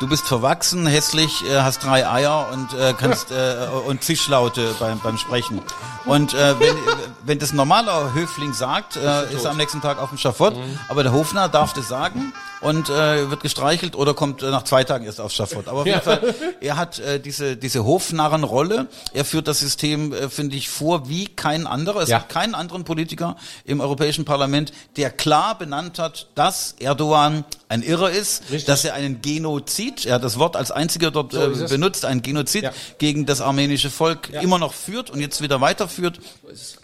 [0.00, 4.98] du bist verwachsen, hässlich, äh, hast drei Eier und äh, kannst äh, und Zischlaute beim
[5.00, 5.60] beim Sprechen.
[6.06, 6.76] Und äh, wenn
[7.24, 10.54] wenn das normaler Höfling sagt, äh, ist er am nächsten Tag auf dem Schafott,
[10.88, 12.32] aber der Hofnarr darf das sagen
[12.66, 15.68] und äh, wird gestreichelt oder kommt äh, nach zwei Tagen erst aufs Schafott.
[15.68, 18.88] Aber auf jeden Fall, er hat äh, diese diese Hofnarrenrolle.
[19.14, 22.00] Er führt das System, äh, finde ich, vor wie kein anderer.
[22.02, 22.18] Es Ja.
[22.18, 28.10] gibt keinen anderen Politiker im Europäischen Parlament, der klar benannt hat, dass Erdogan ein Irrer
[28.10, 32.04] ist, dass er einen Genozid, er hat das Wort als einziger dort So äh, benutzt,
[32.04, 32.72] einen Genozid Ja.
[32.98, 36.20] gegen das armenische Volk immer noch führt und jetzt wieder weiterführt.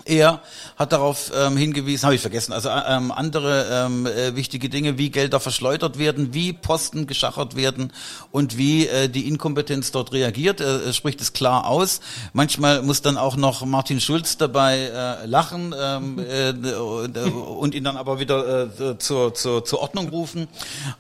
[0.05, 0.41] Er
[0.77, 4.99] hat darauf ähm, hingewiesen, habe ich vergessen, also äh, ähm, andere ähm, äh, wichtige Dinge
[4.99, 7.93] wie Gelder verschleudern geläutert werden, wie Posten geschachert werden
[8.31, 10.61] und wie äh, die Inkompetenz dort reagiert.
[10.61, 12.01] Er, er spricht es klar aus.
[12.35, 17.97] Manchmal muss dann auch noch Martin Schulz dabei äh, lachen ähm, äh, und ihn dann
[17.97, 20.47] aber wieder äh, zur, zur, zur Ordnung rufen.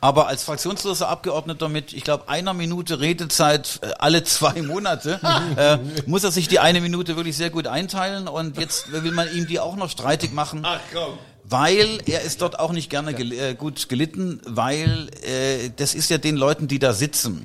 [0.01, 5.21] Aber als fraktionsloser Abgeordneter mit, ich glaube, einer Minute Redezeit äh, alle zwei Monate,
[5.57, 9.31] äh, muss er sich die eine Minute wirklich sehr gut einteilen und jetzt will man
[9.35, 10.63] ihm die auch noch streitig machen.
[10.65, 11.19] Ach komm.
[11.53, 16.09] Weil er ist dort auch nicht gerne gel äh, gut gelitten, weil äh, das ist
[16.09, 17.45] ja den Leuten, die da sitzen.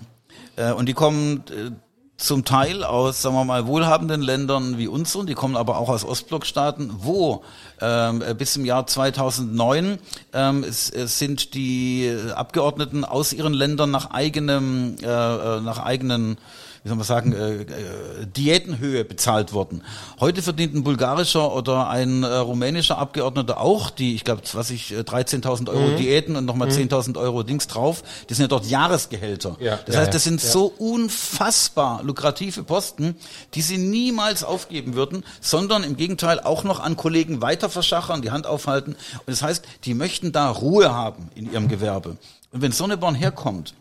[0.56, 1.72] Äh, und die kommen äh,
[2.18, 6.04] zum Teil aus, sagen wir mal, wohlhabenden Ländern wie unseren, die kommen aber auch aus
[6.04, 7.44] Ostblockstaaten, wo
[7.80, 10.00] ähm, äh, bis im Jahr 2009
[10.34, 16.38] ähm, es, es sind die Abgeordneten aus ihren Ländern nach eigenem, äh, äh, nach eigenen
[16.88, 17.66] wie soll man sagen, äh, äh,
[18.26, 19.84] Diätenhöhe bezahlt worden.
[20.22, 24.94] Heute verdient ein bulgarischer oder ein äh, rumänischer Abgeordneter auch die, ich glaube, was ich,
[24.94, 25.98] äh, 13.000 Euro Mhm.
[25.98, 28.04] Diäten und nochmal 10.000 Euro Dings drauf.
[28.28, 29.58] Das sind ja dort Jahresgehälter.
[29.60, 29.80] Ja.
[29.86, 30.14] Das Ja, heißt, ja.
[30.14, 33.16] das sind so unfassbar lukrative Posten,
[33.54, 38.32] die sie niemals aufgeben würden, sondern im Gegenteil auch noch an Kollegen weiter verschachern, die
[38.32, 38.92] Hand aufhalten.
[38.94, 42.16] Und das heißt, die möchten da Ruhe haben in ihrem Gewerbe.
[42.54, 43.74] Und wenn Sonneborn herkommt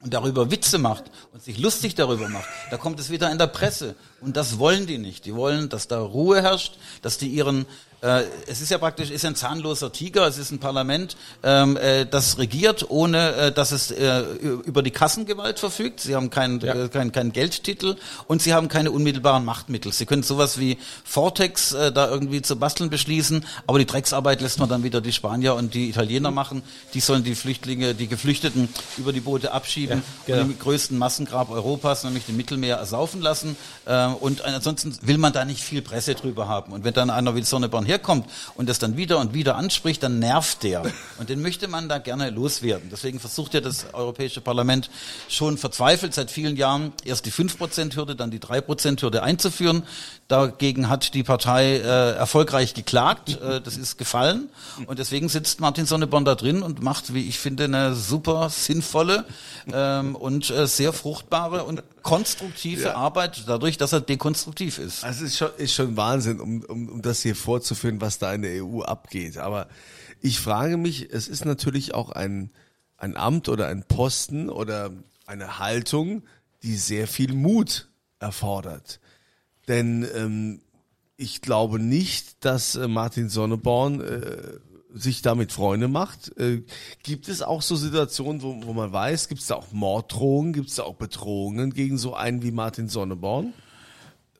[0.00, 3.46] und darüber Witze macht und sich lustig darüber macht, da kommt es wieder in der
[3.46, 3.94] Presse.
[4.20, 5.26] Und das wollen die nicht.
[5.26, 7.66] Die wollen, dass da Ruhe herrscht, dass die ihren
[8.02, 12.06] äh, es ist ja praktisch, ist ein zahnloser Tiger, es ist ein Parlament, ähm, äh,
[12.06, 16.00] das regiert, ohne äh, dass es äh, über die Kassengewalt verfügt.
[16.00, 16.74] Sie haben keinen Ja.
[16.84, 17.96] äh, keinen keinen Geldtitel
[18.26, 19.92] und sie haben keine unmittelbaren Machtmittel.
[19.92, 24.58] Sie können sowas wie Vortex äh, da irgendwie zu basteln beschließen, aber die Drecksarbeit lässt
[24.58, 26.62] man dann wieder die Spanier und die Italiener machen.
[26.94, 30.44] Die sollen die Flüchtlinge, die Geflüchteten über die Boote abschieben Ja, genau.
[30.46, 33.56] und im größten Massengrab Europas, nämlich dem Mittelmeer, ersaufen lassen.
[33.86, 36.72] Ähm, und ansonsten will man da nicht viel Presse drüber haben.
[36.72, 40.18] Und wenn dann einer wie Sonneborn herkommt und das dann wieder und wieder anspricht, dann
[40.18, 40.82] nervt der.
[41.18, 42.88] Und den möchte man da gerne loswerden.
[42.90, 44.90] Deswegen versucht ja das Europäische Parlament
[45.28, 49.82] schon verzweifelt seit vielen Jahren erst die 5%-Hürde, dann die 3%-Hürde einzuführen.
[50.28, 53.40] Dagegen hat die Partei äh, erfolgreich geklagt.
[53.40, 54.48] Äh, das ist gefallen.
[54.86, 59.24] Und deswegen sitzt Martin Sonneborn da drin und macht, wie ich finde, eine super sinnvolle
[59.72, 65.04] ähm, und äh, sehr fruchtbare und konstruktive Arbeit, dadurch, dass er dekonstruktiv ist.
[65.04, 68.32] Also es ist schon, ist schon Wahnsinn, um, um, um das hier vorzuführen, was da
[68.32, 69.38] in der EU abgeht.
[69.38, 69.68] Aber
[70.20, 72.50] ich frage mich, es ist natürlich auch ein,
[72.96, 74.90] ein Amt oder ein Posten oder
[75.26, 76.22] eine Haltung,
[76.62, 77.88] die sehr viel Mut
[78.18, 79.00] erfordert.
[79.68, 80.60] Denn ähm,
[81.16, 84.58] ich glaube nicht, dass äh, Martin Sonneborn äh,
[84.94, 86.36] sich damit Freunde macht.
[86.38, 86.62] Äh,
[87.02, 90.68] gibt es auch so Situationen, wo, wo man weiß, gibt es da auch Morddrohungen, gibt
[90.68, 93.52] es da auch Bedrohungen gegen so einen wie Martin Sonneborn?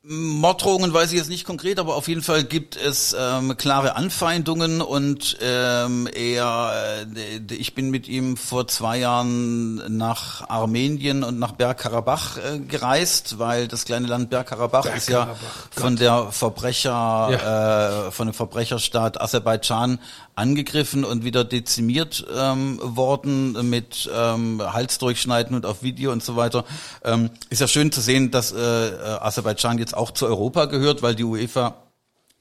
[0.03, 4.81] Morddrohungen weiß ich jetzt nicht konkret, aber auf jeden Fall gibt es ähm, klare Anfeindungen
[4.81, 11.53] und ähm, er, äh, ich bin mit ihm vor zwei Jahren nach Armenien und nach
[11.53, 15.37] Bergkarabach äh, gereist, weil das kleine Land Bergkarabach ist ja
[15.71, 19.99] von der Verbrecher, äh, von dem Verbrecherstaat Aserbaidschan
[20.35, 26.65] angegriffen und wieder dezimiert ähm, worden mit ähm, Halsdurchschneiden und auf Video und so weiter.
[27.05, 31.03] Ähm, ist ja schön zu sehen, dass äh, äh, Aserbaidschan jetzt auch zu Europa gehört,
[31.03, 31.75] weil die UEFA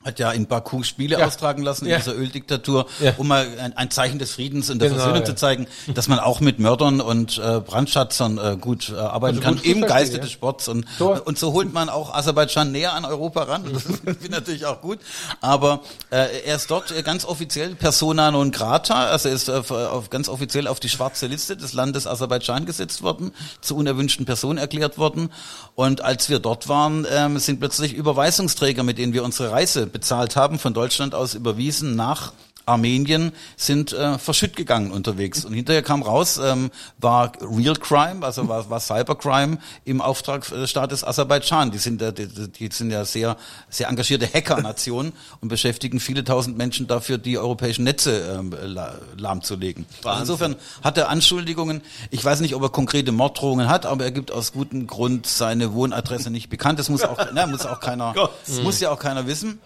[0.06, 1.28] hat ja in Baku Spiele Ja.
[1.28, 1.98] austragen lassen Ja.
[1.98, 3.16] in dieser Öldiktatur, Ja.
[3.18, 6.20] um mal ein, ein Zeichen des Friedens und der Genau, Versöhnung zu zeigen, dass man
[6.20, 10.20] auch mit Mördern und äh, Brandschatzern äh, gut äh, arbeiten Also kann gut im Geiste
[10.20, 11.22] des Sports und So.
[11.22, 13.66] und so holt man auch Aserbaidschan näher an Europa ran.
[13.74, 15.00] Das finde natürlich auch gut.
[15.42, 15.82] Aber
[16.12, 20.10] äh, er ist dort äh, ganz offiziell Persona non grata, also er ist äh, auf,
[20.10, 24.98] ganz offiziell auf die schwarze Liste des Landes Aserbaidschan gesetzt worden, zu unerwünschten Personen erklärt
[24.98, 25.30] worden.
[25.76, 30.36] Und als wir dort waren, ähm, sind plötzlich Überweisungsträger, mit denen wir unsere Reise bezahlt
[30.36, 32.34] haben, von Deutschland aus überwiesen nach
[32.70, 35.44] Armenien sind äh, verschütt gegangen unterwegs.
[35.44, 36.70] Und hinterher kam raus, ähm,
[37.00, 41.72] war Real Crime, also war, war Cybercrime im Auftrag des Staates Aserbaidschan.
[41.72, 43.38] Die sind, äh, die, die sind ja sehr,
[43.70, 49.88] sehr engagierte Hacker-Nation und beschäftigen viele tausend Menschen dafür, die europäischen Netze ähm, la- lahmzulegen.
[50.04, 51.82] Also insofern hat er Anschuldigungen.
[52.12, 55.74] Ich weiß nicht, ob er konkrete Morddrohungen hat, aber er gibt aus gutem Grund seine
[55.74, 56.78] Wohnadresse nicht bekannt.
[56.78, 58.14] Das muss auch, ne, muss auch keiner,
[58.62, 59.60] muss ja auch keiner wissen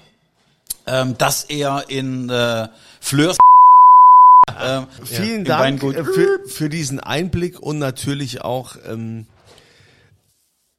[0.85, 2.67] ähm, dass er in äh,
[2.99, 3.37] Fleurs
[4.61, 9.25] ähm, Vielen im Dank äh, für, für diesen Einblick und natürlich auch, ähm,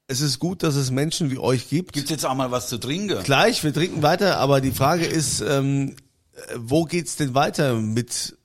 [0.06, 1.94] es ist gut, dass es Menschen wie euch gibt.
[1.94, 3.22] Gibt's jetzt auch mal was zu trinken?
[3.24, 5.96] Gleich, wir trinken weiter, aber die Frage ist, ähm,
[6.34, 8.36] äh, wo geht's denn weiter mit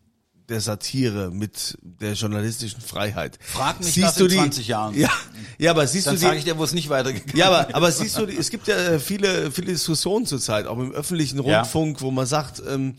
[0.50, 3.38] der Satire, mit der journalistischen Freiheit?
[3.42, 4.98] Frag mich das in 20 Jahren.
[4.98, 5.10] Ja,
[5.58, 7.34] ja, aber siehst Dann du sage die, ich dir, wo es nicht weitergeht.
[7.36, 10.92] ja, aber, aber siehst du, es gibt ja äh, viele, viele Diskussionen zurzeit, auch im
[10.92, 11.60] öffentlichen Ja.
[11.60, 12.96] Rundfunk, wo man sagt, ähm,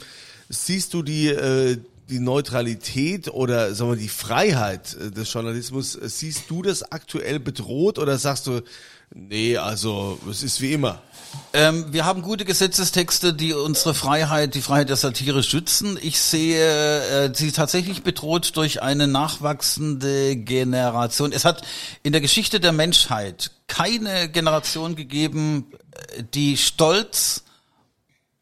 [0.48, 1.78] siehst du die, äh,
[2.09, 7.98] die Neutralität oder sagen wir die Freiheit äh, des Journalismus, siehst du das aktuell bedroht
[7.98, 8.61] oder sagst du,
[9.14, 11.03] nee, also es ist wie immer?
[11.52, 15.98] Ähm, wir haben gute Gesetzestexte, die unsere Freiheit, die Freiheit der Satire schützen.
[16.00, 21.32] Ich sehe äh, sie tatsächlich bedroht durch eine nachwachsende Generation.
[21.32, 21.62] Es hat
[22.02, 25.66] in der Geschichte der Menschheit keine Generation gegeben,
[26.16, 27.44] äh, die stolz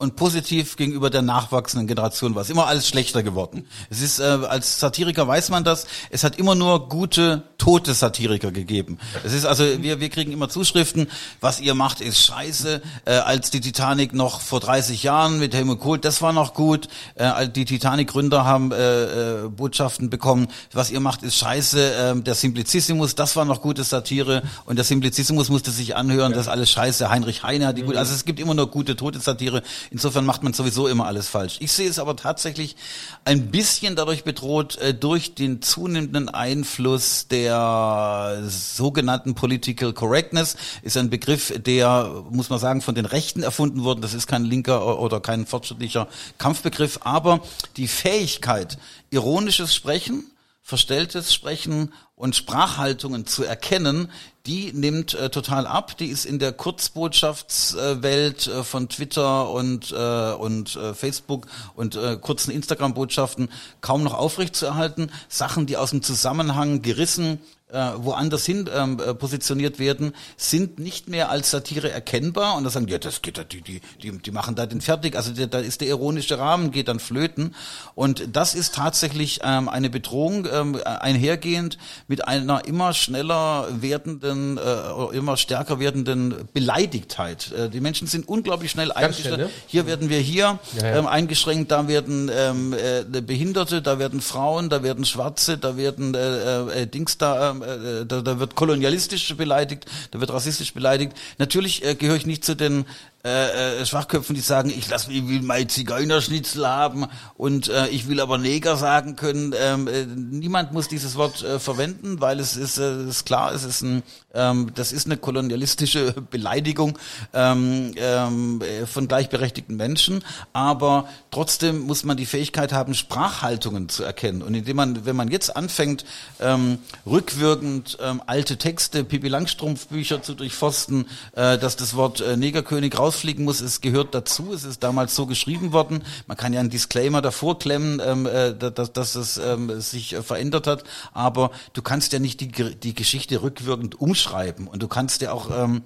[0.01, 2.43] und positiv gegenüber der nachwachsenden Generation war.
[2.43, 3.67] Es ist immer alles schlechter geworden.
[3.91, 8.53] Es ist, äh, als Satiriker weiß man das, es hat immer nur gute, tote Satiriker
[8.53, 9.01] gegeben.
[9.25, 11.09] Es ist also, wir, wir kriegen immer Zuschriften,
[11.41, 15.81] was ihr macht ist scheiße, äh, als die Titanic noch vor 30 Jahren mit Helmut
[15.81, 16.87] Kohl, das war noch gut,
[17.17, 22.37] äh, die Titanic-Gründer haben äh, äh, Botschaften bekommen, was ihr macht ist scheiße, äh, der
[22.37, 26.71] Simplicissimus, das war noch gute Satire und der Simplicissimus musste sich anhören, das ist alles
[26.71, 29.65] scheiße, Heinrich Heine hat die gut, also es gibt immer nur gute, tote Satire.
[29.91, 31.57] Insofern macht man sowieso immer alles falsch.
[31.61, 32.77] Ich sehe es aber tatsächlich
[33.25, 40.57] ein bisschen dadurch bedroht, äh, durch den zunehmenden Einfluss der sogenannten Political Correctness.
[40.83, 44.01] Ist ein Begriff, der, muss man sagen, von den Rechten erfunden wurde.
[44.01, 46.09] Das ist kein linker oder kein fortschrittlicher
[46.39, 47.41] Kampfbegriff, aber
[47.77, 48.79] die Fähigkeit,
[49.11, 50.31] ironisches Sprechen,
[50.63, 54.11] verstelltes Sprechen und Sprachhaltungen zu erkennen,
[54.49, 55.97] die nimmt äh, total ab.
[55.99, 61.47] Die ist in der Kurzbotschaftswelt äh, von Twitter und, äh, und äh, Facebook
[61.77, 63.51] und äh, kurzen Instagram-Botschaften
[63.83, 65.13] kaum noch aufrechtzuerhalten.
[65.29, 67.41] Sachen, die aus dem Zusammenhang gerissen,
[67.71, 72.71] äh, woanders hin ähm, äh, positioniert werden, sind nicht mehr als Satire erkennbar und da
[72.71, 75.47] sagen, ja, das geht da, die, die, die, die machen da den fertig, also der,
[75.47, 77.55] da ist der ironische Rahmen, geht dann flöten
[77.95, 85.17] und das ist tatsächlich ähm, eine Bedrohung ähm, einhergehend mit einer immer schneller werdenden, äh,
[85.17, 87.53] immer stärker werdenden Beleidigtheit.
[87.53, 89.35] Äh, die Menschen sind unglaublich schnell eingeschränkt.
[89.35, 89.51] schnell, ne?
[89.67, 90.99] Hier werden wir hier Ja, ja.
[90.99, 96.15] Ähm, eingeschränkt, da werden ähm, äh, Behinderte, da werden Frauen, da werden Schwarze, da werden
[96.15, 101.13] äh, äh, Dings da, ähm, äh, da, da wird kolonialistisch beleidigt, da wird rassistisch beleidigt.
[101.39, 102.85] Natürlich äh, gehöre ich nicht zu den
[103.25, 107.07] äh, äh, Schwachköpfen, die sagen, ich lass mich will mein Zigeunerschnitzel haben
[107.37, 109.53] und äh, ich will aber Neger sagen können.
[109.59, 113.65] Ähm, äh, niemand muss dieses Wort äh, verwenden, weil es ist, äh, ist klar, es
[113.65, 114.05] ist ein,
[114.35, 116.97] ähm, das ist eine kolonialistische Beleidigung
[117.35, 120.25] ähm, ähm, äh, von gleichberechtigten Menschen.
[120.53, 124.43] Aber trotzdem muss man die Fähigkeit haben, Sprachhaltungen zu erkennen.
[124.43, 126.05] Und indem man, wenn man jetzt anfängt,
[126.39, 132.37] ähm, rückwirkend ähm, alte Texte, Pippi Langstrumpf Bücher zu durchforsten, äh, dass das Wort äh,
[132.37, 134.53] Negerkönig rausfliegen muss, es gehört dazu.
[134.53, 136.03] Es ist damals so geschrieben worden.
[136.27, 140.23] Man kann ja einen Disclaimer davor klemmen, ähm, äh, dass, dass es ähm, sich äh,
[140.23, 140.85] verändert hat.
[141.13, 144.67] Aber du kannst ja nicht die, die Geschichte rückwirkend umschreiben.
[144.67, 145.83] Und du kannst ja auch ähm,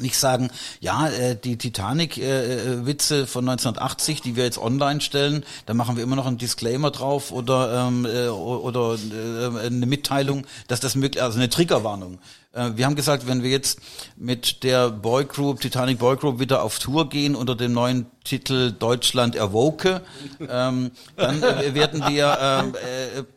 [0.00, 5.96] nicht sagen, ja, äh, die Titanic-Witze von 1980, die wir jetzt online stellen, da machen
[5.96, 10.94] wir immer noch einen Disclaimer drauf oder ähm, äh, oder äh, eine Mitteilung, dass das
[10.94, 12.18] möglich, also eine Triggerwarnung.
[12.52, 13.80] Äh, wir haben gesagt, wenn wir jetzt
[14.16, 18.72] mit der Boy Group, Titanic Boy Group wieder auf Tour gehen unter dem neuen Titel
[18.72, 20.02] Deutschland erwoke,
[20.40, 22.74] ähm, dann äh, werden wir ähm,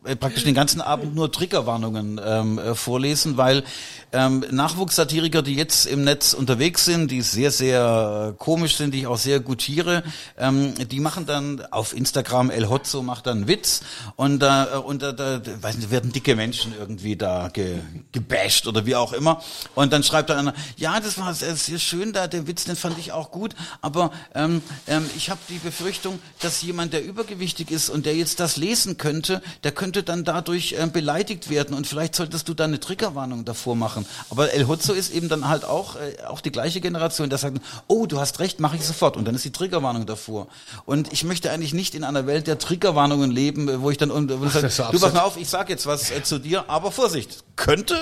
[0.05, 3.63] äh, äh, praktisch den ganzen Abend nur Triggerwarnungen ähm, äh, vorlesen, weil
[4.11, 8.99] ähm, Nachwuchssatiriker, die jetzt im Netz unterwegs sind, die sehr, sehr äh, komisch sind, die
[8.99, 10.03] ich auch sehr gutiere,
[10.37, 13.81] ähm, die machen dann auf Instagram, El Hotzo macht dann Witz
[14.17, 17.79] und äh, und da, da weiß nicht, werden dicke Menschen irgendwie da ge,
[18.11, 19.41] gebasht oder wie auch immer.
[19.75, 22.97] Und dann schreibt da einer, ja, das war sehr, schön, da der Witz, den fand
[22.97, 27.89] ich auch gut, aber ähm, ähm, ich habe die Befürchtung, dass jemand, der übergewichtig ist
[27.89, 32.15] und der jetzt das lesen könnte, der könnte dann dadurch ähm, beleidigt werden und vielleicht
[32.15, 34.05] solltest du da eine Triggerwarnung davor machen.
[34.29, 37.59] Aber El Hotzo ist eben dann halt auch, äh, auch die gleiche Generation, der sagt,
[37.87, 39.17] oh, du hast recht, mache ich sofort.
[39.17, 40.47] Und dann ist die Triggerwarnung davor.
[40.85, 44.11] Und ich möchte eigentlich nicht in einer Welt der Triggerwarnungen leben, äh, wo ich dann,
[44.11, 46.23] wo ich sage, das ist so du pass mal auf, ich sag jetzt was äh,
[46.23, 47.95] zu dir, aber Vorsicht, könnte,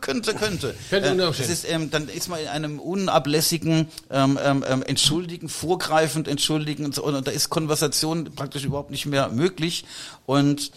[0.00, 0.74] könnte, könnte.
[0.90, 5.48] Könnte äh, es ist, ähm, dann ist man in einem unablässigen ähm, ähm, ähm, Entschuldigen,
[5.48, 9.84] vorgreifend entschuldigen und so, und da ist Konversation praktisch überhaupt nicht mehr möglich.
[10.26, 10.70] Und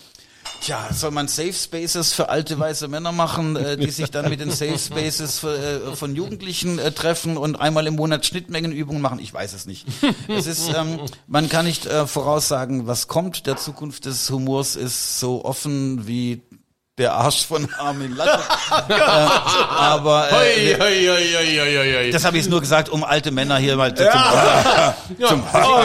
[0.62, 4.42] Tja, soll man Safe Spaces für alte weiße Männer machen, äh, die sich dann mit
[4.42, 9.20] den Safe Spaces für, äh, von Jugendlichen äh, treffen und einmal im Monat Schnittmengenübungen machen?
[9.20, 9.88] Ich weiß es nicht.
[10.28, 13.46] Es ist, ähm, man kann nicht äh, voraussagen, was kommt.
[13.46, 16.42] Der Zukunft des Humors ist so offen wie
[17.00, 18.40] der Arsch von Armin Laschet.
[18.90, 18.94] äh,
[19.80, 25.28] aber äh, das habe ich jetzt nur gesagt, um alte Männer hier mal zu, zum,
[25.28, 25.82] zum Oh,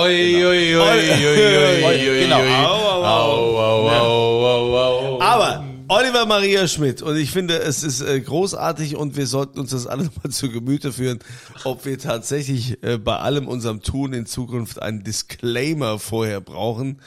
[0.00, 2.40] oi, oi, oi, Genau.
[2.40, 2.50] oi.
[2.66, 5.20] Au, au, au, au, au, au.
[5.22, 7.02] Aber Oliver Maria Schmidt.
[7.02, 10.48] Und ich finde, es ist äh, großartig und wir sollten uns das alle mal zu
[10.48, 11.18] Gemüte führen,
[11.64, 17.00] ob wir tatsächlich äh, bei allem unserem Tun in Zukunft einen Disclaimer vorher brauchen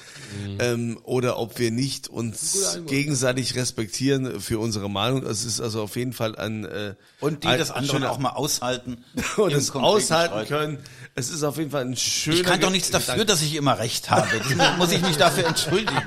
[0.59, 5.23] ähm, oder ob wir nicht uns gegenseitig respektieren für unsere Meinung.
[5.23, 8.31] Es ist also auf jeden Fall ein äh, Und die ein das andere auch mal
[8.31, 8.97] aushalten.
[9.37, 10.47] und es aushalten Streit.
[10.49, 10.77] können.
[11.15, 12.35] Es ist auf jeden Fall ein schöner.
[12.35, 14.27] Ich kann doch nichts dafür, dass ich immer recht habe.
[14.57, 16.01] Das muss ich mich dafür entschuldigen.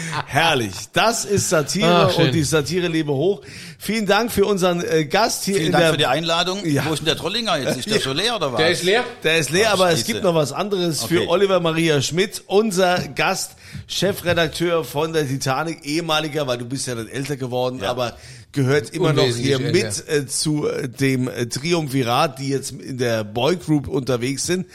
[0.26, 0.72] Herrlich.
[0.92, 2.26] Das ist Satire schön.
[2.26, 3.40] und die Satire lebe hoch.
[3.78, 6.64] Vielen Dank für unseren äh, Gast hier Vielen in Dank der für die Einladung.
[6.64, 6.84] Ja.
[6.86, 7.78] Wo ist denn der Trollinger jetzt?
[7.78, 8.58] Ist der schon leer oder was?
[8.58, 9.04] Der ist leer.
[9.22, 10.12] Der ist leer, Ach, aber es Scheiße.
[10.12, 11.28] gibt noch was anderes für Okay.
[11.28, 13.52] Oliver Maria Schmidt, unser Gast,
[13.86, 18.16] Chefredakteur von der Titanic, ehemaliger, weil du bist ja dann älter geworden, aber
[18.56, 23.22] gehört immer noch hier mit äh, zu äh, dem äh, Triumvirat, die jetzt in der
[23.22, 24.66] Boy Group unterwegs sind.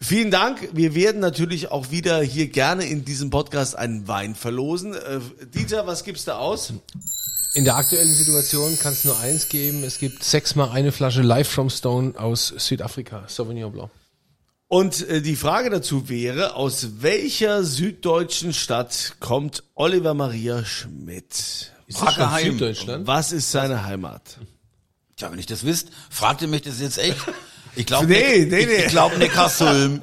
[0.00, 0.68] Vielen Dank.
[0.74, 4.94] Wir werden natürlich auch wieder hier gerne in diesem Podcast einen Wein verlosen.
[4.94, 5.20] Äh,
[5.54, 6.74] Dieter, was gibst du aus?
[7.54, 9.82] In der aktuellen Situation kann es nur eins geben.
[9.84, 13.90] Es gibt sechsmal eine Flasche Live from Stone aus Südafrika, Sauvignon Blanc.
[14.66, 21.72] Und äh, die Frage dazu wäre, aus welcher süddeutschen Stadt kommt Oliver Maria Schmidt?
[21.90, 22.52] Ist das schon.
[22.52, 23.06] Süddeutschland?
[23.06, 24.22] Was ist seine Heimat?
[25.16, 27.16] Tja, wenn ich das wisst, fragt ihr mich das jetzt echt?
[27.76, 28.84] Ich glaube, Nee, nee, nee.
[28.84, 30.00] Ich glaube Neckarsulm.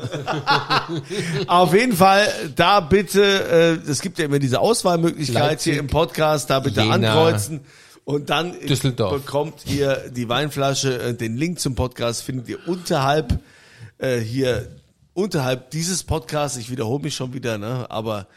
[1.47, 5.87] Auf jeden Fall, da bitte, äh, es gibt ja immer diese Auswahlmöglichkeit Leipzig, hier im
[5.87, 7.61] Podcast, da bitte Jena, ankreuzen.
[8.03, 9.21] Und dann Düsseldorf.
[9.21, 11.01] bekommt ihr die Weinflasche.
[11.01, 13.39] Äh, Den Link zum Podcast findet ihr unterhalb
[13.97, 14.67] äh, hier
[15.13, 16.57] unterhalb dieses Podcasts.
[16.57, 17.87] Ich wiederhole mich schon wieder, ne?
[17.89, 18.27] Aber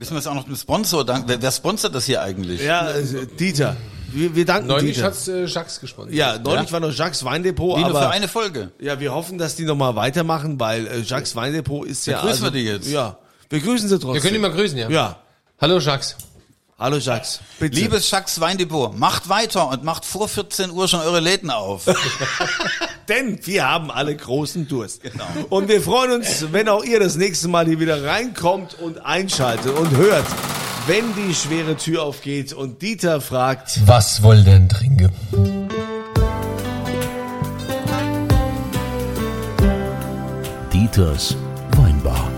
[0.00, 1.28] Müssen wir jetzt auch noch dem Sponsor danken.
[1.28, 2.62] Wer, wer sponsert das hier eigentlich?
[2.62, 3.76] ja, äh, Dieter,
[4.10, 5.08] wir, wir danken Neulich Dieter.
[5.08, 6.14] hat's äh, Jacques gesponsert.
[6.14, 8.70] Ja, neulich war noch Jacques Weindepot, Die nur aber für eine Folge.
[8.80, 12.22] ja, wir hoffen, dass die nochmal weitermachen, weil äh, Jacques Weindepot ist ja.
[12.22, 12.88] grüßen wir die jetzt.
[12.90, 13.18] Ja,
[13.50, 14.14] wir grüßen sie trotzdem.
[14.14, 14.88] Wir können ihn mal grüßen, ja.
[14.88, 15.18] Ja,
[15.60, 16.16] Hallo Jacques.
[16.80, 17.78] Hallo Jacques, bitte.
[17.78, 21.84] Liebes Jacques Weindepot, macht weiter und macht vor 14 Uhr schon eure Läden auf.
[23.08, 25.02] Denn wir haben alle großen Durst.
[25.02, 25.26] Genau.
[25.50, 29.72] Und wir freuen uns, wenn auch ihr das nächste Mal hier wieder reinkommt und einschaltet
[29.76, 30.26] und hört,
[30.86, 35.12] wenn die schwere Tür aufgeht und Dieter fragt, Was woll denn trinken?
[40.72, 41.36] Dieters
[41.76, 42.30] Weinbar.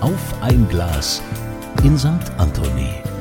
[0.00, 1.20] Auf ein Glas
[1.84, 2.30] in St.
[2.38, 3.13] Anthony.